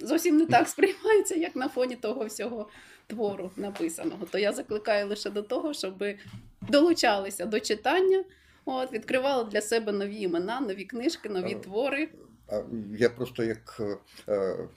зовсім 0.00 0.36
не 0.36 0.46
так 0.46 0.68
сприймається, 0.68 1.34
як 1.34 1.56
на 1.56 1.68
фоні 1.68 1.96
того 1.96 2.24
всього 2.24 2.68
твору 3.06 3.50
написаного. 3.56 4.26
То 4.30 4.38
я 4.38 4.52
закликаю 4.52 5.06
лише 5.06 5.30
до 5.30 5.42
того, 5.42 5.74
щоб 5.74 6.04
долучалися 6.68 7.46
до 7.46 7.60
читання. 7.60 8.24
От, 8.68 8.92
відкривала 8.92 9.44
для 9.44 9.60
себе 9.60 9.92
нові 9.92 10.16
імена, 10.16 10.60
нові 10.60 10.84
книжки, 10.84 11.28
нові 11.28 11.54
твори. 11.54 12.08
А 12.48 12.62
Я 12.98 13.10
просто 13.10 13.44
як 13.44 13.76
е, 13.80 13.98
е, 14.32 14.68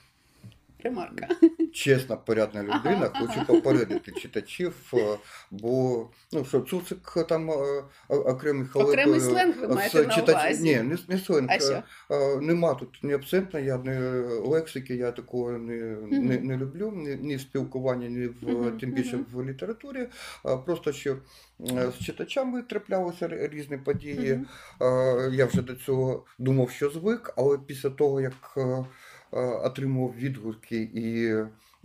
Ремарка. 0.84 1.28
чесна, 1.74 2.16
порядна 2.16 2.64
людина, 2.64 3.12
ага. 3.14 3.28
хочу 3.28 3.46
попередити 3.46 4.12
читачів, 4.12 4.76
е, 4.94 5.18
бо 5.52 6.08
ну 6.32 6.46
що 6.46 6.60
Цуцик 6.62 7.18
там 7.30 7.52
е, 7.52 7.84
окремий 8.10 8.68
халеп, 8.68 8.88
Окремий 8.88 9.18
е, 9.18 9.22
сленг 9.22 9.56
ви 9.62 9.68
маєте 9.68 10.08
на 10.08 10.24
увазі? 10.24 10.64
Ні, 10.64 10.76
не, 10.76 10.98
не 11.08 11.18
сленг. 11.18 11.48
А 11.50 11.56
е, 11.56 11.60
що? 11.60 11.84
е, 12.16 12.42
Нема 12.42 12.74
тут 12.74 13.00
ні 13.04 13.14
абсентна, 13.14 13.60
я 13.60 13.78
не 13.78 14.00
лексики, 14.40 14.96
я 14.96 15.12
такого 15.12 15.52
не, 15.52 15.98
не, 16.12 16.40
не 16.40 16.58
люблю, 16.58 16.92
ні, 16.96 17.18
ні 17.22 17.36
в 17.36 17.42
спілкуванні, 17.42 18.10
ні 18.10 18.28
в 18.28 18.36
Мгм, 18.42 18.78
тим 18.80 18.92
більше 18.92 19.16
мгм. 19.16 19.26
в 19.34 19.44
літературі. 19.44 20.08
Просто 20.66 20.92
що 20.92 21.18
е, 21.72 21.92
з 22.00 22.06
читачами 22.06 22.62
траплялися 22.62 23.28
різні 23.52 23.78
події. 23.78 24.32
Е, 24.32 24.46
Я 25.32 25.46
вже 25.46 25.62
до 25.62 25.76
цього 25.76 26.26
думав, 26.40 26.70
що 26.70 26.90
звик, 26.90 27.34
але 27.38 27.58
після 27.58 27.90
того, 27.90 28.22
як 28.22 28.58
е, 29.34 29.40
отримав 29.40 30.14
відгуки 30.18 30.78
і 30.94 31.36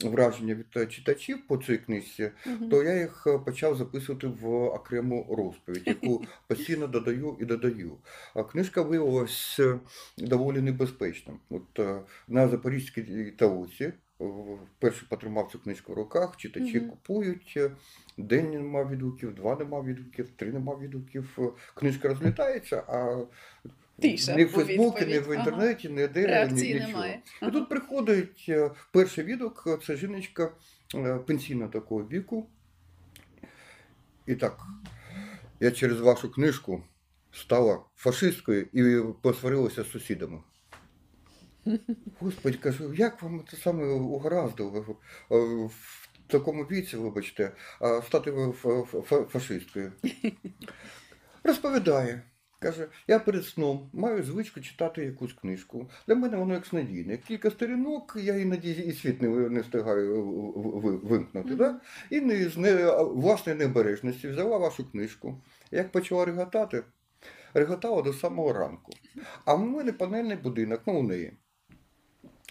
враження 0.09 0.55
від 0.55 0.67
е, 0.77 0.87
читачів 0.87 1.47
по 1.49 1.57
цій 1.57 1.79
книжці, 1.79 2.31
Мгм. 2.47 2.69
то 2.69 2.83
я 2.83 3.01
їх 3.01 3.25
е, 3.27 3.39
почав 3.39 3.77
записувати 3.77 4.27
в 4.27 4.49
окрему 4.55 5.27
розповідь, 5.39 5.83
яку 5.87 6.25
постійно 6.49 6.87
додаю 6.87 7.37
і 7.41 7.45
додаю. 7.45 7.93
А 8.35 8.43
книжка 8.43 8.83
виявилась 8.83 9.57
е, 9.61 9.79
доволі 10.19 10.61
небезпечною. 10.61 11.39
От 11.51 11.81
на 12.29 12.49
Запорізькій 12.49 13.31
талуці 13.39 13.93
вперше 14.77 15.07
потримав 15.09 15.49
цю 15.53 15.59
книжку 15.59 15.93
в 15.93 15.97
руках, 15.97 16.37
читачі 16.37 16.81
Мгм. 16.81 16.91
купують. 16.91 17.55
е, 17.57 17.71
День 18.19 18.51
нема 18.51 18.85
відгуків, 18.85 19.35
два 19.35 19.57
нема 19.57 19.83
відгуків, 19.83 20.29
три 20.37 20.53
нема 20.53 20.77
відгуків. 20.77 21.39
Книжка 21.75 22.09
розлітається, 22.09 22.83
а 22.89 23.25
Тиша 24.01 24.37
ні 24.37 24.45
в 24.45 24.49
Фейсбуці, 24.49 25.07
ні 25.07 25.13
в 25.13 25.17
відповідь. 25.17 25.39
Ага. 25.39 25.51
інтернеті, 25.51 25.89
ніде 25.89 26.27
Реакції 26.27 26.75
ні, 26.75 26.81
нічого. 26.81 26.93
немає. 26.93 27.23
І 27.43 27.51
тут 27.51 27.69
приходить 27.69 28.47
е, 28.49 28.71
перший 28.93 29.25
відгук, 29.25 29.65
е, 29.67 29.79
це 29.87 29.97
жіночка 29.97 30.51
е, 30.95 31.19
пенсійного 31.19 31.71
такого 31.71 32.09
віку. 32.09 32.49
І 34.27 34.35
так, 34.35 34.59
я 35.61 35.71
через 35.71 36.01
вашу 36.01 36.31
книжку 36.31 36.85
стала 37.33 37.81
фашисткою 37.97 38.67
і 38.73 39.13
посварилася 39.23 39.85
з 39.85 39.91
сусідами. 39.91 40.41
Господи, 42.21 42.59
кажу, 42.59 42.95
як 42.95 43.23
вам 43.23 43.45
це 43.51 43.57
саме 43.57 43.85
угораздило 43.85 44.99
в 45.31 46.09
такому 46.27 46.63
віці, 46.63 46.97
вибачте, 46.97 47.53
стати 48.07 48.53
фашисткою? 49.31 49.93
Розповідає. 51.45 52.23
Каже, 52.65 52.89
я 53.07 53.19
перед 53.19 53.45
сном 53.45 53.91
маю 53.93 54.23
звичку 54.23 54.61
читати 54.61 55.05
якусь 55.05 55.33
книжку. 55.33 55.91
Для 56.07 56.15
мене 56.15 56.37
воно 56.37 56.55
як 56.55 56.67
снадійне. 56.67 57.17
Кілька 57.17 57.51
сторінок, 57.51 58.17
я 58.21 58.37
іноді 58.37 58.71
і 58.71 58.93
світ 58.93 59.23
не, 59.23 59.29
не 59.29 59.61
встигаю 59.61 60.23
вимкнути. 61.05 61.49
Mm 61.49 61.53
-hmm. 61.53 61.57
Да? 61.57 61.81
І 62.11 62.21
не, 62.21 62.49
з 62.49 62.57
не, 62.57 62.87
власної 63.01 63.59
небережності 63.59 64.29
взяла 64.29 64.59
вашу 64.59 64.91
книжку. 64.91 65.43
Як 65.71 65.93
почала 65.93 66.25
реготати, 66.25 66.83
реготала 67.55 68.03
до 68.03 68.13
самого 68.13 68.53
ранку. 68.53 68.93
А 69.45 69.55
в 69.55 69.61
мене 69.61 69.93
панельний 69.93 70.37
будинок, 70.37 70.81
ну 70.87 71.01
у 71.01 71.03
неї. 71.03 71.33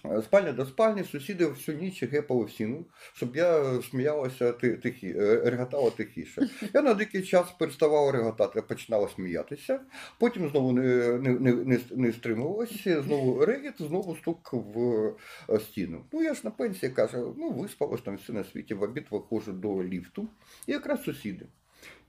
Е, 0.06 0.22
Спальня 0.22 0.52
до 0.52 0.66
спальні, 0.66 1.04
сусіди 1.04 1.46
всю 1.46 1.78
ніч 1.78 2.04
гепали 2.04 2.46
в 2.46 2.50
стіну, 2.50 2.86
щоб 3.14 3.36
я 3.36 3.82
сміялася 3.82 4.52
тихі, 4.52 5.16
е, 5.18 5.42
реготала 5.46 5.90
тихіше. 5.90 6.50
Я 6.74 6.82
на 6.82 6.94
деякий 6.94 7.24
час 7.24 7.52
переставала 7.60 8.12
реготати, 8.12 8.62
починала 8.62 9.10
сміятися, 9.10 9.80
потім 10.20 10.50
знову 10.50 10.72
не, 10.72 11.18
не, 11.20 11.54
не, 11.54 11.80
не, 11.92 12.12
стримувалася, 12.12 13.02
знову 13.02 13.46
регіт, 13.46 13.74
знову 13.78 14.16
стук 14.16 14.54
в 14.54 14.80
е, 15.50 15.60
стіну. 15.60 16.06
Ну 16.12 16.24
я 16.24 16.34
ж 16.34 16.42
на 16.44 16.52
пенсії 16.52 16.92
каже, 16.92 17.18
ну 17.38 17.50
виспалась 17.52 18.02
там 18.02 18.16
все 18.16 18.34
на 18.34 18.44
світі, 18.44 18.74
в 18.74 18.84
обід 18.84 19.06
виходжу 19.12 19.52
до 19.52 19.84
ліфту, 19.84 20.28
і 20.68 20.72
якраз 20.72 21.04
сусіди. 21.04 21.46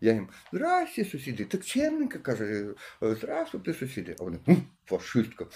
Я 0.01 0.12
їм, 0.12 0.28
здрасте, 0.53 1.05
сусіди, 1.05 1.45
так 1.45 1.64
чемненько, 1.64 2.18
каже, 2.18 2.66
«Е, 3.03 3.14
здравствуйте, 3.14 3.74
сусіди. 3.74 4.16
А 4.20 4.24
вони, 4.24 4.38
фашистка. 4.86 5.47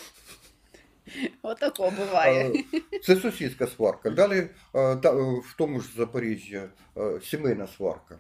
Отако 1.43 1.91
буває. 1.91 2.65
Е, 2.75 2.81
Це 3.03 3.17
сусідська 3.17 3.67
сварка. 3.67 4.11
Далі 4.11 4.49
е, 4.75 4.81
е, 4.81 4.97
в 5.45 5.55
тому 5.59 5.81
ж 5.81 5.89
Запоріжжі 5.97 6.63
сімейна 7.23 7.67
сварка. 7.67 8.19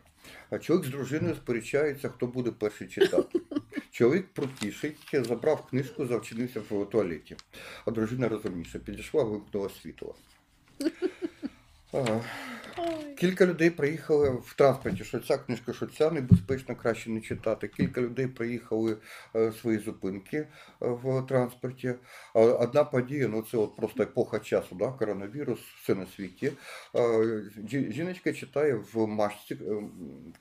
А 0.50 0.58
Чоловік 0.58 0.86
з 0.86 0.90
дружиною 0.90 1.34
сперечається, 1.34 2.08
хто 2.08 2.26
буде 2.26 2.50
перший 2.50 2.88
читати. 2.88 3.40
Чоловік 3.90 4.26
протішить, 4.32 4.96
забрав 5.12 5.66
книжку, 5.66 6.06
завчинився 6.06 6.60
в 6.60 6.90
туалеті. 6.90 7.36
А 7.84 7.90
дружина 7.90 8.28
розумніше 8.28 8.78
підійшла, 8.78 9.24
вимкнула 9.24 9.68
світло. 9.82 10.14
Е. 12.78 13.14
Кілька 13.18 13.46
людей 13.46 13.70
приїхали 13.70 14.30
в 14.30 14.54
транспорті, 14.54 15.04
що 15.04 15.20
ця 15.20 15.38
книжка, 15.38 15.72
що 15.72 15.86
ця 15.86 16.10
небезпечно, 16.10 16.76
краще 16.76 17.10
не 17.10 17.20
читати. 17.20 17.68
Кілька 17.68 18.00
людей 18.00 18.26
приїхали 18.26 18.96
е, 19.36 19.52
свої 19.52 19.78
зупинки 19.78 20.36
е, 20.36 20.48
в 20.80 21.26
транспорті. 21.28 21.94
Одна 22.34 22.84
подія, 22.84 23.28
ну 23.28 23.42
це 23.50 23.56
от 23.56 23.76
просто 23.76 24.02
епоха 24.02 24.38
часу, 24.38 24.74
да? 24.74 24.90
коронавірус, 24.90 25.60
все 25.82 25.94
на 25.94 26.06
світі. 26.06 26.52
Е, 26.96 27.42
Жіночка 27.68 28.32
читає 28.32 28.74
в 28.92 29.06
машці 29.06 29.58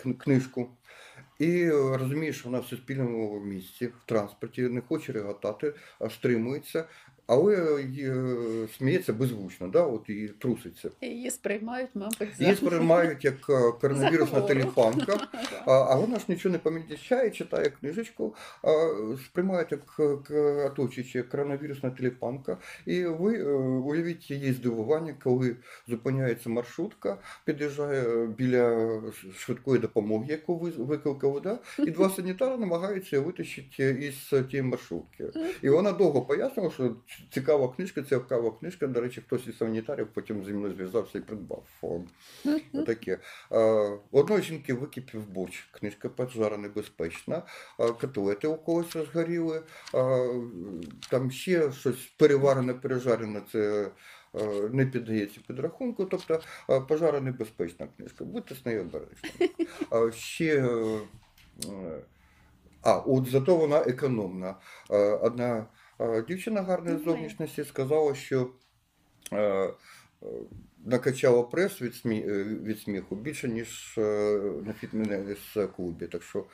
е, 0.06 0.14
книжку. 0.14 0.70
І 1.40 1.62
е, 1.62 1.98
розуміє, 1.98 2.34
що 2.34 2.50
вона 2.50 2.60
в 2.60 2.66
суспільному 2.66 3.40
місці, 3.40 3.88
в 3.88 4.06
транспорті, 4.06 4.62
не 4.62 4.82
хоче 4.82 5.12
реготати, 5.12 5.74
а 6.00 6.10
стримується, 6.10 6.86
але 7.28 7.56
е, 8.00 8.68
сміється 8.78 9.14
беззвучно, 9.14 9.68
да? 9.68 9.82
от 9.82 10.10
і 10.10 10.28
труситься. 10.28 10.90
Її 11.02 11.32
сприймають, 11.32 11.90
мабуть, 11.94 12.36
за 12.38 12.44
Її 12.44 12.56
сприймають 12.56 13.26
як 13.26 13.50
е, 13.50 13.72
коронавірусна 13.82 14.42
телефанка, 14.42 15.28
а, 15.66 15.72
а 15.72 15.96
вона 15.96 16.20
ж 16.20 16.26
нічого 16.28 16.54
не 16.54 16.60
помічає, 16.60 17.30
читає 17.30 17.70
книжечку, 17.70 18.36
а 18.64 18.70
сприймають 19.26 19.72
як 19.72 19.96
е, 20.00 20.36
оточуючи 20.66 21.24
коронавірусна 21.24 21.90
телефанка. 21.90 22.58
І 22.86 23.04
ви 23.04 23.44
уявіть 23.64 24.32
її 24.32 24.54
здивування, 24.54 25.16
коли 25.24 25.56
зупиняється 25.88 26.50
маршрутка, 26.50 27.18
під'їжджає 27.46 28.28
біля 28.28 28.88
швидкої 29.38 29.80
допомоги, 29.80 30.26
яку 30.30 30.58
ви 30.58 30.70
викликали, 30.70 31.42
да? 31.42 31.60
і 31.80 31.92
два 31.92 32.10
санітари 32.16 32.58
намагаються 32.58 33.22
витащити 33.22 33.84
із 33.84 34.48
тієї 34.50 34.70
маршрутки. 34.70 35.26
І 35.62 35.70
вона 35.70 35.92
довго 35.92 36.22
пояснила, 36.22 36.72
що 36.72 36.96
цікава 37.30 37.68
книжка, 37.70 38.02
цікава 38.02 38.52
книжка. 38.52 38.88
До 38.88 39.02
речі, 39.02 39.22
хтось 39.22 39.48
із 39.48 39.58
санітарів 39.58 40.08
потім 40.14 40.44
зі 40.46 40.54
мною 40.54 40.74
зв'язався 40.74 41.18
і 41.18 41.22
придбав. 41.22 41.64
Таке. 42.86 43.20
Одної 44.12 44.42
жінки 44.42 44.74
википів 44.74 45.30
борщ, 45.30 45.70
книжка 45.72 46.10
поджара 46.10 46.58
небезпечна, 46.58 47.44
котлети 47.78 48.48
у 48.48 48.58
когось 48.58 48.94
згоріли, 48.94 49.64
там 51.10 51.32
ще 51.32 51.72
щось 51.72 52.06
переварене, 52.18 52.74
пережарене, 52.74 53.42
це 53.52 53.92
не 54.72 54.86
піддається 54.86 55.40
підрахунку, 55.48 56.06
тобто 56.06 56.40
пожара 56.88 57.22
небезпечна 57.22 57.88
книжка. 57.98 58.26
Будьте 58.26 58.56
з 58.56 58.66
нею 58.66 58.82
обережні. 58.82 59.56
Ще. 60.18 60.68
е, 61.66 62.02
А, 62.82 62.98
от 62.98 63.28
зато 63.30 63.56
вона 63.56 63.78
економна. 63.78 64.56
Одна 65.22 65.66
дівчина 66.28 66.62
гарної 66.62 66.98
зовнішності 66.98 67.64
сказала, 67.64 68.16
що 68.16 68.52
е, 69.32 69.38
е, 69.38 69.74
накачала 70.86 71.44
прес 71.44 71.82
від, 71.82 71.96
смі... 71.96 72.26
е, 72.28 72.44
від 72.44 72.80
сміху 72.80 73.16
більше, 73.16 73.48
ніж 73.50 73.94
на 74.66 74.74
фітнес-клубі. 74.82 76.08
Так 76.08 76.24
що 76.24 76.46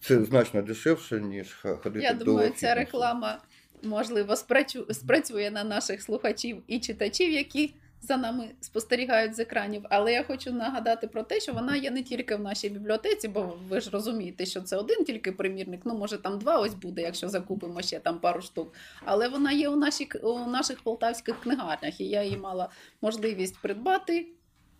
це 0.00 0.24
значно 0.24 0.62
дешевше, 0.62 1.20
ніж 1.20 1.54
ходити 1.82 2.04
Я 2.04 2.12
до 2.14 2.24
думаю, 2.24 2.46
фітнесу. 2.46 2.60
ця 2.60 2.74
реклама 2.74 3.42
можливо 3.82 4.34
спрацю- 4.34 4.94
спрацює 4.94 5.50
на 5.50 5.64
наших 5.64 6.02
слухачів 6.02 6.62
і 6.66 6.80
читачів, 6.80 7.32
які 7.32 7.74
за 8.00 8.16
нами 8.16 8.50
спостерігають 8.60 9.34
з 9.34 9.38
екранів. 9.38 9.84
Але 9.90 10.12
я 10.12 10.22
хочу 10.22 10.52
нагадати 10.52 11.06
про 11.06 11.22
те, 11.22 11.40
що 11.40 11.52
вона 11.52 11.76
є 11.76 11.90
не 11.90 12.02
тільки 12.02 12.36
в 12.36 12.40
нашій 12.40 12.68
бібліотеці, 12.68 13.28
бо 13.28 13.58
ви 13.68 13.80
ж 13.80 13.90
розумієте, 13.90 14.46
що 14.46 14.60
це 14.60 14.76
один 14.76 15.04
тільки 15.04 15.32
примірник. 15.32 15.80
Ну 15.84 15.94
може 15.94 16.18
там 16.18 16.38
два 16.38 16.58
ось 16.58 16.74
буде, 16.74 17.02
якщо 17.02 17.28
закупимо 17.28 17.82
ще 17.82 17.98
там 17.98 18.18
пару 18.18 18.42
штук. 18.42 18.74
Але 19.04 19.28
вона 19.28 19.52
є 19.52 19.68
у, 19.68 19.76
нашій, 19.76 20.08
у 20.22 20.38
наших 20.38 20.80
полтавських 20.80 21.40
книгарнях, 21.40 22.00
і 22.00 22.04
я 22.04 22.22
її 22.22 22.36
мала 22.36 22.68
можливість 23.00 23.58
придбати. 23.62 24.26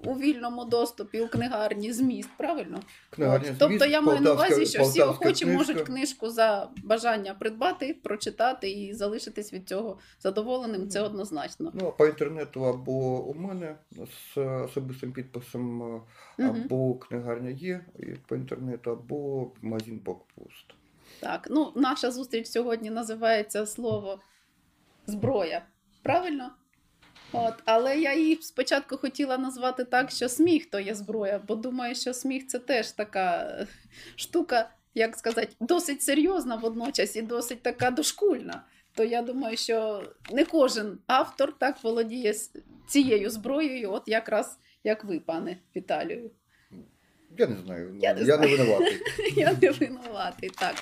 У 0.05 0.15
вільному 0.15 0.65
доступі 0.65 1.21
у 1.21 1.29
книгарні 1.29 1.93
зміст, 1.93 2.31
правильно? 2.37 2.81
Книгарня 3.11 3.51
От, 3.51 3.59
тобто 3.59 3.79
«Зміст», 3.79 3.93
я 3.93 4.01
маю 4.01 4.21
на 4.21 4.33
увазі, 4.33 4.67
що 4.67 4.83
всі 4.83 5.03
охочі 5.03 5.45
книжка. 5.45 5.59
можуть 5.59 5.87
книжку 5.87 6.31
за 6.31 6.69
бажання 6.85 7.35
придбати, 7.35 7.95
прочитати 8.03 8.71
і 8.71 8.95
залишитись 8.95 9.53
від 9.53 9.69
цього 9.69 9.99
задоволеним. 10.21 10.89
Це 10.89 11.01
однозначно. 11.01 11.73
Ну, 11.75 11.95
по 11.99 12.07
інтернету 12.07 12.65
або 12.65 13.25
у 13.25 13.35
мене 13.35 13.77
з 13.91 14.39
особистим 14.39 15.13
підписом, 15.13 15.83
е, 16.39 16.47
або 16.49 16.95
книгарня 16.95 17.51
є 17.51 17.85
і 17.99 18.05
по 18.07 18.37
інтернету, 18.37 18.91
або 18.91 19.51
магазин 19.63 20.01
Блокпост. 20.05 20.67
Так, 21.21 21.49
ну 21.51 21.73
наша 21.75 22.11
зустріч 22.11 22.47
сьогодні 22.47 22.91
називається 22.91 23.67
слово 23.67 24.21
зброя. 25.07 25.63
Правильно? 26.03 26.51
От, 27.33 27.55
але 27.64 27.99
я 27.99 28.14
її 28.14 28.39
спочатку 28.43 28.97
хотіла 28.97 29.39
назвати 29.39 29.85
так, 29.85 30.11
що 30.11 30.29
сміх 30.29 30.70
то 30.70 30.81
є 30.81 30.95
зброя, 30.95 31.41
бо 31.49 31.55
думаю, 31.55 31.95
що 31.95 32.14
сміх 32.14 32.47
це 32.47 32.59
теж 32.59 32.93
така 32.93 33.37
е, 33.41 33.66
штука, 34.16 34.70
як 34.95 35.16
сказати, 35.16 35.49
досить 35.61 36.03
серйозна 36.03 36.57
водночас 36.57 37.16
і 37.16 37.22
досить 37.22 37.62
така 37.62 37.91
дошкульна. 37.91 38.64
То 38.95 39.05
я 39.05 39.22
думаю, 39.22 39.57
що 39.57 40.03
не 40.31 40.45
кожен 40.45 40.99
автор 41.07 41.59
так 41.59 41.85
володіє 41.85 42.35
цією 42.89 43.31
зброєю, 43.31 43.93
от 43.93 44.03
якраз 44.07 44.59
як 44.85 45.05
ви, 45.05 45.20
пане 45.20 45.57
Віталію. 45.76 46.31
Я 47.39 47.47
не 47.47 47.57
знаю, 47.66 47.95
Я 48.01 48.14
не 48.14 48.22
я 48.22 48.37
не 48.39 48.47
винуватий. 48.47 48.99
Я 49.37 49.57
не 49.62 49.70
винуватий. 49.70 50.51
Так. 50.51 50.74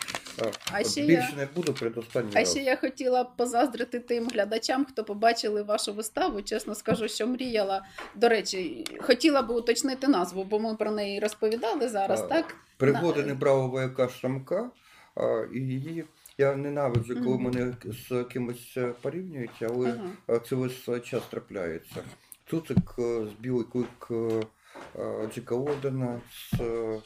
А 0.73 0.81
От 0.81 0.91
ще 0.91 1.01
більше 1.07 1.29
я- 1.33 1.37
не 1.37 1.49
буду 1.55 1.73
предостанній 1.75 2.31
А 2.35 2.39
раз. 2.39 2.51
ще 2.51 2.61
я 2.63 2.77
хотіла 2.77 3.25
б 3.25 3.37
позаздрити 3.37 4.01
тим 4.01 4.29
глядачам, 4.29 4.85
хто 4.85 5.05
побачили 5.05 5.63
вашу 5.63 5.93
виставу. 5.93 6.43
Чесно 6.43 6.75
скажу, 6.75 7.09
що 7.09 7.27
мріяла. 7.27 7.85
До 8.15 8.29
речі, 8.29 8.85
хотіла 9.01 9.43
би 9.43 9.55
уточнити 9.55 10.09
назву, 10.09 10.45
бо 10.45 10.59
ми 10.59 10.75
про 10.77 10.91
неї 10.91 11.21
розповідали 11.21 11.89
зараз, 11.89 12.21
А, 12.21 12.27
так? 12.27 12.57
Пригоди 12.77 13.21
На- 13.21 13.27
неправого 13.27 13.69
вояка 13.69 14.09
Шрамка, 14.09 14.71
а, 15.15 15.45
і 15.55 15.59
її 15.59 16.05
я 16.39 16.57
ненавиджу, 16.57 17.15
коли 17.15 17.37
Мгм. 17.39 17.43
мене 17.45 17.75
з 17.85 18.25
кимось 18.25 18.75
е, 18.77 18.93
порівнюють, 19.03 19.63
але 19.63 19.95
е, 20.31 20.41
це 20.49 20.57
весь 20.57 21.05
час 21.05 21.23
трапляється. 21.31 21.97
Цуцик 22.51 22.79
е, 22.99 23.25
з 23.27 23.43
білий 23.43 23.65
клик 23.73 24.09
е, 24.11 24.15
е, 24.15 24.43
Джека 25.35 25.55
Одена, 25.55 26.21
з 26.31 26.61
е, 26.61 27.01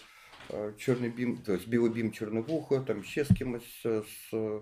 е, 0.55 0.73
чорний 0.77 1.11
бім, 1.11 1.39
то 1.47 1.57
з 1.57 1.64
білий 1.64 1.91
бім 1.91 2.12
Чорновуха, 2.12 2.81
там 2.81 3.05
ще 3.05 3.25
з 3.25 3.29
кимось 3.39 3.83
е, 3.87 4.03
з. 4.03 4.35
е, 4.35 4.61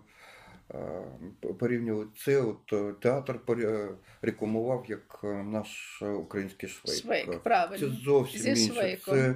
Порівнювали 1.59 2.07
це, 2.17 2.41
от 2.41 2.73
е, 2.73 2.93
театр 3.01 3.41
рекламував 4.23 4.85
як 4.89 5.21
е, 5.25 5.27
наш 5.27 5.99
е, 6.03 6.09
український 6.09 6.69
швейк. 6.69 7.03
Швейк, 7.03 7.43
правильно. 7.43 7.89
Це 7.89 7.95
зовсім 8.05 8.41
Зі 8.41 8.49
інше. 8.51 8.73
Швейком. 8.73 9.15
Це 9.15 9.21
е, 9.31 9.35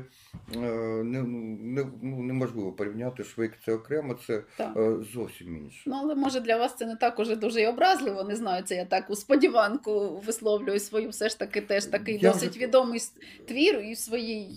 не, 0.55 1.23
не, 1.23 1.85
ну, 2.03 2.23
неможливо 2.23 2.73
порівняти 2.73 3.25
швейк 3.25 3.53
це 3.65 3.73
окремо, 3.73 4.19
це 4.27 4.43
Так. 4.57 4.77
е, 4.77 4.97
зовсім 5.15 5.57
інше. 5.57 5.83
Ну, 5.87 5.97
але 6.03 6.15
може 6.15 6.41
для 6.41 6.57
вас 6.57 6.77
це 6.77 6.87
не 6.87 6.97
так 6.97 7.19
уже 7.19 7.37
дуже 7.37 7.61
й 7.63 7.67
образливо. 7.67 8.23
Не 8.25 8.37
знаю, 8.37 8.63
це 8.65 8.75
я 8.75 8.85
так 8.85 9.11
у 9.11 9.17
сподіванку 9.17 10.23
висловлюю 10.27 10.79
свою, 10.81 11.09
все 11.09 11.29
ж 11.29 11.39
таки 11.39 11.61
теж 11.61 11.85
такий 11.87 12.19
Я 12.23 12.33
досить 12.33 12.51
вже- 12.51 12.61
відомий 12.61 13.01
твір, 13.49 13.81
і 13.81 13.93
в 13.93 13.99
своїй, 13.99 14.49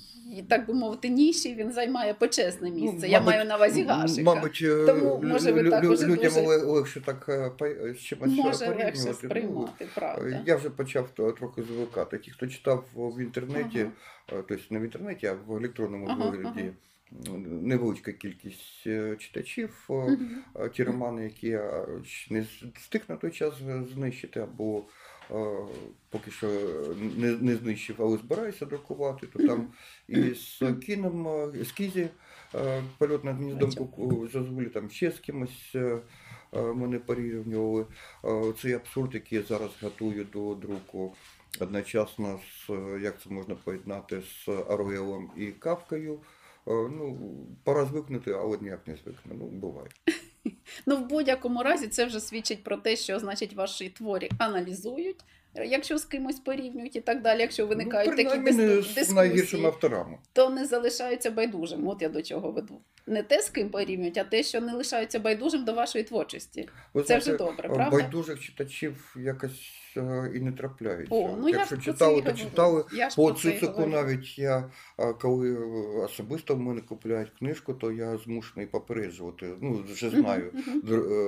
так 0.49 0.67
би 0.67 0.73
мовити, 0.73 1.09
ніші 1.09 1.55
він 1.55 1.71
займає 1.71 2.13
почесне 2.13 2.71
місце. 2.71 2.97
Ну, 3.01 3.05
я 3.07 3.19
мабуть, 3.19 3.33
маю 3.35 3.45
на 3.49 3.55
увазі 3.55 3.83
Гашика. 3.83 4.21
Мабуть, 4.23 4.59
е, 4.63 4.85
Тому, 4.85 5.21
може, 5.23 5.51
ви 5.51 5.69
так 5.69 5.83
уже 5.83 6.07
людям 6.07 6.33
дуже- 6.33 6.41
легше 6.65 7.01
так 7.01 7.25
е, 7.29 7.93
з 7.93 7.99
чимось 7.99 8.29
Може 8.29 8.65
порівнювати. 8.65 8.85
легше 8.85 9.03
Ну, 9.07 9.13
сприймати, 9.13 9.87
правда. 9.95 10.43
Я 10.45 10.55
вже 10.55 10.69
почав 10.69 11.09
трохи 11.15 11.63
звикати. 11.63 12.17
Ті, 12.17 12.31
хто 12.31 12.47
читав 12.47 12.85
в 12.95 13.21
інтернеті, 13.21 13.79
Ага. 13.79 13.91
Е, 14.33 14.43
тобто 14.47 14.63
не 14.69 14.79
в 14.79 14.83
інтернеті, 14.83 15.25
а 15.27 15.33
в 15.33 15.55
електронному 15.55 16.07
Ага, 16.09 16.29
вигляді. 16.29 16.71
м, 17.27 17.67
невеличка 17.67 18.11
кількість 18.11 18.83
е, 18.87 19.15
читачів. 19.19 19.87
е, 20.55 20.69
ті 20.69 20.83
романи, 20.83 21.23
які 21.23 21.47
я 21.47 21.85
не 22.29 22.45
встиг 22.75 23.01
на 23.07 23.15
той 23.15 23.31
час 23.31 23.53
знищити, 23.93 24.39
або 24.39 24.83
е, 25.31 25.55
поки 26.09 26.31
що 26.31 26.47
не, 27.17 27.31
не 27.31 27.55
знищив, 27.55 27.95
але 27.99 28.17
збираюся 28.17 28.65
друкувати, 28.65 29.27
то 29.27 29.47
там 29.47 29.67
і 30.07 30.33
з 30.33 30.61
кіном 30.85 31.27
ескізі 31.61 32.07
е, 32.55 32.83
польот 32.97 33.23
над 33.23 33.37
гніздом 33.37 33.71
зазволі, 34.33 34.65
там 34.65 34.89
ще 34.89 35.11
з 35.11 35.19
кимось 35.19 35.75
мене 36.61 36.99
порівнювали. 36.99 37.85
Е, 38.25 38.53
Цей 38.61 38.73
абсурд, 38.73 39.13
який 39.13 39.37
я 39.37 39.43
зараз 39.43 39.69
готую 39.81 40.25
до 40.33 40.55
друку. 40.55 41.13
Одночасно 41.59 42.39
з 42.67 42.69
е, 42.69 42.99
як 43.03 43.21
це 43.21 43.29
можна 43.29 43.55
поєднати 43.55 44.21
з 44.21 44.49
Аруелом 44.69 45.31
і 45.37 45.45
Кавкою. 45.47 46.13
Е, 46.67 46.71
Ну, 46.71 47.17
пора 47.63 47.85
звикнути, 47.85 48.31
але 48.31 48.57
ніяк 48.61 48.87
не 48.87 48.95
звикне. 48.95 49.31
Ну, 49.39 49.45
буває. 49.45 49.87
Ну, 50.85 50.95
в 50.97 51.05
будь-якому 51.05 51.63
разі, 51.63 51.87
це 51.87 52.05
вже 52.05 52.19
свідчить 52.19 52.63
про 52.63 52.77
те, 52.77 52.95
що 52.95 53.19
значить 53.19 53.53
ваші 53.53 53.89
творі 53.89 54.29
аналізують, 54.37 55.15
якщо 55.55 55.97
з 55.97 56.05
кимось 56.05 56.39
порівнюють 56.39 56.95
і 56.95 57.01
так 57.01 57.21
далі. 57.21 57.39
Якщо 57.41 57.67
виникають 57.67 58.09
ну, 58.17 58.23
такі 58.23 58.37
дис- 58.37 58.95
не 58.95 59.03
з 59.03 59.11
найгіршими 59.11 59.65
авторами. 59.67 60.17
то 60.33 60.49
не 60.49 60.65
залишаються 60.65 61.31
байдужим. 61.31 61.87
От 61.87 62.01
я 62.01 62.09
до 62.09 62.21
чого 62.21 62.51
веду. 62.51 62.81
Не 63.07 63.23
те, 63.23 63.41
з 63.41 63.49
ким 63.49 63.69
порівнюють, 63.69 64.17
а 64.17 64.23
те, 64.23 64.43
що 64.43 64.61
не 64.61 64.73
лишаються 64.73 65.19
байдужим 65.19 65.65
до 65.65 65.73
вашої 65.73 66.03
творчості. 66.03 66.69
Ви 66.93 67.03
Це 67.03 67.17
вже 67.17 67.37
добре, 67.37 67.69
е, 67.69 67.73
правда? 67.73 67.97
Байдужих 67.97 68.39
читачів 68.39 69.15
якось 69.19 69.73
е, 69.97 70.31
і 70.35 70.39
не 70.39 70.51
трапляється. 70.51 71.15
О, 71.15 71.37
ну 71.41 71.49
Якщо 71.49 71.75
про 71.75 71.83
читали, 71.83 72.21
то 72.21 72.33
читали. 72.33 72.85
Я 72.93 73.09
По 73.15 73.31
Цуцику 73.31 73.85
навіть 73.85 74.39
я, 74.39 74.69
е, 74.97 75.13
коли 75.13 75.53
е, 75.53 76.03
особисто 76.03 76.55
в 76.55 76.59
мене 76.59 76.81
купляють 76.81 77.29
книжку, 77.39 77.73
то 77.73 77.91
я 77.91 78.17
змушений 78.17 78.67
попереджувати. 78.67 79.53
Ну, 79.61 79.83
вже 79.91 80.09
знаю. 80.09 80.53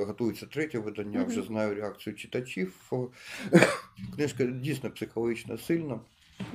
Готується 0.07 0.45
третє 0.45 0.79
видання, 0.79 1.23
вже 1.23 1.41
знаю 1.41 1.75
реакцію 1.75 2.15
читачів. 2.15 2.91
Книжка 4.15 4.43
дійсно 4.43 4.91
психологічно 4.91 5.57
сильна. 5.57 5.99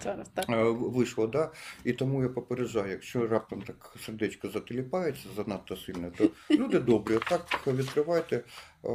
Зараз 0.02 0.28
так. 0.34 0.44
Е, 0.48 0.64
вийшло, 0.70 1.26
да? 1.26 1.50
і 1.84 1.92
тому 1.92 2.22
я 2.22 2.28
попереджаю, 2.28 2.90
якщо 2.90 3.26
раптом 3.26 3.62
так 3.62 3.94
сердечко 4.06 4.48
затиліпається 4.48 5.28
занадто 5.36 5.76
сильно, 5.76 6.12
то 6.18 6.30
люди 6.54 6.78
добрі, 6.78 7.18
так 7.28 7.66
відкривайте 7.66 8.44
е, 8.84 8.88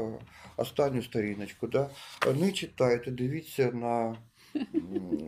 останню 0.57 1.03
сторіночку, 1.03 1.67
да? 1.67 1.89
Е, 2.27 2.33
не 2.33 2.51
читайте, 2.51 3.11
дивіться 3.11 3.71
на 3.71 4.17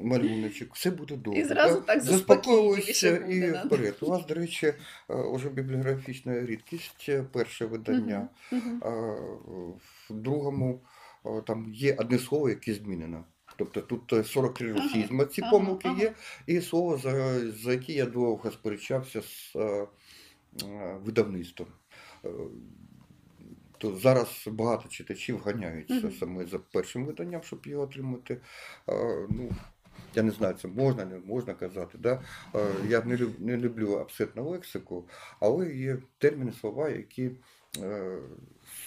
малюночок, 0.04 0.76
все 0.76 0.92
буде 0.92 1.16
добре. 1.16 1.40
І 1.40 1.44
зразу 1.44 1.82
так 1.82 2.02
заспокоюйся 2.02 3.18
і 3.18 3.52
вперед. 3.52 3.96
У 4.02 4.06
вас, 4.06 4.26
до 4.26 4.34
речі, 4.34 4.74
е, 5.10 5.14
уже 5.14 5.50
бібліографічна 5.50 6.46
рідкість, 6.46 7.06
е, 7.10 7.24
перше 7.34 7.66
видання. 7.66 8.30
В 10.10 10.14
другому 10.14 10.82
там 11.48 11.74
є 11.74 11.96
одне 12.00 12.20
слово, 12.20 12.50
яке 12.50 12.74
змінено. 12.74 13.26
Тобто 13.60 13.82
тут 13.82 14.14
е, 14.14 14.24
43 14.24 14.72
Ага, 14.72 14.82
російзма, 14.84 15.26
ці 15.26 15.42
помилки 15.42 15.90
є, 16.00 16.14
і 16.48 16.62
слово, 16.62 16.98
за, 16.98 17.40
за 17.52 17.72
яке 17.72 17.94
я 17.94 18.06
довго 18.06 18.52
сперечався 18.52 19.22
з 19.22 19.56
е, 19.56 19.88
е, 20.64 20.98
видавництвом. 21.04 21.70
Е, 22.26 22.30
То 23.78 23.96
зараз 23.98 24.48
багато 24.52 24.90
читачів 24.90 25.42
ганяються 25.46 25.94
Мгм. 25.94 26.12
саме 26.20 26.46
за 26.46 26.60
першим 26.60 27.06
виданням, 27.06 27.42
щоб 27.44 27.66
його 27.66 27.84
отримати. 27.84 28.38
А, 28.86 28.92
ну, 29.30 29.52
я 30.16 30.24
не 30.24 30.32
знаю, 30.32 30.56
це 30.62 30.68
можна, 30.68 31.06
не 31.06 31.20
можна 31.20 31.54
казати. 31.54 31.98
Да? 31.98 32.22
Е, 32.56 32.68
Я 32.88 33.02
не, 33.02 33.18
люб, 33.18 33.32
не 33.40 33.58
люблю 33.58 33.94
абсолютно 33.94 34.44
лексику, 34.50 35.08
але 35.40 35.74
є 35.74 35.98
терміни, 36.18 36.52
слова, 36.52 36.90
які 36.90 37.32
е, 37.78 38.18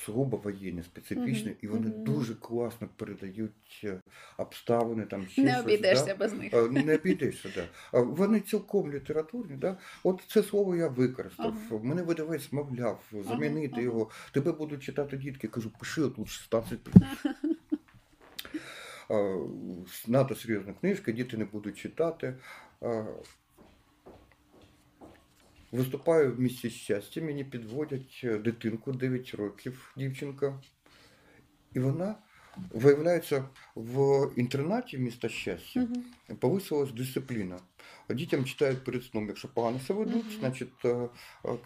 сугубо 0.04 0.36
воєнні, 0.36 0.82
специфічні, 0.82 1.50
Мгм, 1.50 1.56
і 1.62 1.66
вони 1.66 1.88
мгм. 1.88 2.04
дуже 2.04 2.34
класно 2.34 2.88
передають 2.96 3.80
е, 3.84 4.00
обставини, 4.38 5.06
там 5.06 5.26
ще 5.26 5.42
Не 5.42 5.60
обійдешся 5.60 6.04
да? 6.06 6.14
без 6.14 6.32
них. 6.32 6.54
Е, 6.54 6.68
Не 6.68 6.94
обійдешся, 6.94 7.48
да. 7.56 8.00
Вони 8.00 8.40
цілком 8.40 8.92
літературні, 8.92 9.56
да? 9.56 9.76
От 10.04 10.22
це 10.28 10.42
слово 10.42 10.76
я 10.76 10.88
використав. 10.88 11.54
Ага. 11.70 11.80
Мене 11.82 12.02
видавець 12.02 12.52
мовляв, 12.52 13.12
замінити 13.28 13.72
ага. 13.72 13.82
його. 13.82 14.10
Тебе 14.32 14.52
будуть 14.52 14.82
читати 14.82 15.16
дітки. 15.16 15.48
Кажу, 15.48 15.70
пиши 15.78 16.00
тут 16.00 16.28
16 16.28 16.78
А, 19.08 19.36
Надто 20.08 20.34
серйозна 20.34 20.72
книжка, 20.80 21.12
діти 21.12 21.36
не 21.36 21.44
будуть 21.44 21.78
читати. 21.78 22.34
Виступаю 25.72 26.32
в 26.34 26.40
місті 26.40 26.70
щастя, 26.70 27.20
мені 27.20 27.44
підводять 27.44 28.20
е, 28.24 28.38
дитинку 28.38 28.92
9 28.92 29.34
років, 29.34 29.92
дівчинка. 29.96 30.60
І 31.74 31.80
вона 31.80 32.14
виявляється 32.70 33.44
в 33.74 34.28
інтернаті 34.36 34.98
міста 34.98 35.28
щастя. 35.28 35.80
Мгм. 35.80 36.36
Повисилась 36.38 36.92
дисципліна. 36.92 37.58
Дітям 38.10 38.44
читають 38.44 38.84
перед 38.84 39.04
сном, 39.04 39.26
якщо 39.28 39.48
погано 39.48 39.80
себе 39.80 39.98
ведуть, 40.04 40.24
Мгм. 40.24 40.34
значить 40.40 40.84
е, 40.84 41.08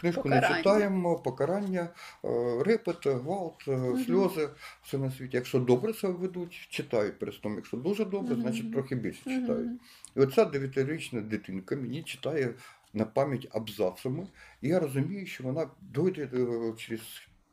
книжку 0.01 0.23
Покарання. 0.23 0.49
не 0.51 0.57
читаємо, 0.57 1.17
покарання, 1.19 1.89
е, 2.25 2.29
репет, 2.65 3.07
гвалт, 3.07 3.67
Мгм. 3.69 4.05
сльози, 4.05 4.49
все 4.83 4.99
на 4.99 5.11
світі. 5.11 5.37
Якщо 5.37 5.59
добре 5.59 5.95
себе 5.95 6.13
ведуть, 6.13 6.53
читають 6.71 7.19
перед 7.19 7.35
сном. 7.35 7.55
Якщо 7.57 7.77
дуже 7.77 8.05
добре, 8.05 8.35
Мгм. 8.35 8.43
значить 8.43 8.73
трохи 8.73 8.95
більше 8.95 9.23
читають. 9.25 9.67
Мгм. 9.67 9.81
І 10.17 10.21
оця 10.21 10.45
дев'ятирічна 10.45 11.21
дитинка 11.21 11.77
мені 11.77 12.03
читає 12.03 12.55
на 12.97 13.05
пам'ять 13.05 13.49
абзацами, 13.51 14.27
і 14.63 14.69
я 14.69 14.81
розумію, 14.81 15.27
що 15.27 15.45
вона 15.45 15.71
дойде 15.81 16.29
е, 16.35 16.73
через 16.77 17.03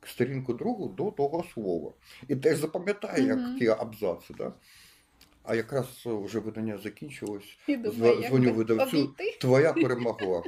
сторінку 0.06 0.54
другу 0.54 0.88
до 0.88 1.12
того 1.12 1.46
слова. 1.54 1.92
І 2.28 2.36
теж 2.36 2.58
запам'ятає, 2.58 3.24
як 3.24 3.60
ті 3.60 3.68
абзаци. 3.68 4.34
Да? 4.38 4.54
А 5.44 5.56
якраз 5.56 6.04
е, 6.06 6.10
вже 6.14 6.40
видання 6.40 6.78
закінчилось. 6.78 7.58
Думаю, 7.68 8.24
дзвоню 8.28 8.54
видавцю. 8.54 8.98
обійти. 8.98 9.38
Твоя 9.42 9.74
перемогла. 9.74 10.44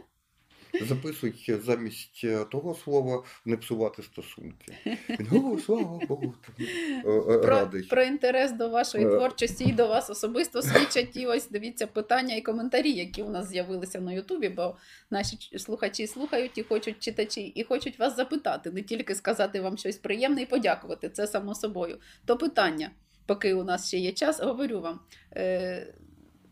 Записуй 0.82 1.60
замість 1.66 2.22
е, 2.24 2.46
того 2.52 2.76
слова 2.84 3.24
не 3.46 3.58
псувати 3.58 4.04
стосунки. 4.04 4.78
Він, 5.10 5.60
слава 5.66 6.00
Богу, 6.08 6.34
е, 6.60 6.64
е, 7.10 7.38
Про, 7.38 7.70
про 7.90 8.04
інтерес 8.04 8.52
до 8.52 8.70
вашої 8.70 9.06
творчості 9.06 9.64
і 9.64 9.72
до 9.72 9.88
вас 9.88 10.10
особисто 10.10 10.62
свідчать 10.62 11.18
і 11.18 11.26
ось 11.26 11.50
дивіться 11.50 11.88
питання 11.88 12.36
і 12.36 12.42
коментарі, 12.42 12.92
які 12.92 13.24
у 13.24 13.30
нас 13.30 13.50
з'явилися 13.50 14.02
на 14.02 14.14
Ютубі, 14.14 14.50
бо 14.50 14.76
наші 15.10 15.38
слухачі 15.58 16.08
слухають 16.08 16.58
і 16.58 16.64
хочуть 16.64 17.00
читачі, 17.00 17.42
і 17.42 17.64
хочуть 17.64 18.00
вас 18.00 18.16
запитати, 18.16 18.72
не 18.72 18.82
тільки 18.82 19.16
сказати 19.16 19.62
вам 19.62 19.78
щось 19.78 19.98
приємне 19.98 20.42
і 20.42 20.46
подякувати, 20.46 21.10
це 21.10 21.28
само 21.28 21.56
собою. 21.56 22.00
То 22.26 22.38
питання, 22.38 22.92
поки 23.26 23.54
у 23.54 23.64
нас 23.64 23.88
ще 23.88 23.98
є 23.98 24.12
час, 24.12 24.42
говорю 24.42 24.82
вам. 24.82 25.00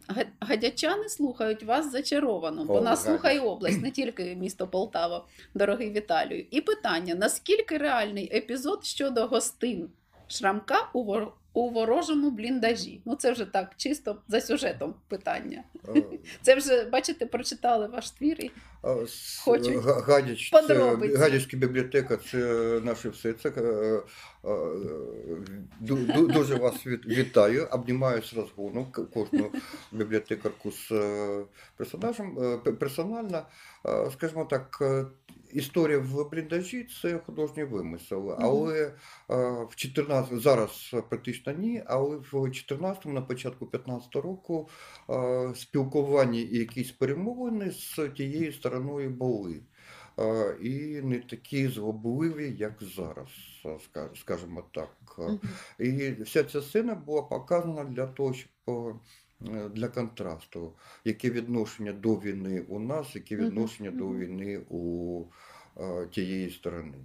Га- 0.08 0.26
Гадячани 0.40 1.10
слухають 1.10 1.64
вас 1.64 1.92
зачаровано, 1.92 2.66
бо 2.66 2.82
нас 2.82 3.04
слухає 3.04 3.40
область, 3.40 3.82
не 3.82 3.92
тільки 3.92 4.36
місто 4.36 4.68
Полтава, 4.68 5.26
дорогий 5.54 5.92
Віталію. 5.92 6.46
І 6.52 6.62
питання: 6.62 7.16
наскільки 7.16 7.78
реальний 7.78 8.38
епізод 8.38 8.86
щодо 8.86 9.28
гостин 9.28 9.90
Шрамка 10.28 10.90
у. 10.94 11.16
У 11.54 11.70
ворожому 11.70 12.32
бліндажі? 12.32 13.02
Ну 13.06 13.16
це 13.16 13.32
вже 13.32 13.46
так, 13.46 13.72
чисто 13.78 14.18
за 14.28 14.42
сюжетом 14.42 14.96
питання. 15.08 15.64
Е, 15.96 16.04
Це 16.42 16.56
вже, 16.56 16.84
бачите, 16.84 17.26
прочитали 17.26 17.88
ваш 17.88 18.12
твір. 18.12 18.42
І... 18.42 18.52
А, 18.82 18.96
с- 19.04 19.42
Хочу 19.46 19.80
Га- 19.80 20.02
Гадяч, 20.02 20.52
це, 20.52 20.62
подробиці. 20.62 21.16
Гадячська 21.16 21.58
бібліотека 21.58 22.18
це 22.32 22.38
наше 22.84 23.10
все. 23.10 23.34
Це, 23.34 23.50
е, 23.50 23.62
е, 23.62 24.48
ду- 25.82 26.14
ду- 26.16 26.34
дуже 26.34 26.56
вас 26.56 26.74
вітаю, 27.08 27.68
обнімаю 27.72 28.22
з 28.24 28.34
розгону 28.34 28.88
кожну 29.14 29.52
бібліотекарку 29.92 30.72
з 30.72 30.92
персонажем. 31.78 32.60
Персонально, 32.80 33.46
скажімо 34.12 34.46
так, 34.46 34.82
історія 35.54 36.00
в 36.00 36.30
бліндажі 36.30 36.88
це 37.02 37.18
художній 37.18 37.64
вимисел, 37.64 38.36
але 38.40 38.84
е, 38.86 38.94
в 39.70 39.76
14, 39.76 40.42
зараз 40.42 40.96
практично 41.10 41.54
ні, 41.54 41.84
але 41.86 42.16
в 42.16 42.34
14-му, 42.34 43.14
на 43.14 43.22
початку 43.22 43.66
15-го 43.66 44.22
року 44.22 44.70
спілкування 45.56 46.40
і 46.40 46.58
якісь 46.58 46.92
перемовини 46.92 47.72
з 47.72 48.10
тією 48.16 48.54
стороною 48.54 49.10
були. 49.10 49.62
Е, 50.20 50.58
І 50.62 51.02
не 51.02 51.20
такі 51.20 51.68
згубливі, 51.68 52.56
як 52.58 52.74
зараз, 52.82 53.30
е, 53.96 54.10
скажімо 54.16 54.64
так. 54.72 55.20
І 55.80 56.12
вся 56.12 56.44
ця 56.44 56.62
сцена 56.62 56.96
була 56.96 57.22
показана 57.22 57.84
для 57.84 58.08
того, 58.08 58.34
щоб 58.34 58.50
е, 58.70 58.96
для 59.74 59.88
контрасту, 59.88 60.74
яке 61.06 61.30
відношення 61.30 61.94
до 61.94 62.16
війни 62.16 62.66
у 62.68 62.80
нас, 62.80 63.16
яке 63.16 63.36
відношення 63.36 63.92
до 63.92 64.10
війни 64.10 64.62
у 64.70 65.24
е, 65.78 66.08
тієї 66.12 66.50
сторони. 66.50 66.98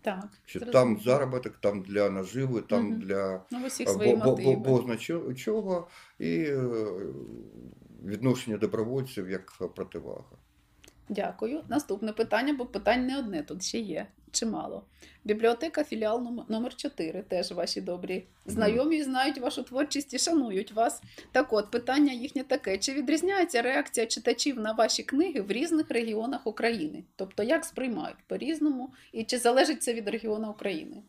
Так, 0.00 0.28
Що 0.46 0.60
там 0.60 1.00
заробіток, 1.00 1.56
там 1.56 1.82
для 1.82 2.10
наживи, 2.10 2.60
там 2.60 2.86
Мгм. 2.86 3.00
для 3.00 3.44
Ну, 3.50 3.58
бо, 3.86 4.16
бо, 4.16 4.36
бо, 4.36 4.82
бо 4.82 5.34
чого 5.34 5.88
і 6.18 6.34
е, 6.34 6.62
відношення 8.04 8.56
добровольців 8.56 9.30
як 9.30 9.52
противага. 9.74 10.38
Дякую. 11.08 11.62
Наступне 11.68 12.12
питання, 12.12 12.54
бо 12.54 12.66
питань 12.66 13.06
не 13.06 13.18
одне 13.18 13.42
тут 13.42 13.62
ще 13.62 13.78
є. 13.78 14.06
Чимало. 14.32 14.84
Бібліотека 15.24 15.84
філіал 15.84 16.22
номер- 16.22 16.44
номер 16.48 16.76
4 16.76 17.22
теж 17.22 17.52
ваші 17.52 17.80
добрі 17.80 18.24
знайомі 18.46 19.02
знають 19.02 19.38
вашу 19.38 19.62
творчість 19.62 20.14
і 20.14 20.18
шанують 20.18 20.72
вас. 20.72 21.02
Так 21.32 21.52
от, 21.52 21.70
питання 21.70 22.12
їхнє 22.12 22.44
таке: 22.44 22.78
чи 22.78 22.92
відрізняється 22.92 23.62
реакція 23.62 24.06
читачів 24.06 24.60
на 24.60 24.72
ваші 24.72 25.02
книги 25.02 25.40
в 25.40 25.50
різних 25.52 25.90
регіонах 25.90 26.46
України? 26.46 27.04
Тобто, 27.16 27.42
як 27.42 27.64
сприймають 27.64 28.18
по-різному, 28.26 28.92
і 29.12 29.24
чи 29.24 29.38
залежить 29.38 29.82
це 29.82 29.94
від 29.94 30.08
регіону 30.08 30.50
України? 30.50 31.02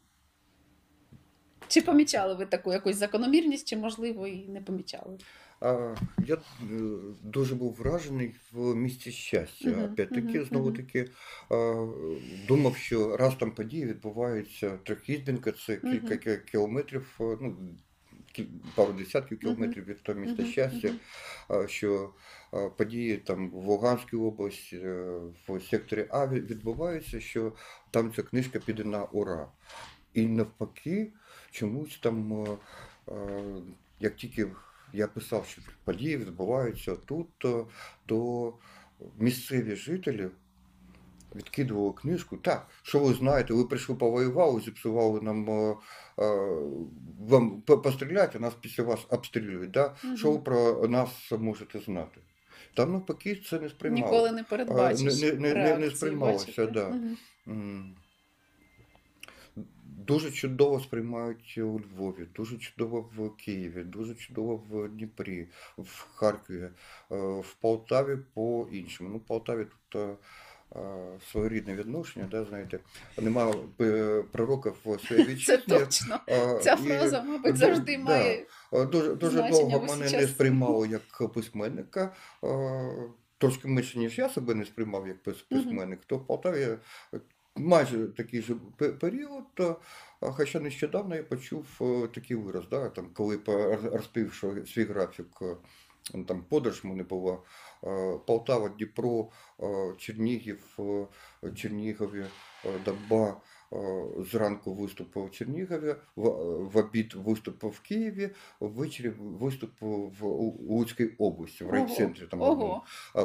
Чи 1.68 1.82
помічали 1.82 2.34
ви 2.34 2.46
таку 2.46 2.74
якусь 2.74 2.96
закономірність, 2.96 3.68
чи 3.68 3.78
можливо 3.78 4.28
і 4.28 4.48
не 4.48 4.62
помічали? 4.62 5.18
А, 5.62 5.96
я 6.26 6.36
е, 6.36 6.40
дуже 7.24 7.56
був 7.56 7.74
вражений 7.74 8.36
в 8.52 8.76
місті 8.76 9.12
щастя. 9.12 9.70
Мгм, 9.70 9.84
Опять-таки, 9.84 10.38
мгм, 10.40 10.46
знову 10.46 10.72
таки, 10.72 11.10
думав, 12.48 12.78
що 12.78 13.18
раз 13.18 13.36
там 13.36 13.52
події 13.52 13.86
відбуваються 13.86 14.78
трьохізденка, 14.84 15.52
це 15.52 15.78
кілька 15.78 16.18
ки- 16.18 16.38
кілометрів, 16.38 17.18
е, 17.22 17.38
ну, 17.42 17.58
пару 18.76 18.94
десятків 18.94 19.40
кілометрів 19.40 19.86
від 19.86 20.04
того 20.04 20.20
міста 20.20 20.46
щастя, 20.46 20.92
що 21.68 22.14
події 22.78 23.18
там 23.18 23.50
в 23.50 23.66
Луганській 23.66 24.18
області, 24.18 24.78
е, 24.84 25.20
в 25.48 25.62
секторі 25.62 26.06
А 26.10 26.28
відбуваються, 26.28 27.20
що 27.20 27.54
там 27.92 28.14
ця 28.16 28.24
книжка 28.24 28.60
піде 28.60 28.84
на 28.84 29.04
ура. 29.04 29.48
І 30.14 30.28
навпаки, 30.28 31.12
чомусь 31.52 31.98
там, 31.98 32.48
як 34.00 34.16
тільки 34.16 34.48
я 34.94 35.08
писав, 35.08 35.46
що 35.46 35.62
події 35.84 36.18
відбуваються 36.18 36.96
тут, 36.96 37.28
то, 37.38 37.68
то 38.06 38.54
місцеві 39.18 39.76
жителі 39.76 40.30
відкидували 41.36 41.94
книжку. 41.94 42.38
Так, 42.38 42.68
що 42.84 43.00
ви 43.00 43.14
знаєте, 43.14 43.54
ви 43.54 43.66
прийшли 43.66 43.96
повоювали, 43.96 44.62
зіпсували 44.62 45.22
нам 45.22 45.50
е, 45.50 45.76
е, 46.20 46.50
вам 47.20 47.62
постріляти, 47.62 48.38
а 48.38 48.42
нас 48.42 48.54
після 48.62 48.84
вас 48.84 49.00
обстрілюють. 49.10 49.72
Да? 49.72 49.96
Що 50.16 50.32
ви 50.32 50.40
про 50.40 50.88
нас 50.88 51.32
можете 51.32 51.80
знати? 51.80 52.22
Там 52.74 52.92
навпаки 52.92 53.36
це 53.50 53.60
не 53.60 53.70
сприймало. 53.70 54.04
Ніколи 54.12 54.32
не 54.32 54.44
передбачиш. 54.44 55.22
не- 55.22 55.32
не- 55.34 55.54
не- 55.54 55.78
не 55.78 55.92
сприймалося, 55.92 56.46
бачите? 56.46 56.68
да. 56.68 56.90
Мгм. 57.46 57.96
Дуже 60.10 60.32
чудово 60.32 60.80
сприймають 60.80 61.58
у 61.58 61.80
Львові, 61.80 62.28
дуже 62.36 62.58
чудово 62.58 63.10
в 63.18 63.36
Києві, 63.36 63.84
дуже 63.84 64.16
чудово 64.16 64.64
в 64.70 64.90
Дніпрі, 64.90 65.48
в 65.78 66.08
Харкові, 66.16 66.64
е, 66.64 66.72
в 67.18 67.56
Полтаві 67.62 68.18
по-іншому. 68.34 69.10
Ну, 69.10 69.18
в 69.18 69.22
Полтаві 69.22 69.66
тут 69.66 70.02
е, 70.02 70.16
е, 70.76 71.20
своєрідне 71.32 71.76
відношення, 71.76 72.28
да, 72.32 72.46
знаєте, 72.46 72.80
немає 73.22 73.54
пророка 74.32 74.74
в 74.86 75.00
своїй 75.00 75.36
Це 75.46 75.58
точно. 75.58 76.20
Ця 76.62 76.74
і, 76.74 76.78
фраза, 76.78 77.24
мабуть, 77.24 77.58
завжди 77.58 77.98
да. 77.98 78.04
має. 78.04 78.46
Дуже, 78.72 79.16
дуже 79.16 79.50
довго 79.50 79.86
мене 79.86 80.12
не 80.12 80.28
сприймало 80.28 80.86
як 80.86 81.34
письменника. 81.34 82.14
Трошки 83.38 83.68
менше, 83.68 84.00
ніж 84.00 84.18
я 84.18 84.30
себе 84.30 84.56
не 84.56 84.66
сприймав 84.66 85.08
як 85.08 85.24
пис- 85.24 85.46
письменник, 85.50 86.00
то 86.06 86.18
в 86.18 86.28
Полтаві 86.28 86.78
майже 87.60 88.08
такий 88.08 88.42
же 88.42 88.56
період. 89.00 89.78
Хоча 90.20 90.60
нещодавно 90.60 91.16
я 91.16 91.24
почув 91.24 91.66
е, 91.82 92.08
такий 92.08 92.38
вираз, 92.38 92.64
да, 92.72 92.90
там, 92.90 93.10
коли 93.14 93.38
по- 93.38 93.76
розповів 93.76 94.44
свій 94.74 94.84
графік, 94.84 95.28
е, 95.42 95.56
ну, 96.14 96.24
там 96.24 96.44
подорож 96.50 96.84
мене 96.84 97.04
була 97.04 97.38
е, 97.84 98.20
Полтава, 98.28 98.70
Дніпро, 98.70 99.30
Чернігів, 99.98 100.78
Чернігові, 101.56 102.26
Доба. 102.86 103.42
Е, 103.74 104.06
Зранку 104.32 104.74
виступ 104.74 105.16
в 105.16 105.32
Чернігові, 105.32 105.96
в, 106.16 106.30
в 106.72 106.78
обід 106.78 107.14
виступ 107.14 107.64
в 107.64 107.80
Києві, 107.80 108.30
ввечері 108.60 109.10
виступ 109.20 109.72
в 109.82 110.26
Луцькій 110.70 111.08
області, 111.18 111.64
в 111.64 111.70
райцентрі 111.70 112.26
там. 112.26 112.42
Ого, 112.42 112.84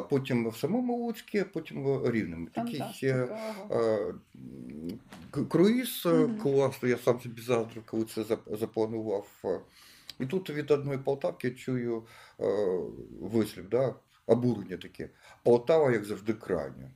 потім 0.09 0.49
в 0.49 0.57
самому 0.57 0.97
Луцькі, 0.97 1.39
а 1.39 1.45
потім 1.45 1.83
в 1.83 2.11
Рівному. 2.11 2.47
Такий 2.53 2.81
е, 3.03 3.37
е, 3.71 4.13
круїз 5.49 6.03
е, 6.05 6.09
Мгм. 6.09 6.37
класний, 6.37 6.91
я 6.91 6.97
сам 6.97 7.19
собі 7.21 7.41
заздрив, 7.41 7.83
коли 7.85 8.05
це 8.05 8.23
запланував. 8.47 9.27
е. 9.45 9.59
І 10.19 10.25
тут 10.25 10.49
від 10.49 10.71
одної 10.71 10.97
Полтавки 10.97 11.51
чую 11.51 12.03
е, 12.39 12.45
вислів, 13.21 13.69
да, 13.69 13.95
обурення 14.25 14.77
таке. 14.77 15.09
Полтава, 15.43 15.91
як 15.91 16.05
завжди, 16.05 16.33
крайня. 16.33 16.91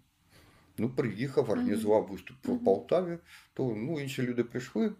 Ну, 0.80 0.90
приїхав, 0.90 1.50
організував 1.50 2.08
виступ 2.08 2.38
в 2.44 2.64
Полтаві, 2.64 3.18
то 3.54 3.64
ну, 3.78 4.00
інші 4.00 4.22
люди 4.24 4.44
прийшли. 4.44 4.92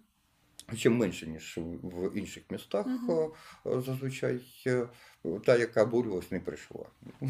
Чим 0.78 0.98
менше, 0.98 1.28
ніж 1.28 1.60
в- 1.84 2.18
інших 2.18 2.44
містах, 2.50 2.88
Мгм. 2.88 3.12
е, 3.12 3.30
е, 3.70 3.82
зазвичай 3.82 4.42
е, 4.68 4.88
та, 5.46 5.58
яка 5.58 5.84
обурювалась, 5.84 6.32
не 6.32 6.40
прийшла. 6.40 6.86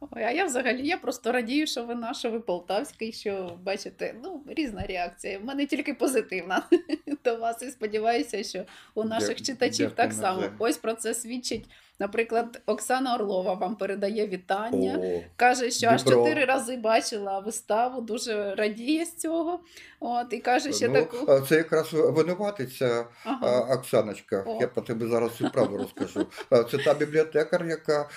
Ой, 0.00 0.22
а 0.22 0.30
я 0.30 0.44
взагалі 0.44 0.86
я 0.86 0.96
просто 0.96 1.32
радію, 1.32 1.66
що 1.66 1.84
ви 1.84 1.94
наш, 1.94 2.18
що 2.18 2.30
ви 2.30 2.40
полтавський, 2.40 3.12
що 3.12 3.58
бачите, 3.62 4.14
ну, 4.24 4.42
різна 4.46 4.82
реакція. 4.82 5.38
У 5.38 5.44
мене 5.44 5.66
тільки 5.66 5.94
позитивна 5.94 6.62
до 7.24 7.36
вас 7.36 7.62
і 7.62 7.70
сподіваюся, 7.70 8.42
що 8.42 8.64
у 8.94 9.04
наших 9.04 9.36
Дя- 9.36 9.46
читачів 9.46 9.90
так 9.90 10.12
само. 10.12 10.42
Ось 10.58 10.76
про 10.76 10.94
це 10.94 11.14
свідчить. 11.14 11.68
Наприклад, 11.98 12.62
Оксана 12.66 13.14
Орлова 13.14 13.54
вам 13.54 13.76
передає 13.76 14.26
вітання. 14.26 14.98
О, 15.02 15.20
Каже, 15.36 15.70
що 15.70 15.86
аж 15.86 16.04
чотири 16.04 16.44
рази 16.44 16.76
бачила 16.76 17.38
виставу, 17.38 18.00
дуже 18.00 18.54
радіє 18.54 19.04
з 19.04 19.16
цього. 19.16 19.60
От, 20.00 20.32
і 20.32 20.38
каже 20.38 20.72
ще 20.72 20.88
ну, 20.88 20.94
таку. 20.94 21.46
Це 21.48 21.56
якраз 21.56 21.92
винуватиця 21.92 23.06
Ага. 23.24 23.74
Оксаночка. 23.74 24.44
О. 24.46 24.58
Я 24.60 24.66
про 24.66 24.82
тебе 24.82 25.06
зараз 25.06 25.30
всю 25.30 25.50
правду 25.50 25.76
розкажу. 25.76 26.26
Це 26.70 26.78
та 26.78 26.94
бібліотекар, 26.94 27.66
яка 27.66 28.08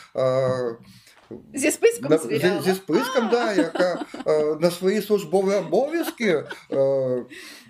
Зі 1.53 1.71
списком 1.71 2.11
на- 2.11 2.17
звіряла. 2.17 2.61
зі, 2.61 2.69
зі 2.69 2.75
списком, 2.75 3.29
да, 3.31 3.53
яка 3.53 4.05
а, 4.25 4.31
на 4.61 4.71
свої 4.71 5.01
службові 5.01 5.55
обов'язки 5.55 6.43
а, 6.69 6.75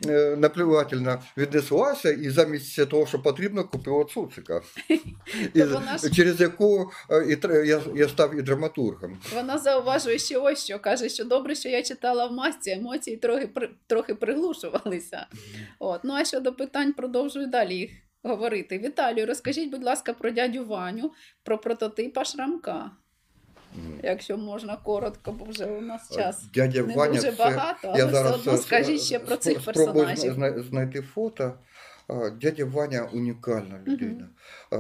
е, 0.07 0.36
наплювательно 0.36 1.22
віднеслася 1.38 2.11
і 2.11 2.30
замість 2.30 2.89
того, 2.89 3.05
що 3.05 3.22
потрібно, 3.22 3.64
купила 3.64 4.05
цуцика. 4.05 4.61
І, 5.53 5.64
вона 5.64 5.99
через 6.16 6.41
яку 6.41 6.91
а, 7.09 7.18
і, 7.18 7.68
я, 7.68 7.82
я 7.95 8.09
став 8.09 8.36
і 8.36 8.41
драматургом. 8.41 9.18
Вона 9.36 9.57
зауважує 9.57 10.20
ще 10.20 10.38
ось 10.38 10.64
що 10.66 10.80
каже, 10.80 11.09
що 11.09 11.26
добре, 11.26 11.55
що 11.55 11.70
я 11.70 11.84
читала 11.84 12.28
в 12.28 12.32
масці, 12.34 12.72
емоції 12.72 13.18
трохи 13.18 13.47
при- 13.47 13.70
трохи 13.88 14.16
приглушувалися. 14.16 15.28
От 15.80 15.99
ну 16.03 16.14
а 16.14 16.26
щодо 16.26 16.53
питань, 16.53 16.93
продовжую 16.93 17.47
далі 17.47 17.76
їх 17.76 17.91
говорити. 18.24 18.80
Віталію, 18.80 19.26
розкажіть, 19.26 19.72
будь 19.72 19.84
ласка, 19.84 20.14
про 20.14 20.32
дядю 20.32 20.66
Ваню, 20.66 21.11
про 21.43 21.57
прототипа 21.57 22.26
Шрамка. 22.26 22.91
Якщо 24.03 24.38
можна 24.38 24.78
коротко, 24.78 25.32
бо 25.32 25.45
вже 25.45 25.65
у 25.65 25.82
нас 25.82 26.11
час 26.15 26.43
Дядя 26.53 26.84
не 26.84 26.95
Ваня, 26.95 27.13
дуже 27.13 27.32
це- 27.32 27.38
багато, 27.43 27.88
але 27.88 27.97
Я 27.99 28.05
все 28.05 28.15
зараз 28.15 28.34
одно 28.39 28.53
е, 28.53 28.57
скажіть 28.57 29.01
ще 29.01 29.19
про 29.19 29.38
цих 29.38 29.65
персонажів. 29.65 30.34
зна- 30.34 30.63
знайти 30.63 31.01
фото. 31.01 31.53
Дядя 32.41 32.65
Ваня 32.65 33.09
унікальна 33.13 33.80
людина. 33.88 34.30
А, 34.71 34.78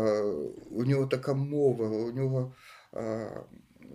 У 0.71 0.85
нього 0.85 1.05
така 1.07 1.33
мова, 1.33 1.87
у 1.87 2.11
нього 2.11 2.53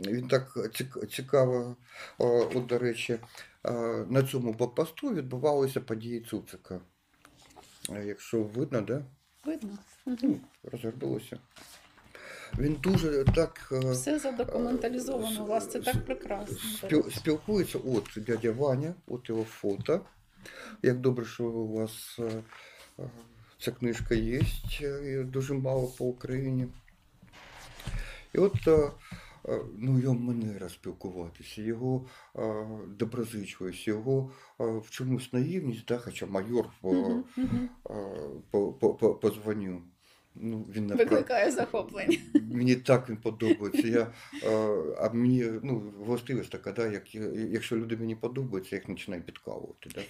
він 0.06 0.28
так 0.28 0.56
цік- 0.56 1.06
цікаво, 1.06 1.76
от, 2.18 2.66
до 2.66 2.78
речі, 2.78 3.18
на 4.08 4.22
цьому 4.30 4.52
блокпосту 4.52 5.14
відбувалися 5.14 5.80
події 5.80 6.20
Цуцика. 6.20 6.80
Якщо 8.04 8.42
видно, 8.42 8.80
да? 8.80 9.02
Видно. 9.44 9.78
ну, 10.06 10.16
Мгм. 10.22 10.40
розгорнулося. 10.72 11.38
Він 12.58 12.76
дуже 12.82 13.24
так. 13.24 13.68
е, 13.72 13.90
Все 13.90 14.18
задокументалізовано 14.18 15.44
у 15.44 15.46
вас, 15.46 15.68
це 15.70 15.80
так 15.80 16.04
прекрасно. 16.04 16.56
Спілкується, 17.16 17.78
от 17.78 18.04
дядя 18.16 18.52
Ваня, 18.52 18.94
от 19.06 19.28
його 19.28 19.44
фото. 19.44 20.00
Як 20.82 20.98
добре, 21.00 21.24
що 21.24 21.44
у 21.44 21.72
вас 21.72 22.16
е, 22.18 22.42
е, 22.98 23.02
ця 23.60 23.72
книжка 23.72 24.14
є, 24.14 24.40
е, 24.82 25.22
дуже 25.24 25.54
мало 25.54 25.86
по 25.86 26.04
Україні. 26.04 26.66
І 28.34 28.38
от 28.38 28.68
е, 28.68 28.90
е, 29.48 29.60
ну, 29.78 29.98
його 29.98 30.14
манера 30.14 30.68
спілкуватися, 30.68 31.62
його 31.62 32.06
е, 32.38 32.66
доброзичливість, 32.88 33.86
його 33.88 34.30
е, 34.60 34.64
в 34.64 34.90
чомусь 34.90 35.32
наївність, 35.32 35.86
да, 35.88 35.98
хоча 35.98 36.26
майор 36.26 36.66
по, 36.80 36.94
е, 36.94 37.22
по, 38.50 38.72
по, 38.72 38.94
по, 38.94 39.14
по 39.14 39.30
званню. 39.30 39.82
Ну, 40.40 40.66
він 40.74 40.86
не 40.86 40.94
Викликає 40.94 41.50
захоплення. 41.50 42.18
Мені 42.52 42.76
так 42.76 43.08
він 43.08 43.16
подобається. 43.16 43.88
Я, 43.88 44.12
е, 44.44 44.78
а 44.98 45.10
мені 45.12 45.44
ну, 45.62 45.92
властивість 45.98 46.50
така, 46.50 46.72
да, 46.72 46.86
як, 46.86 47.14
якщо 47.34 47.76
люди 47.76 47.96
мені 47.96 48.14
подобаються, 48.14 48.76
я 48.76 48.78
їх 48.80 48.86
починаю 48.86 49.22
підкалувати. 49.22 49.90
Да. 49.94 50.02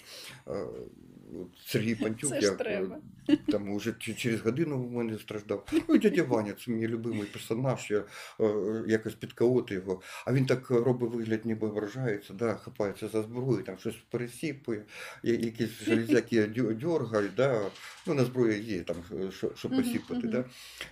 Сергій 1.65 1.95
Пантюк, 1.95 2.29
Це 2.29 2.39
я, 2.39 2.51
треба. 2.51 2.97
е, 3.29 3.37
там 3.37 3.69
уже 3.69 3.93
через 4.17 4.41
годину 4.41 4.83
в 4.83 4.91
мене 4.91 5.17
страждав. 5.19 5.67
Ну, 5.89 5.97
дядя 5.97 6.23
Ваня, 6.23 6.53
це 6.65 6.71
мій 6.71 6.87
любимий 6.87 7.23
персонаж, 7.23 7.91
я 7.91 8.03
е, 8.39 8.83
якось 8.87 9.13
підколоти 9.15 9.73
його. 9.73 10.01
А 10.25 10.33
він 10.33 10.45
так 10.45 10.69
робить 10.69 11.11
вигляд, 11.11 11.45
ніби 11.45 11.67
вражається, 11.67 12.33
да, 12.33 12.53
хапається 12.55 13.07
за 13.07 13.21
зброю, 13.21 13.63
там 13.63 13.77
щось 13.77 13.95
пересіпує, 14.11 14.83
якісь 15.23 15.83
железяки 15.85 16.47
дьоргають, 16.47 17.35
да. 17.37 17.61
ну, 18.07 18.13
на 18.13 18.25
зброї 18.25 18.63
є, 18.63 18.79
там, 18.79 18.95
е, 19.11 19.31
що, 19.31 19.51
що 19.55 19.69
посіпати. 19.69 20.27
Да. 20.27 20.45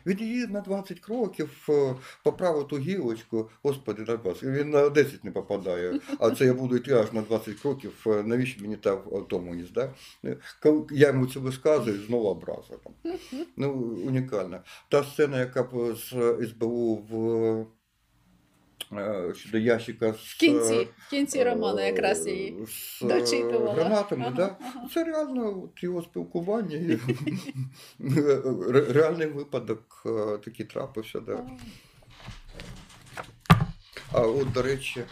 Він 0.05 0.19
її 0.19 0.47
на 0.47 0.61
20 0.61 0.99
кроків 0.99 1.67
поправив 2.23 2.67
ту 2.67 2.77
гілочку, 2.77 3.49
господи, 3.63 4.03
на 4.07 4.17
20. 4.17 4.43
Він 4.43 4.69
на 4.69 4.89
10 4.89 5.23
не 5.23 5.31
попадає. 5.31 5.99
А 6.19 6.31
це 6.31 6.45
я 6.45 6.53
буду 6.53 6.75
йти 6.75 6.93
аж 6.93 7.13
на 7.13 7.21
20 7.21 7.59
кроків. 7.59 8.05
Навіщо 8.25 8.61
мені 8.61 8.75
та 8.75 8.89
автомоніс? 8.91 9.71
Да? 9.71 9.93
Е, 10.27 10.37
я 10.91 11.07
йому 11.07 11.27
це 11.27 11.39
висказую, 11.39 12.01
знову 12.07 12.27
образа. 12.27 12.73
Ну, 13.57 13.71
унікальна. 14.07 14.63
Та 14.89 15.03
сцена, 15.03 15.39
яка 15.39 15.69
з 15.95 16.09
СБУ 16.49 16.95
в 16.95 17.65
е, 18.97 19.33
щодо 19.35 19.57
ящика 19.57 20.13
з, 20.13 20.15
В 20.15 20.37
кінці, 20.39 20.87
в 20.97 21.09
кінці 21.09 21.43
роману 21.43 21.81
якраз 21.81 22.27
її. 22.27 22.57
е, 22.61 22.65
з 22.67 23.01
е, 23.03 23.07
дочитувала. 23.07 23.73
гранатами, 23.73 24.25
Ага, 24.27 24.35
да? 24.35 24.55
ага. 24.61 24.89
Це 24.93 25.03
реально 25.03 25.63
от 25.63 25.83
його 25.83 26.01
спілкування. 26.01 26.99
Реальний 28.69 29.27
випадок 29.27 30.03
е, 30.05 30.37
такий 30.37 30.65
трапився. 30.65 31.19
Да. 31.19 31.45
А 34.17 34.21
от, 34.21 34.51
до 34.51 34.61
речі, 34.61 35.03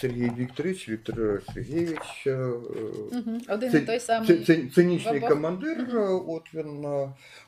Сергій 0.00 0.30
Вікторович, 0.38 0.88
Віктор 0.88 1.42
Сергійович, 1.54 2.26
Мгм. 3.12 3.40
Один 3.48 3.72
Це- 3.72 3.78
і 3.78 3.86
той 3.86 4.00
самий. 4.00 4.28
це, 4.28 4.44
це, 4.44 4.66
цинічний 4.74 5.14
Бабах. 5.20 5.30
командир, 5.30 5.78
е, 5.94 5.98
от 6.28 6.54
він, 6.54 6.80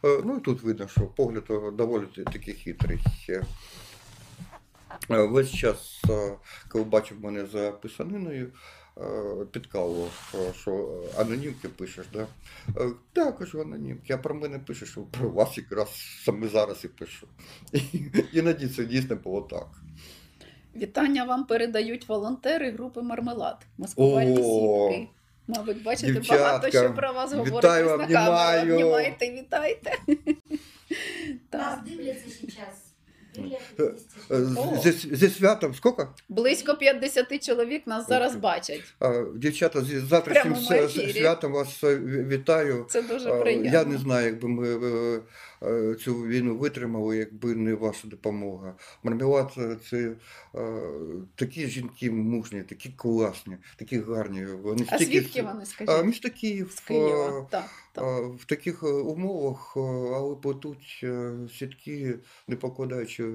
ну 0.02 0.36
і 0.38 0.40
тут 0.40 0.62
видно, 0.62 0.88
що 0.88 1.00
погляд 1.00 1.44
доволі 1.76 2.04
та- 2.16 2.24
такий 2.24 2.54
хитрий. 2.54 2.98
Весь 5.08 5.50
час, 5.52 6.02
коли 6.68 6.84
бачив 6.84 7.20
мене 7.20 7.46
за 7.46 7.70
писаниною, 7.70 8.50
підкалував, 9.50 10.34
що 10.60 11.02
анонімки 11.18 11.68
пишеш, 11.68 12.06
да? 12.12 12.26
Так, 13.12 13.38
кажу, 13.38 13.60
анонімки, 13.60 14.12
а 14.12 14.18
про 14.18 14.34
мене 14.34 14.58
пишеш, 14.58 14.90
що 14.90 15.00
про 15.00 15.28
вас 15.30 15.58
якраз 15.58 15.88
саме 16.24 16.48
зараз 16.48 16.84
і 16.84 16.88
пишу. 16.88 17.26
Іноді 18.32 18.68
це 18.68 18.84
дійсно 18.84 19.16
було 19.16 19.40
так. 19.40 19.66
Вітання 20.76 21.24
вам 21.24 21.44
передають 21.44 22.08
волонтери 22.08 22.70
групи 22.70 23.02
Мармелад. 23.02 23.66
Москвальні 23.78 24.42
О, 24.42 24.90
сітки. 24.90 25.08
Мабуть, 25.46 25.82
бачите, 25.82 26.12
дівчатка, 26.12 26.44
багато 26.44 26.68
що 26.68 26.94
про 26.94 27.12
вас 27.12 27.32
говорить. 27.32 27.54
вітаю, 27.54 27.96
на 27.98 28.06
камеру. 28.06 28.72
Обнімайте, 28.72 29.30
вітайте. 29.30 29.98
Нас 31.52 31.78
дивляться. 31.86 32.46
Біля 32.46 32.66
Е, 33.38 33.92
50 34.28 34.58
О. 34.58 34.80
Зі, 34.82 35.16
зі 35.16 35.28
святом 35.28 35.74
скільки? 35.74 36.06
Близько 36.28 36.74
50 36.74 37.46
чоловік 37.46 37.86
нас 37.86 38.08
зараз 38.08 38.36
бачать. 38.36 38.82
Дівчата, 39.36 39.80
з 39.80 40.08
завтрашнім 40.08 40.56
святом 41.12 41.52
вас 41.52 41.84
е, 41.84 41.98
вітаю. 42.28 42.86
Це 42.88 43.02
дуже 43.02 43.30
приємно. 43.30 43.70
Я 43.70 43.84
не 43.84 43.98
знаю, 43.98 44.26
якби 44.26 44.48
ми 44.48 44.68
е, 44.68 44.78
е, 44.78 45.20
цю 46.00 46.14
війну 46.26 46.56
витримали, 46.56 47.16
якби 47.16 47.54
не 47.54 47.74
ваша 47.74 48.08
допомога. 48.08 48.74
Мармелад 49.02 49.52
е, 49.58 49.76
це 49.90 50.12
е, 50.54 50.82
такі 51.34 51.66
жінки 51.66 52.10
мужні, 52.10 52.62
такі 52.62 52.90
класні, 52.96 53.56
такі 53.76 53.98
гарні. 54.00 54.44
Вони 54.44 54.86
А 54.88 54.96
стільки- 54.96 55.20
звідки 55.20 55.42
вони, 55.42 55.66
скажіть? 55.66 56.04
місто 56.06 56.28
Київ. 56.30 56.70
З 56.74 56.80
Києва. 56.80 57.38
е, 57.38 57.46
Так, 57.50 57.64
так. 57.92 58.04
В 58.40 58.44
таких 58.44 58.82
е, 58.82 58.86
умовах, 58.86 59.74
е, 59.76 59.80
але 60.14 60.34
плетуть 60.36 61.00
е, 61.02 61.32
сітки, 61.58 62.14
не 62.48 62.56
покладаючи 62.56 63.24
е, 63.24 63.26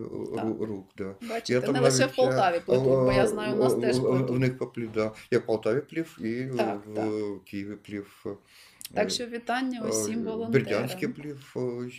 рук. 0.60 0.86
Да. 0.98 1.16
Бачите, 1.30 1.54
Я 1.54 1.62
там 1.62 1.74
не 1.74 1.80
лише 1.80 2.06
в 2.06 2.16
Полтаві 2.16 2.56
е, 2.58 2.60
плетуть, 2.60 2.84
бо 2.86 3.12
я 3.16 3.24
е, 3.24 3.28
знаю, 3.28 3.56
у 3.56 3.60
нас 3.60 3.74
е, 3.74 3.82
теж 3.82 4.00
плетуть. 4.00 4.30
В 4.38 4.40
них 4.40 4.58
поплів, 4.58 4.90
да. 4.94 5.12
Я 5.32 5.40
в 5.40 5.46
Полтаві 5.46 5.80
плів 5.82 6.18
і 6.22 6.58
Так, 6.58 6.82
в 6.88 6.96
так. 6.96 7.10
Києві 7.46 7.76
плів. 7.86 8.26
Так 8.94 9.10
що 9.10 9.26
вітання 9.26 9.82
усім 9.82 10.24
волонтерам. 10.24 10.52
Бердянське 10.52 11.08
плів, 11.08 11.56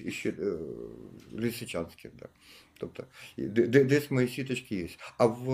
е, 0.07 0.11
ще 0.11 0.30
е, 0.30 0.59
Лисичанське, 1.32 2.11
да. 2.20 2.26
Тобто, 2.78 3.05
десь 3.66 4.11
мої 4.11 4.28
сіточки 4.28 4.76
є. 4.76 4.88
А 5.18 5.26
в 5.26 5.51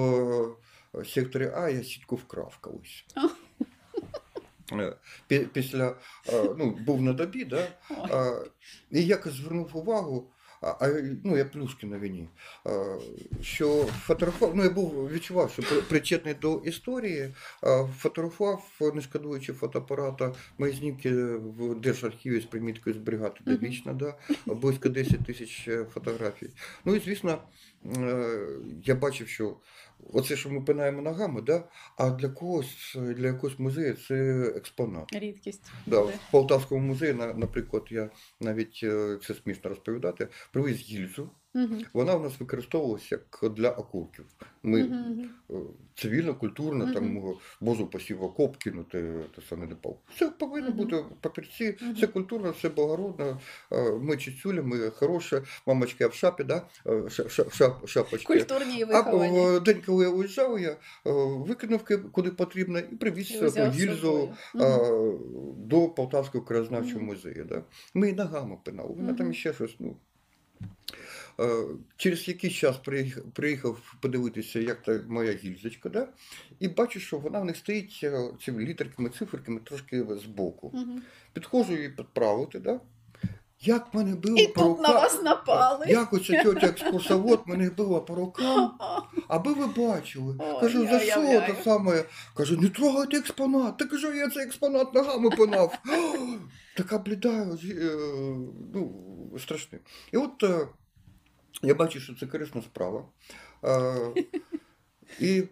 е, 0.95 1.05
секторі 1.05 1.53
А 1.55 1.69
я 1.69 1.85
сітку 1.85 2.17
вкрав 2.17 2.59
колись. 2.61 3.05
Е, 4.73 4.97
Після, 5.53 5.97
е, 6.29 6.55
ну, 6.59 6.71
був 6.71 7.03
на 7.03 7.13
добі, 7.13 7.45
да, 7.45 7.69
і 8.91 9.05
якось 9.05 9.33
звернув 9.33 9.77
увагу, 9.77 10.31
а, 10.63 10.89
ну, 11.25 11.37
я 11.37 11.45
плюшки 11.45 11.87
на 11.87 11.99
війні, 11.99 12.29
а, 12.65 12.99
що 13.43 13.85
фотографував, 13.85 14.57
ну, 14.57 14.63
я 14.63 14.71
був, 14.71 15.11
відчував, 15.11 15.51
що 15.51 15.63
причетний 15.89 16.35
до 16.35 16.59
історії, 16.59 17.35
а, 17.63 17.85
фотографував, 17.99 18.63
не 18.95 19.01
шкодуючи 19.01 19.53
фотоапарата, 19.53 20.35
мої 20.59 20.73
знімки 20.73 21.15
в 21.37 21.75
Держархіві 21.75 22.41
з 22.41 22.45
приміткою 22.45 22.95
зберігати 22.95 23.19
бригади 23.19 23.41
довічно, 23.45 23.95
да, 23.95 24.15
близько 24.47 24.89
10 24.89 25.27
тисяч 25.27 25.69
е, 25.69 25.85
фотографій. 25.85 26.51
Ну 26.85 26.95
і 26.95 27.01
звісно, 27.01 27.39
е, 27.97 28.39
я 28.85 28.95
бачив, 28.95 29.29
що 29.29 29.57
оце, 30.13 30.37
що 30.37 30.51
ми 30.51 30.61
пинаємо 30.61 31.03
ногами, 31.03 31.43
да, 31.43 31.65
а 31.97 32.11
для 32.11 32.29
когось, 32.29 32.97
для 33.17 33.27
якогось 33.27 33.59
музею 33.59 33.97
це 34.09 34.43
експонат. 34.57 35.13
Рідкість. 35.13 35.71
Да, 35.87 36.01
в 36.01 36.13
Полтавському 36.31 36.81
музеї, 36.81 37.13
на- 37.13 37.35
наприклад, 37.35 37.83
я 37.91 38.11
навіть 38.41 38.81
е, 38.83 39.19
це 39.27 39.35
смішно 39.35 39.71
розповідати, 39.71 40.29
привіз 40.53 40.77
гільзу. 40.77 41.31
Мгм. 41.55 41.79
Вона 41.93 42.15
у 42.17 42.23
нас 42.23 42.41
використовувалася 42.41 43.19
як 43.43 43.53
для 43.53 43.71
окурків. 43.71 44.25
Ми 44.63 44.81
е, 44.81 45.55
цивільно, 45.95 46.35
культурно, 46.35 46.95
там 46.95 47.35
бозу 47.61 47.87
посів 47.87 48.23
окоп 48.23 48.57
кинути, 48.57 49.15
то 49.35 49.43
саме 49.43 49.67
не 49.67 49.75
пав. 49.75 49.99
Все 50.15 50.31
повинно 50.31 50.69
Мгм. 50.69 50.77
бути 50.77 51.05
папірці, 51.21 51.77
Мгм. 51.83 51.95
все 51.95 52.07
культурно, 52.07 52.51
все 52.51 52.69
благородно. 52.69 53.41
Е, 53.73 53.93
Ми 53.93 54.17
чицюля, 54.17 54.63
ми 54.63 54.91
хороше, 54.91 55.43
мамочка 55.67 56.07
в 56.09 56.15
шапі, 56.15 56.45
да? 56.45 56.63
е, 56.87 56.91
ша- 56.91 57.29
ша- 57.29 57.45
шап- 57.59 57.87
шапочки. 57.87 58.35
Культурні 58.35 58.79
і 58.79 58.83
А 58.83 59.61
день, 59.61 59.83
коли 59.87 60.05
я 60.05 60.11
уїжджав, 60.11 60.61
я 60.61 60.71
е, 60.71 60.77
викинув 61.49 61.81
куди 62.13 62.31
потрібно 62.31 62.79
і 62.79 62.83
привіз 62.97 63.29
з 63.43 63.69
гільзу 63.69 64.35
а, 64.55 64.59
Мгм. 64.59 65.19
до 65.69 65.89
Полтавського 65.89 66.45
краєзнавчого 66.45 66.99
Мгм. 67.01 67.07
музею. 67.07 67.47
Да? 67.49 67.63
Ми 67.95 68.09
і 68.11 68.13
ногами 68.13 68.57
пинали, 68.65 68.95
вона 68.97 69.15
там 69.15 69.33
ще 69.35 69.53
щось. 69.53 69.77
Ну. 69.79 69.97
Е, 71.41 71.65
Через 71.97 72.29
якийсь 72.29 72.53
час 72.55 72.77
приїхав 73.33 73.95
подивитися, 74.01 74.61
як 74.61 74.83
та 74.83 75.01
моя 75.09 75.33
гільзочка, 75.33 75.89
да? 75.89 76.09
і 76.61 76.69
бачу, 76.69 77.01
що 77.01 77.19
вона 77.19 77.41
в 77.41 77.45
них 77.45 77.57
стоїть 77.57 78.01
е, 78.03 78.31
цими 78.45 78.65
літерками, 78.65 79.11
циферками 79.11 79.61
трошки 79.61 80.05
збоку. 80.05 80.71
Мгм. 80.75 81.03
Підходжу 81.33 81.73
її 81.73 81.89
підправити, 81.89 82.59
да? 82.59 82.81
як 83.61 83.95
мене 83.95 84.17
било 84.17 84.37
І 84.37 84.49
по 84.49 84.63
тут 84.63 84.81
на 84.81 84.93
вас 84.93 85.23
напали. 85.23 85.87
Як 85.89 86.13
оця 86.13 86.43
тьотя 86.43 86.67
екскурсовод 86.67 87.43
мене 87.47 87.71
била 87.71 88.01
по 88.01 88.15
рукам, 88.15 88.79
аби 89.29 89.53
ви 89.53 89.67
бачили. 89.67 90.37
Ой, 90.39 90.61
Кажу, 90.61 90.85
я 90.85 90.91
за 90.91 91.01
що 91.01 91.21
уявляю. 91.21 91.55
те 91.55 91.63
саме? 91.65 92.05
Каже, 92.35 92.57
не 92.57 92.69
трогайте 92.69 93.17
експонат. 93.17 93.77
Та 93.77 93.85
кажу, 93.85 94.15
я 94.15 94.29
цей 94.29 94.43
експонат 94.43 94.95
ногами 94.95 95.31
пинав. 95.31 95.79
Така 96.77 96.99
бліда, 96.99 97.57
е, 97.65 97.97
ну, 98.75 98.93
страшне. 99.39 99.79
І 100.13 100.17
от 100.17 100.45
я 101.63 101.75
бачу, 101.75 102.01
що 102.01 102.15
це 102.15 102.27
корисна 102.27 102.63
справа. 102.63 103.05
Е, 103.65 104.25
І 105.21 105.43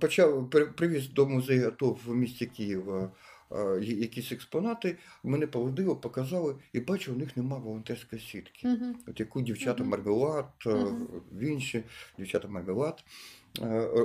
почав 0.00 0.50
при- 0.50 0.66
привіз 0.66 1.08
до 1.08 1.26
музею 1.26 1.68
АТО 1.68 1.98
в 2.06 2.14
місті 2.14 2.46
Києва 2.46 3.10
е, 3.52 3.80
якісь 3.82 4.32
експонати, 4.32 4.96
мене 5.22 5.46
поводили, 5.46 5.94
показали, 5.94 6.54
і 6.72 6.80
бачу, 6.80 7.12
у 7.12 7.16
них 7.16 7.36
немає 7.36 7.62
волонтерської 7.62 8.22
сітки. 8.22 8.68
Мгм. 8.68 8.96
От 9.08 9.20
яку 9.20 9.40
дівчата 9.40 9.84
мармелад, 9.84 10.48
е, 10.66 10.70
Мгм. 10.74 11.06
в 11.32 11.40
інші 11.42 11.84
дівчата 12.18 12.48
мармелад 12.48 13.04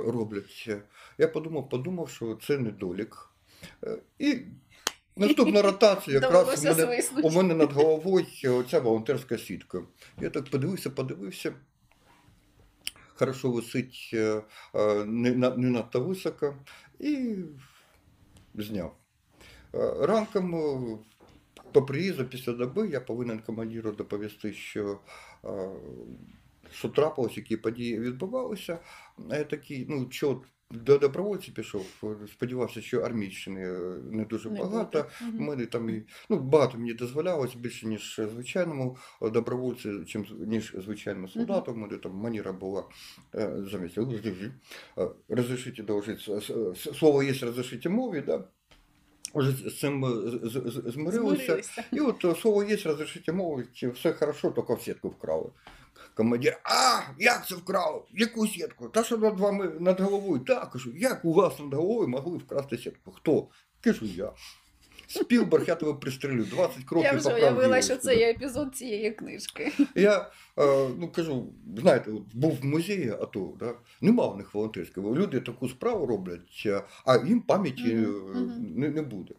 роблять. 0.06 0.70
Я 1.18 1.28
подумав, 1.28 1.68
подумав, 1.68 2.08
що 2.10 2.38
це 2.42 2.58
недолік. 2.58 3.28
І 4.18 4.36
наступна 5.16 5.62
ротація 5.62 6.20
якраз 6.20 6.64
у 6.64 6.68
мене, 6.68 7.02
у 7.22 7.30
мене 7.30 7.54
над 7.54 7.72
головою 7.72 8.26
оця 8.44 8.80
волонтерська 8.80 9.38
сітка. 9.38 9.82
Я 10.20 10.30
так 10.30 10.50
подивився, 10.50 10.90
подивився. 10.90 11.54
Хорошо 13.16 13.50
висить 13.50 14.10
е, 14.14 14.42
е, 14.74 15.04
не, 15.04 15.30
не 15.34 15.70
надто 15.70 16.00
високо 16.00 16.56
і 16.98 17.36
зняв. 18.54 18.96
Е, 19.74 20.06
Ранком 20.06 21.04
по 21.72 21.82
приїзду 21.82 22.24
після 22.24 22.52
доби 22.52 22.88
я 22.88 23.00
повинен 23.00 23.38
командиру 23.38 23.92
доповісти, 23.92 24.52
що, 24.52 25.00
що 26.72 26.88
трапилось, 26.88 27.36
які 27.36 27.56
події 27.56 28.00
відбувалися. 28.00 28.78
А 29.30 29.36
я 29.36 29.44
такий, 29.44 29.86
ну, 29.88 30.06
чого 30.06 30.42
до 30.70 30.98
добровольців 30.98 31.54
пішов, 31.54 31.86
сподівався, 32.32 32.80
що 32.80 33.00
армійщини 33.00 33.60
е, 33.60 34.00
не 34.10 34.24
дуже 34.24 34.50
Не 34.50 34.60
багато. 34.60 35.06
буде. 35.20 35.36
У 35.38 35.42
мене 35.42 35.66
там 35.66 35.90
і 35.90 36.02
ну, 36.30 36.38
багато 36.38 36.78
мені 36.78 36.94
дозволялось 36.94 37.54
більше, 37.54 37.86
ніж 37.86 38.20
звичайному 38.34 38.96
добровольцю, 39.20 40.04
чим 40.04 40.26
ніж 40.46 40.74
звичайному 40.78 41.28
солдату. 41.28 41.72
У 41.72 41.76
мене 41.76 41.98
там 41.98 42.12
манера 42.12 42.52
була 42.52 42.84
е, 43.34 43.56
замість 43.70 43.98
е, 43.98 45.08
розрішити 45.28 45.82
доложити. 45.82 46.40
Слово 46.76 47.22
є 47.22 47.32
розрішити 47.32 47.88
мові, 47.88 48.22
да? 48.26 48.44
Вже 49.34 49.52
з 49.52 49.78
цим 49.78 50.04
е. 50.04 50.08
Змирилися. 50.90 51.62
І 51.92 52.00
от 52.00 52.24
е, 52.24 52.34
слово 52.34 52.64
є, 52.64 52.76
розрішите 52.76 53.32
мовити, 53.32 53.88
все 53.88 54.12
хорошо, 54.12 54.52
тільки 54.56 54.74
в 54.74 54.80
сітку 54.80 55.08
вкрали. 55.08 55.50
Командир, 56.14 56.60
а, 56.64 57.00
як 57.18 57.46
це 57.48 57.54
вкрали? 57.54 58.00
Яку 58.12 58.46
сітку? 58.46 58.88
Та 58.88 59.04
що 59.04 59.18
над 59.18 59.40
вами 59.40 59.72
над 59.80 60.00
головою? 60.00 60.40
Так, 60.40 60.70
кажу, 60.70 60.92
як 60.96 61.24
у 61.24 61.32
вас 61.32 61.58
над 61.58 61.74
головою 61.74 62.08
могли 62.08 62.38
вкрасти 62.38 62.78
сітку? 62.78 63.12
Хто? 63.12 63.48
Кажу, 63.80 64.06
я. 64.06 64.32
Спілберг, 65.06 65.68
я 65.68 65.74
тебе 65.74 65.94
пристрелю, 65.94 66.44
20 66.44 66.84
кроків 66.84 67.10
Я 67.12 67.18
вже 67.18 67.34
уявила, 67.34 67.82
що 67.82 67.96
це 67.96 68.16
є 68.16 68.30
епізод 68.30 68.76
цієї 68.76 69.10
книжки. 69.10 69.72
я 69.94 70.30
е, 70.58 70.88
ну, 70.98 71.08
кажу, 71.12 71.52
знаєте, 71.76 72.10
от 72.10 72.22
був 72.34 72.58
в 72.60 72.64
музеї 72.64 73.10
АТО, 73.10 73.56
да? 73.60 73.74
нема 74.00 74.26
у 74.26 74.36
них 74.36 74.54
волонтерського. 74.54 75.14
Люди 75.14 75.40
таку 75.40 75.68
справу 75.68 76.06
роблять, 76.06 76.62
е, 76.66 76.82
а 77.06 77.16
їм 77.16 77.40
пам'яті 77.40 77.90
е, 77.90 78.06
не, 78.76 78.88
не 78.88 79.02
буде. 79.02 79.34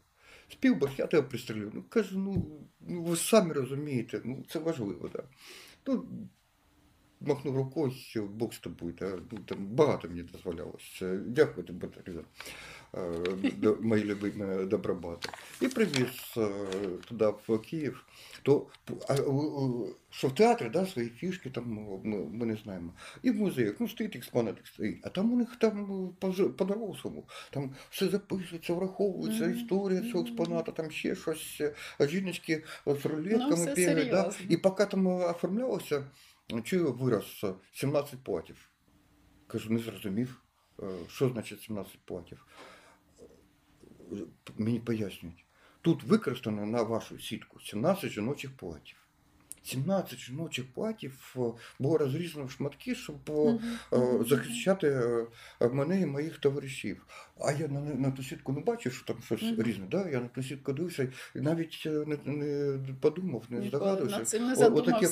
Спілберг, 0.52 0.94
я 0.98 1.08
тебе 1.08 1.28
пристрелю. 1.28 1.72
Ну 1.74 1.84
кажу, 1.90 2.20
ну, 2.20 2.46
ну 2.80 3.04
ви 3.04 3.16
самі 3.16 3.52
розумієте, 3.52 4.22
ну 4.24 4.44
це 4.50 4.60
важливо, 4.60 5.10
да. 5.14 5.24
Ну, 5.88 6.06
махнув 7.22 7.56
рукою, 7.58 7.92
що 7.92 8.24
Бог 8.24 8.54
з 8.54 8.60
тобою. 8.60 8.94
Да? 9.00 9.12
Ну, 9.32 9.38
там 9.46 9.66
багато 9.68 10.08
мені 10.08 10.22
дозволялось. 10.22 10.96
Це 11.00 11.18
Дякую 11.28 11.68
тобі, 11.68 11.88
батальйон. 11.88 12.26
е, 13.64 13.76
Мої 13.82 14.04
любимі 14.04 14.66
добробати. 14.66 15.30
І 15.62 15.68
привіз 15.68 16.34
е, 16.38 16.50
туди 17.08 17.34
в 17.48 17.58
Київ. 17.62 18.06
То 18.44 18.68
а, 19.10 19.16
що 20.10 20.28
в 20.28 20.36
театрі, 20.36 20.70
да, 20.70 20.86
свої 20.86 21.10
фішки 21.10 21.50
там 21.50 21.72
ми, 22.04 22.18
ми 22.18 22.46
не 22.46 22.56
знаємо. 22.64 22.94
І 23.24 23.32
в 23.32 23.36
музеях, 23.36 23.76
ну 23.80 23.88
стоїть 23.88 24.16
експонат, 24.16 24.56
стоїть. 24.64 25.00
А 25.04 25.10
там 25.10 25.34
у 25.34 25.38
них 25.38 25.56
там 25.56 25.86
ну, 25.90 26.14
по- 26.20 26.50
по-дорослому. 26.50 27.24
Там 27.52 27.76
все 27.90 28.08
записується, 28.08 28.74
враховується, 28.74 29.44
Мгм. 29.48 29.58
історія 29.58 30.02
цього 30.12 30.24
експоната, 30.24 30.72
там 30.72 30.92
ще 30.92 31.16
щось. 31.16 31.62
Жіночки 32.00 32.64
з 32.86 33.06
рулетками 33.06 33.66
Ну, 33.68 33.74
бігають. 33.76 34.10
Да? 34.10 34.32
І 34.50 34.58
поки 34.58 34.86
там 34.86 35.08
оформлялося, 35.08 36.04
чую 36.64 36.94
вираз 36.94 37.42
е, 37.44 37.54
17 37.74 38.24
платів. 38.24 38.70
Кажу, 39.48 39.74
не 39.74 39.80
зрозумів, 39.80 40.42
е, 40.84 40.98
що 41.08 41.30
значить 41.30 41.62
17 41.62 42.00
платів. 42.06 42.46
Е, 44.12 44.16
Мені 44.58 44.80
пояснюють. 44.80 45.46
Тут 45.82 46.04
використано 46.04 46.66
на 46.66 46.84
вашу 46.84 47.20
сітку 47.20 47.60
17 47.62 48.12
жіночих 48.12 48.58
платів. 48.58 49.05
17 49.66 50.20
жіночих 50.20 50.66
платів 50.74 51.36
е, 51.38 51.40
було 51.80 51.98
розрізано 51.98 52.46
в 52.46 52.52
шматки, 52.52 52.96
щоб 52.96 53.16
е, 53.30 53.60
е, 53.94 54.24
захищати 54.28 55.02
мене 55.72 56.02
і 56.02 56.06
моїх 56.06 56.38
товаришів. 56.38 57.06
А 57.40 57.52
я 57.52 57.68
на, 57.68 57.80
на 57.82 58.12
ту 58.12 58.24
сітку 58.24 58.54
не 58.54 58.62
бачив, 58.62 58.94
що 58.94 59.06
там 59.06 59.16
щось 59.26 59.42
Мгм. 59.42 59.62
різне. 59.62 59.86
Да? 59.92 60.10
Я 60.10 60.20
на 60.20 60.28
ту 60.28 60.44
сітку 60.44 60.74
дивився 60.74 61.08
і 61.36 61.40
навіть 61.40 61.84
не, 61.86 62.16
не 62.26 62.80
подумав, 63.00 63.44
не 63.50 63.68
здогадувався. 63.68 64.38
Отаке 64.92 65.08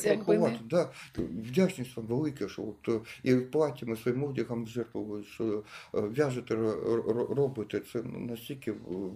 да. 0.69 0.89
Вдячність 1.17 1.97
вам 1.97 2.05
велике, 2.05 2.49
що 2.49 2.61
от 2.61 3.05
і 3.23 3.35
платіми 3.35 3.95
своїм 3.97 4.23
одягом 4.23 4.67
жертвували, 4.67 5.23
що 5.23 5.63
в'яжете, 5.93 6.55
ро- 6.55 7.03
ро- 7.03 7.33
робите. 7.33 7.79
Це 7.79 8.03
настільки 8.03 8.71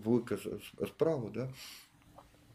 велика 0.05 0.37
справа, 0.87 1.29
да? 1.33 1.49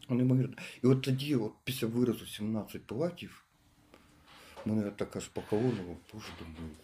Неймовірно. 0.08 0.56
І 0.82 0.86
от 0.86 1.02
тоді, 1.02 1.36
от 1.36 1.52
після 1.64 1.86
виразу 1.86 2.26
17 2.26 2.86
платів, 2.86 3.44
мене 4.64 4.90
так 4.90 5.16
аж 5.16 5.28
похолонуло, 5.28 5.96
боже 6.12 6.28
думаю, 6.38 6.74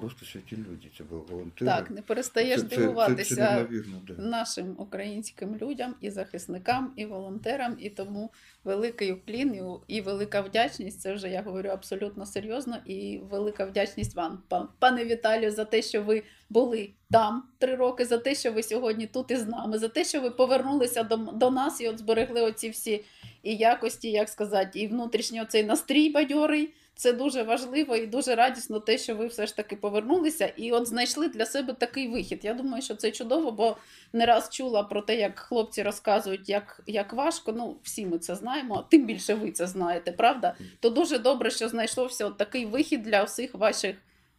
просто 0.00 0.26
святі 0.26 0.56
люди, 0.56 0.88
це 0.98 1.04
були 1.04 1.22
волонтери. 1.30 1.70
Так, 1.70 1.90
не 1.90 2.02
перестаєш 2.02 2.60
Це- 2.60 2.68
це- 2.68 2.76
дивуватися 2.76 3.34
Це, 3.34 3.34
це 3.34 3.54
неймовірно, 3.54 4.00
да. 4.06 4.22
нашим 4.22 4.74
українським 4.78 5.56
людям 5.56 5.94
і 6.00 6.10
захисникам, 6.10 6.92
і 6.96 7.04
волонтерам, 7.04 7.76
і 7.80 7.90
тому 7.90 8.30
великий 8.64 9.12
уклін 9.12 9.78
і 9.88 10.00
велика 10.00 10.40
вдячність. 10.40 11.00
Це 11.00 11.14
вже 11.14 11.28
я 11.28 11.42
говорю 11.42 11.68
абсолютно 11.68 12.26
серйозно. 12.26 12.76
І 12.86 13.20
велика 13.30 13.64
вдячність 13.64 14.16
вам, 14.16 14.42
пане 14.78 15.04
Віталію, 15.04 15.50
за 15.50 15.64
те, 15.64 15.82
що 15.82 16.02
ви 16.02 16.22
були 16.50 16.90
там 17.10 17.42
три 17.58 17.74
роки, 17.74 18.04
за 18.04 18.18
те, 18.18 18.34
що 18.34 18.52
ви 18.52 18.62
сьогодні 18.62 19.06
тут 19.06 19.30
із 19.30 19.46
нами, 19.46 19.78
за 19.78 19.88
те, 19.88 20.04
що 20.04 20.20
ви 20.20 20.30
повернулися 20.30 21.02
до, 21.02 21.16
до 21.16 21.50
нас 21.50 21.80
і 21.80 21.88
от 21.88 21.98
зберегли 21.98 22.42
оці 22.42 22.70
всі 22.70 23.04
і 23.42 23.56
якості, 23.56 24.10
як 24.10 24.28
сказати, 24.28 24.80
і 24.80 24.86
внутрішній 24.86 25.42
оцей 25.42 25.64
настрій 25.64 26.10
бадьорий. 26.10 26.74
Це 27.00 27.12
дуже 27.12 27.42
важливо 27.42 27.96
і 27.96 28.06
дуже 28.06 28.34
радісно, 28.34 28.80
те, 28.80 28.98
що 28.98 29.14
ви 29.14 29.26
все 29.26 29.46
ж 29.46 29.56
таки 29.56 29.76
повернулися 29.76 30.52
і 30.56 30.72
от 30.72 30.86
знайшли 30.86 31.28
для 31.28 31.46
себе 31.46 31.72
такий 31.72 32.08
вихід. 32.08 32.40
Я 32.42 32.54
думаю, 32.54 32.82
що 32.82 32.94
це 32.94 33.10
чудово, 33.10 33.52
бо 33.52 33.76
не 34.12 34.26
раз 34.26 34.48
чула 34.50 34.82
про 34.82 35.02
те, 35.02 35.16
як 35.16 35.38
хлопці 35.38 35.82
розказують, 35.82 36.48
як, 36.48 36.82
як 36.86 37.12
важко. 37.12 37.52
Ну, 37.52 37.76
всі 37.82 38.06
ми 38.06 38.18
це 38.18 38.34
знаємо, 38.34 38.84
тим 38.90 39.06
більше 39.06 39.34
ви 39.34 39.50
це 39.50 39.66
знаєте, 39.66 40.12
правда? 40.12 40.54
То 40.80 40.90
дуже 40.90 41.18
добре, 41.18 41.50
що 41.50 41.68
знайшовся 41.68 42.26
от 42.26 42.36
такий 42.36 42.66
вихід 42.66 43.02
для 43.02 43.22
всіх 43.22 43.54
ваших 43.54 43.96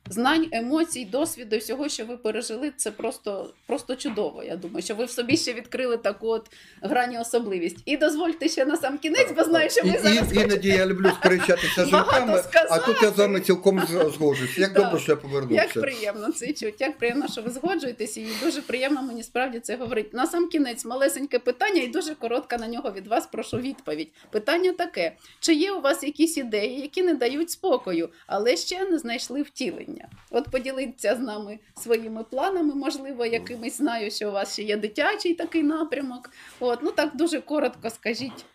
знань, 0.10 0.47
емоцій, 0.52 1.06
досвіду, 1.06 1.58
всього, 1.58 1.89
що 1.89 2.06
ви 2.06 2.18
пережили. 2.18 2.72
Це 2.78 2.91
просто, 2.91 3.54
просто 3.68 3.95
чудово. 3.95 4.43
Я 4.43 4.56
думаю, 4.56 4.84
що 4.84 4.95
ви 4.95 5.06
в 5.06 5.10
собі 5.10 5.38
ще 5.38 5.54
відкрили 5.54 5.97
таку 5.97 6.28
от 6.28 6.49
грані 6.82 7.20
особливість. 7.20 7.78
І 7.86 7.97
дозвольте 7.97 8.49
ще 8.49 8.66
на 8.66 8.78
сам 8.78 8.97
кінець, 8.97 9.32
бо 9.36 9.43
знаю, 9.43 9.70
що 9.70 9.82
ви 9.84 9.89
І- 9.89 9.97
зараз 9.97 10.34
і, 10.34 10.39
іноді 10.39 10.70
я 10.70 10.86
люблю 10.86 11.12
сперечатися 11.20 11.86
з 11.86 11.89
жінками, 11.89 12.43
а 12.70 12.78
тут 12.78 12.95
я 13.04 13.10
з 13.12 13.18
вами 13.18 13.39
цілком 13.39 13.80
з- 13.88 14.14
згоджуюсь. 14.14 14.58
Як 14.58 14.74
Так. 14.74 14.84
добре, 14.84 14.99
що 14.99 15.12
я 15.12 15.16
повернувся. 15.16 15.56
Як 15.64 15.74
приємно 15.82 16.32
це 16.32 16.47
чути, 16.47 16.76
як 16.80 16.97
приємно, 16.97 17.28
що 17.28 17.41
ви 17.41 17.49
згоджуєтесь, 17.49 18.18
і 18.18 18.28
дуже 18.43 18.62
приємно 18.62 19.02
мені 19.02 19.24
справді 19.24 19.60
це 19.60 19.76
говорити. 19.76 20.10
На 20.14 20.28
сам 20.28 20.47
кінець 20.49 20.86
малесеньке 20.86 21.39
питання, 21.39 21.82
і 21.82 21.88
дуже 21.88 22.16
коротка 22.16 22.58
на 22.58 22.68
нього 22.68 22.91
від 22.91 23.08
вас. 23.08 23.28
Прошу 23.28 23.58
відповідь. 23.58 24.12
Питання 24.32 24.72
таке: 24.74 25.12
чи 25.39 25.54
є 25.54 25.72
у 25.72 25.82
вас 25.82 26.04
якісь 26.04 26.38
ідеї, 26.38 26.82
які 26.82 27.02
не 27.04 27.14
дають 27.14 27.52
спокою, 27.52 28.10
але 28.28 28.58
ще 28.58 28.86
не 28.89 28.97
знайшли 28.97 29.41
втілення? 29.41 29.91
От 30.30 30.52
поділіться 30.52 31.16
з 31.16 31.20
нами 31.20 31.60
своїми 31.78 32.24
планами, 32.24 32.76
можливо, 32.76 33.26
якимись 33.26 33.78
знаю, 33.78 34.12
що 34.12 34.30
у 34.30 34.32
вас 34.32 34.54
ще 34.54 34.64
є 34.64 34.78
дитячий 34.78 35.34
такий 35.34 35.64
напрямок. 35.64 36.30
От 36.60 36.80
ну 36.84 36.92
так 36.92 37.16
дуже 37.16 37.42
коротко 37.42 37.89
скажіть. 37.89 38.46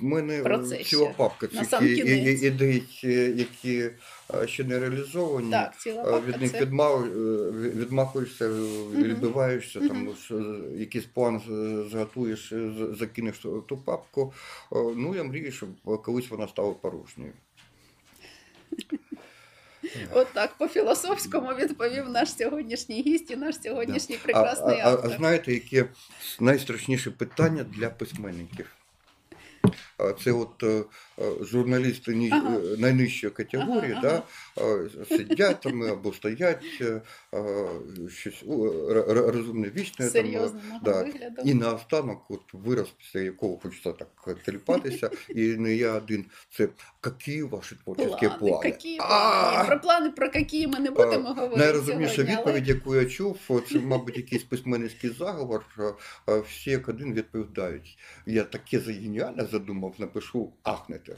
У 0.00 0.06
мене 0.06 0.42
ціла 0.84 1.08
папка 1.16 1.46
цих 1.46 1.82
ідей, 1.82 2.86
е, 3.04 3.08
які 3.36 3.90
е, 4.34 4.46
ще 4.46 4.64
не 4.64 4.78
реалізовані. 4.78 5.50
Так, 5.50 5.74
Е, 5.86 6.20
Від 6.26 6.40
них 6.40 6.50
це 6.50 6.64
відмахуєшся, 6.64 8.48
відбиваєшся, 8.94 9.80
там, 9.80 10.14
якийсь 10.76 11.04
план 11.04 11.40
зготуєш, 11.90 12.52
закинеш 12.98 13.38
ту 13.38 13.82
папку. 13.84 14.32
Ну, 14.72 15.14
я 15.16 15.24
мрію, 15.24 15.52
щоб 15.52 15.68
колись 16.02 16.30
вона 16.30 16.48
стала 16.48 16.72
порожньою. 16.72 17.32
От 20.12 20.26
так 20.32 20.54
по-філософському 20.58 21.54
відповів 21.54 22.08
наш 22.08 22.36
сьогоднішній 22.36 23.02
гість 23.02 23.30
і 23.30 23.36
наш 23.36 23.54
сьогоднішній 23.62 24.18
А, 24.20 24.24
прекрасний 24.24 24.80
а, 24.80 24.88
а, 24.88 24.92
автор. 24.92 25.12
а 25.12 25.16
знаєте, 25.16 25.52
яке 25.52 25.88
найстрашніше 26.40 27.10
питання 27.10 27.64
для 27.64 27.90
письменників? 27.90 28.66
Це 30.24 30.32
от 30.32 30.62
е, 30.62 30.84
е, 31.18 31.44
журналісти 31.44 32.14
ні- 32.14 32.30
Ага. 32.32 32.56
е, 32.56 32.76
найнижчої 32.78 33.32
категорії, 33.32 33.92
Ага, 33.92 34.22
да, 34.56 34.62
е, 34.62 35.06
сидять 35.08 35.60
там 35.60 35.82
або 35.82 36.12
стоять, 36.12 36.64
щось 38.08 38.44
розумне 39.06 39.70
вічне. 39.76 40.10
Там, 40.10 40.82
да. 40.84 41.06
і 41.44 41.54
наостанок, 41.54 42.30
от 42.30 42.40
вираз, 42.52 42.86
після 42.98 43.20
якого 43.20 43.58
хочеться 43.58 43.92
так 43.92 44.38
теліпатися, 44.44 45.10
і 45.28 45.42
не 45.42 45.74
я 45.74 45.92
один. 45.92 46.24
Це 46.56 46.68
які 47.06 47.42
ваші 47.42 47.74
творчі 47.84 48.04
плани? 48.04 48.68
Які 48.68 48.96
плани? 48.98 49.66
Про 49.66 49.80
плани, 49.80 50.10
про 50.10 50.26
які 50.34 50.66
ми 50.66 50.78
не 50.78 50.90
будемо 50.90 51.28
говорити. 51.28 51.56
Найрозумніша 51.58 52.22
але- 52.22 52.36
відповідь, 52.36 52.68
яку 52.68 52.96
я 52.96 53.04
чув, 53.04 53.38
це, 53.68 53.78
мабуть, 53.80 54.16
якийсь 54.16 54.44
письменницький 54.44 55.10
заговор. 55.10 55.64
е, 56.28 56.38
Всі 56.40 56.70
як 56.70 56.88
один 56.88 57.14
відповідають. 57.14 57.98
Я 58.26 58.44
таке 58.44 58.80
за 58.80 58.92
геніальне 58.92 59.44
задумав, 59.44 59.94
напишу 59.98 60.52
ахнете. 60.62 61.16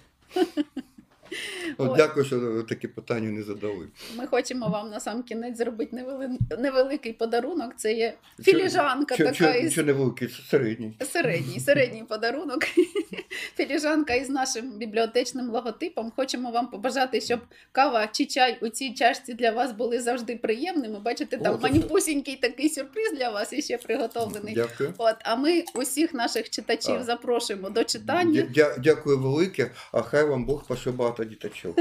От 1.78 1.96
Дякую, 1.96 2.26
що 2.26 2.62
такі 2.62 2.88
питання 2.88 3.28
не 3.30 3.42
задали. 3.42 3.88
Ми 4.16 4.26
хочемо 4.26 4.68
вам 4.68 4.90
на 4.90 5.00
сам 5.00 5.22
кінець 5.22 5.58
зробити 5.58 5.96
невели- 5.96 6.58
невеликий 6.58 7.12
подарунок. 7.12 7.72
Це 7.76 7.92
є 7.92 8.14
філіжанка 8.42 9.14
Що, 9.14 9.24
така 9.24 9.34
що, 9.34 9.50
із 9.50 9.72
що 9.72 9.82
невеликий, 9.84 10.28
середній. 10.50 10.96
середній, 11.12 11.60
середній 11.60 12.04
подарунок. 12.08 12.64
Філіжанка 13.56 14.14
із 14.14 14.28
нашим 14.30 14.78
бібліотечним 14.78 15.50
логотипом. 15.50 16.12
Хочемо 16.16 16.50
вам 16.50 16.70
побажати, 16.70 17.20
щоб 17.20 17.40
кава 17.72 18.06
чи 18.06 18.26
чай 18.26 18.58
у 18.62 18.68
цій 18.68 18.94
чашці 18.94 19.34
для 19.34 19.50
вас 19.50 19.72
були 19.72 20.00
завжди 20.00 20.36
приємними. 20.36 21.00
Бачите, 21.00 21.36
О, 21.36 21.40
там 21.42 21.54
це 21.56 21.62
маніпусінький 21.62 22.36
такий 22.36 22.68
сюрприз 22.68 23.12
для 23.18 23.30
вас 23.30 23.52
іще 23.52 23.78
приготовлений. 23.78 24.54
Дякую. 24.54 24.94
От, 24.98 25.14
а 25.24 25.36
ми 25.36 25.64
усіх 25.74 26.14
наших 26.14 26.50
читачів 26.50 26.94
А. 27.00 27.04
запрошуємо 27.04 27.70
до 27.70 27.84
читання. 27.84 28.40
Дя- 28.42 28.52
дя- 28.54 28.80
Дякую 28.80 29.18
велике, 29.18 29.70
а 29.92 30.02
хай 30.02 30.24
вам 30.24 30.44
Бог 30.46 30.66
пошле 30.66 30.92
багато 30.92 31.24
діточок. 31.30 31.78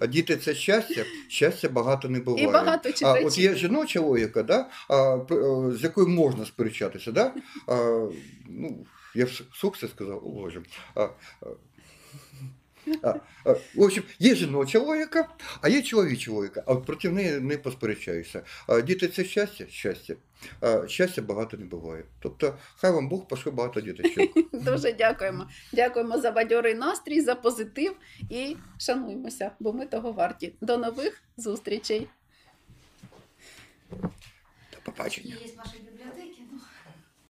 А 0.00 0.06
діти 0.06 0.36
це 0.36 0.54
щастя, 0.54 1.04
щастя 1.28 1.68
багато 1.68 2.08
не 2.08 2.20
буває. 2.20 2.44
І 2.44 2.46
багато 2.46 2.90
А 3.02 3.12
от 3.12 3.38
є 3.38 3.54
жіноча 3.54 4.00
логіка, 4.00 4.42
да? 4.42 4.68
а, 4.88 5.16
е, 5.30 5.72
з 5.76 5.82
якою 5.82 6.08
можна 6.08 6.44
сперечатися. 6.44 7.12
Да? 7.12 7.32
А, 7.66 7.74
ну, 8.48 8.86
я 9.14 9.24
вслух 9.24 9.78
це 9.78 9.88
сказав, 9.88 10.26
о 10.26 10.28
Боже. 10.28 10.62
А, 10.94 11.08
в 13.74 13.82
общем, 13.82 14.04
є 14.18 14.34
жіноча 14.34 14.78
логіка, 14.78 15.28
а 15.60 15.68
є 15.68 15.82
чоловіча 15.82 16.32
логіка, 16.32 16.62
а 16.66 16.74
проти 16.74 17.10
неї 17.10 17.40
не 17.40 17.58
посперечаюся. 17.58 18.42
А 18.66 18.80
діти 18.80 19.08
це 19.08 19.24
щастя, 19.24 19.64
щастя. 19.68 20.14
А 20.60 20.88
щастя 20.88 21.22
багато 21.22 21.56
не 21.56 21.64
буває. 21.64 22.04
Тобто, 22.20 22.58
хай 22.76 22.92
вам 22.92 23.08
Бог 23.08 23.28
пошле 23.28 23.52
багато 23.52 23.80
діточок. 23.80 24.30
Дуже 24.52 24.92
дякуємо. 24.92 25.48
Дякуємо 25.72 26.18
за 26.18 26.30
бадьорий 26.30 26.74
настрій, 26.74 27.20
за 27.20 27.34
позитив 27.34 27.96
і 28.30 28.56
шануймося, 28.78 29.50
бо 29.60 29.72
ми 29.72 29.86
того 29.86 30.12
варті. 30.12 30.54
До 30.60 30.78
нових 30.78 31.22
зустрічей. 31.36 32.08
До 34.72 34.78
побачення. 34.84 35.36